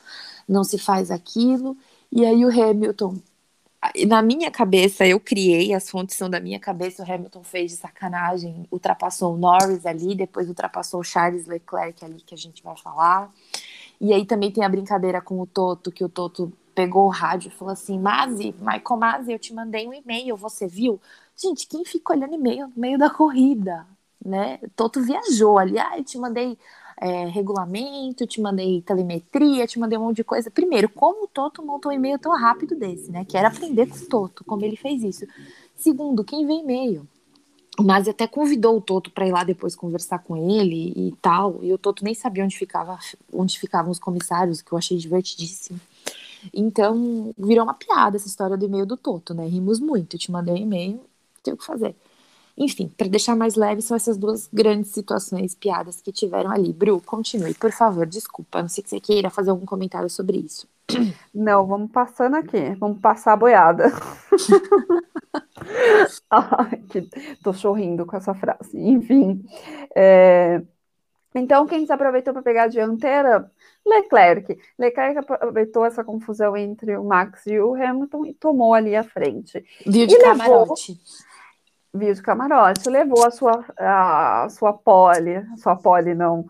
[0.48, 1.76] não se faz aquilo.
[2.12, 3.16] E aí o Hamilton
[4.07, 7.78] na minha cabeça, eu criei, as fontes são da minha cabeça, o Hamilton fez de
[7.78, 12.77] sacanagem, ultrapassou o Norris ali, depois ultrapassou o Charles Leclerc ali, que a gente vai
[12.77, 13.32] falar.
[14.01, 17.48] E aí também tem a brincadeira com o Toto, que o Toto pegou o rádio
[17.48, 21.01] e falou assim, Mazi, Michael Mazi, eu te mandei um e-mail, você viu?
[21.36, 23.86] Gente, quem fica olhando e-mail no meio da corrida,
[24.24, 24.59] né?
[24.77, 26.59] Toto viajou ali, ah, eu te mandei
[27.01, 30.51] é, regulamento, te mandei telemetria, te mandei um monte de coisa.
[30.51, 33.24] Primeiro, como o Toto montou um e-mail tão rápido desse, né?
[33.27, 35.27] Quero aprender com o Toto, como ele fez isso.
[35.77, 37.09] Segundo, quem vê e-mail?
[37.81, 41.60] o Masi até convidou o Toto para ir lá depois conversar com ele e tal.
[41.62, 42.98] E o Toto nem sabia onde ficava,
[43.32, 45.81] onde ficavam os comissários, que eu achei divertidíssimo.
[46.52, 49.47] Então, virou uma piada essa história do e-mail do Toto, né?
[49.47, 50.18] Rimos muito.
[50.18, 51.01] Te mandei um e-mail,
[51.43, 51.94] tem o que fazer.
[52.61, 56.74] Enfim, para deixar mais leve, são essas duas grandes situações, piadas que tiveram ali.
[56.74, 58.61] Bru, continue, por favor, desculpa.
[58.61, 60.69] Não sei se você queira fazer algum comentário sobre isso.
[61.35, 62.74] Não, vamos passando aqui.
[62.78, 63.85] Vamos passar a boiada.
[66.28, 67.09] Ai, que...
[67.43, 68.78] Tô sorrindo com essa frase.
[68.78, 69.43] Enfim.
[69.97, 70.61] É...
[71.35, 73.51] Então, quem se aproveitou para pegar a dianteira?
[73.87, 74.59] Leclerc.
[74.78, 79.65] Leclerc aproveitou essa confusão entre o Max e o Hamilton e tomou ali a frente.
[79.87, 80.93] Viu de e camarote.
[80.93, 81.30] Levou...
[81.92, 82.88] Viu de camarote.
[82.88, 86.46] Levou a sua, a sua pole, sua pole não,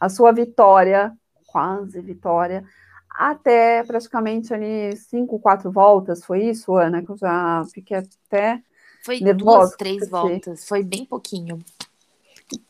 [0.00, 1.12] a sua vitória,
[1.46, 2.64] quase vitória,
[3.10, 7.02] até praticamente ali cinco, quatro voltas, foi isso, Ana?
[7.02, 8.60] Que eu já fiquei até.
[9.04, 11.58] Foi nervosa, duas, três voltas, foi bem pouquinho.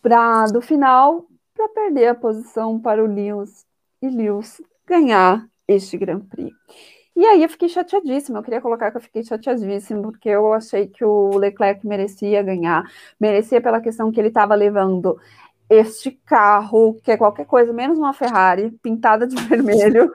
[0.03, 1.25] Pra, do final,
[1.55, 3.65] para perder a posição para o Lewis
[4.03, 6.53] e Lewis ganhar este Grand Prix.
[7.17, 10.89] E aí eu fiquei chateadíssima, eu queria colocar que eu fiquei chateadíssima, porque eu achei
[10.89, 12.83] que o Leclerc merecia ganhar,
[13.21, 15.17] merecia pela questão que ele estava levando
[15.71, 20.13] este carro, que é qualquer coisa, menos uma Ferrari, pintada de vermelho,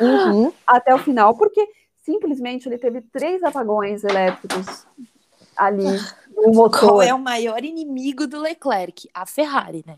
[0.00, 0.50] uhum.
[0.66, 1.68] até o final, porque
[2.02, 4.86] simplesmente ele teve três apagões elétricos
[5.56, 5.84] ali
[6.34, 6.80] no motor.
[6.80, 9.08] Qual é o maior inimigo do Leclerc?
[9.12, 9.96] A Ferrari, né?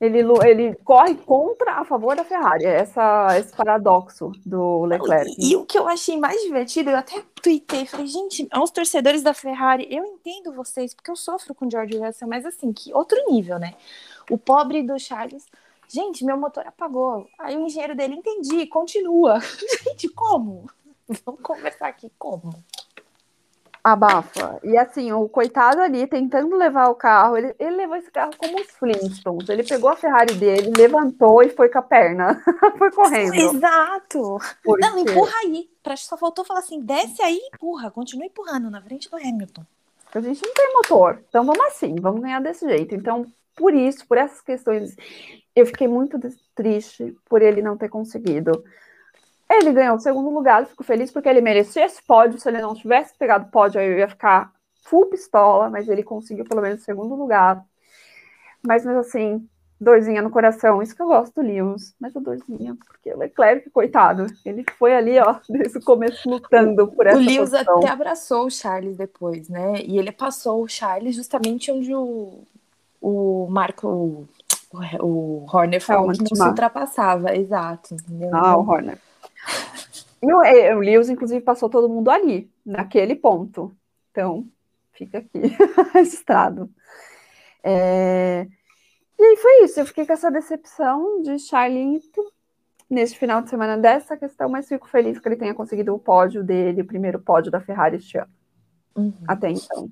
[0.00, 2.64] Ele, ele corre contra a favor da Ferrari.
[2.64, 5.34] É essa, esse paradoxo do Leclerc.
[5.38, 9.22] E, e, o que eu achei mais divertido, eu até tuitei, falei, gente, aos torcedores
[9.22, 13.18] da Ferrari, eu entendo vocês, porque eu sofro com George Russell, mas assim, que outro
[13.28, 13.74] nível, né?
[14.30, 15.46] O pobre do Charles,
[15.88, 17.26] gente, meu motor apagou.
[17.38, 19.40] Aí o engenheiro dele, entendi, continua.
[19.84, 20.70] gente, como?
[21.24, 22.62] Vamos conversar aqui, como?
[23.82, 24.58] Abafa.
[24.62, 28.60] E assim, o coitado ali tentando levar o carro, ele, ele levou esse carro como
[28.60, 29.48] os Flintstones.
[29.48, 32.42] Ele pegou a Ferrari dele, levantou e foi com a perna.
[32.76, 33.34] foi correndo.
[33.34, 34.38] Exato.
[34.62, 34.86] Porque...
[34.86, 35.68] Não, empurra aí.
[35.96, 37.90] Só faltou falar assim: desce aí e empurra.
[37.90, 39.64] Continua empurrando na frente do Hamilton.
[40.14, 41.22] A gente não tem motor.
[41.28, 42.94] Então vamos assim, vamos ganhar desse jeito.
[42.94, 44.96] Então, por isso, por essas questões,
[45.54, 46.18] eu fiquei muito
[46.54, 48.64] triste por ele não ter conseguido.
[49.50, 52.38] Ele ganhou o segundo lugar, fico feliz porque ele merecia esse pódio.
[52.38, 54.52] Se ele não tivesse pegado pódio, eu ia ficar
[54.84, 57.64] full pistola, mas ele conseguiu pelo menos o segundo lugar.
[58.62, 59.48] Mas, mas assim,
[59.80, 63.70] dorzinha no coração, isso que eu gosto do Lewis, mas o dorzinha, porque o Leclerc,
[63.70, 67.78] coitado, ele foi ali, ó, desde o começo lutando por essa O Lewis posição.
[67.78, 69.80] até abraçou o Charles depois, né?
[69.82, 72.42] E ele passou o Charles justamente onde o,
[73.00, 74.28] o Marco, o,
[75.00, 78.30] o Horner falou é, que não se ultrapassava, exato, entendeu?
[78.34, 78.98] Ah, o Horner.
[80.22, 83.72] E o, é, o Lewis, inclusive, passou todo mundo ali, naquele ponto.
[84.10, 84.46] Então,
[84.92, 85.40] fica aqui
[85.94, 86.70] registrado.
[87.62, 88.46] É...
[89.18, 89.80] E aí foi isso.
[89.80, 92.22] Eu fiquei com essa decepção de Charlito
[92.88, 96.42] neste final de semana dessa questão, mas fico feliz que ele tenha conseguido o pódio
[96.42, 98.32] dele, o primeiro pódio da Ferrari este ano.
[98.96, 99.12] Uhum.
[99.26, 99.88] Até então.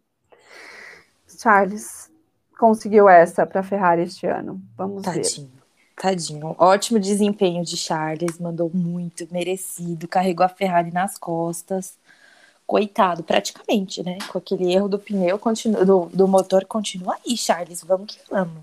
[1.28, 2.11] Charles
[2.59, 4.61] conseguiu essa para a Ferrari este ano.
[4.77, 5.48] Vamos Tadinho.
[5.48, 5.65] ver.
[5.97, 6.55] Tadinho.
[6.59, 11.98] Ótimo desempenho de Charles, mandou muito, merecido, carregou a Ferrari nas costas.
[12.66, 14.18] Coitado, praticamente, né?
[14.28, 17.82] Com aquele erro do pneu, continua, do, do motor, continua aí, Charles.
[17.82, 18.62] Vamos que vamos.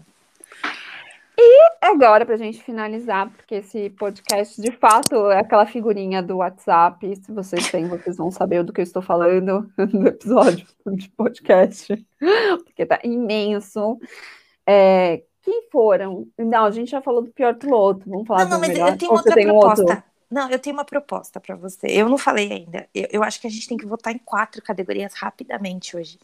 [1.38, 6.38] E agora, para a gente finalizar, porque esse podcast de fato é aquela figurinha do
[6.38, 7.16] WhatsApp.
[7.16, 12.06] Se vocês têm, vocês vão saber do que eu estou falando no episódio de podcast,
[12.66, 13.98] porque tá imenso.
[14.68, 16.28] É, quem foram?
[16.38, 18.10] Não, a gente já falou do pior piloto.
[18.10, 18.90] Vamos falar não, não, do melhor.
[18.90, 20.06] Eu tenho Ou outra proposta.
[20.10, 21.86] Um não, eu tenho uma proposta para você.
[21.86, 22.88] Eu não falei ainda.
[22.92, 26.18] Eu, eu, acho que a gente tem que votar em quatro categorias rapidamente hoje.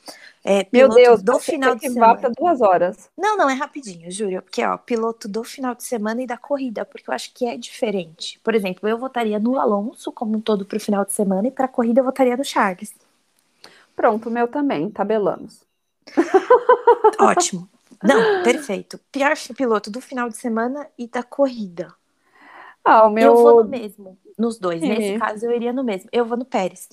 [0.44, 2.16] É, Meu Deus, do final de semana.
[2.16, 3.08] Para duas horas.
[3.16, 4.42] Não, não é rapidinho, juro.
[4.42, 7.56] Porque ó, piloto do final de semana e da corrida, porque eu acho que é
[7.56, 8.40] diferente.
[8.44, 11.52] Por exemplo, eu votaria no Alonso como um todo para o final de semana e
[11.52, 12.92] para a corrida eu votaria no Charles.
[13.96, 14.90] Pronto, o meu também.
[14.90, 15.62] Tabelamos.
[17.20, 17.70] Ótimo.
[18.04, 19.00] Não, perfeito.
[19.12, 21.94] Pior piloto do final de semana e da corrida.
[22.84, 23.28] Ah, o meu...
[23.28, 24.82] Eu vou no mesmo, nos dois.
[24.82, 24.90] Sim.
[24.90, 26.10] Nesse caso, eu iria no mesmo.
[26.12, 26.90] Eu vou no Pérez.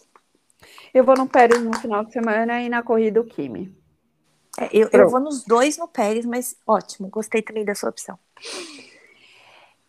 [0.93, 3.75] Eu vou no Pérez no final de semana e na corrida o Kimi.
[4.59, 8.19] É, eu, eu vou nos dois no Pérez, mas ótimo, gostei também da sua opção.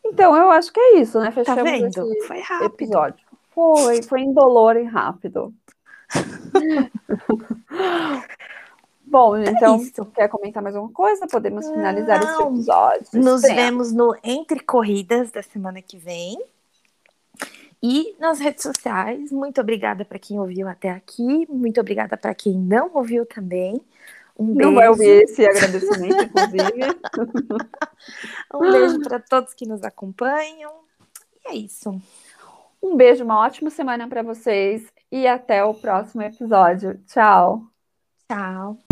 [0.05, 1.31] Então, eu acho que é isso, né?
[1.31, 2.25] Fechamos tá vendo?
[2.25, 2.65] Foi rápido.
[2.65, 3.25] episódio.
[3.51, 5.53] Foi, foi indolor e rápido.
[9.17, 10.05] Bom, é então, isso.
[10.05, 11.25] quer comentar mais alguma coisa?
[11.25, 12.29] Podemos finalizar Não.
[12.29, 13.07] esse episódio.
[13.13, 16.37] Nos vemos no Entre Corridas da semana que vem.
[17.81, 22.53] E nas redes sociais, muito obrigada para quem ouviu até aqui, muito obrigada para quem
[22.53, 23.81] não ouviu também.
[24.37, 26.99] Um Não vai ouvir esse agradecimento, inclusive.
[28.53, 30.71] um beijo para todos que nos acompanham.
[31.43, 31.99] E é isso.
[32.81, 36.99] Um beijo, uma ótima semana para vocês e até o próximo episódio.
[37.07, 37.63] Tchau.
[38.29, 38.86] Tchau.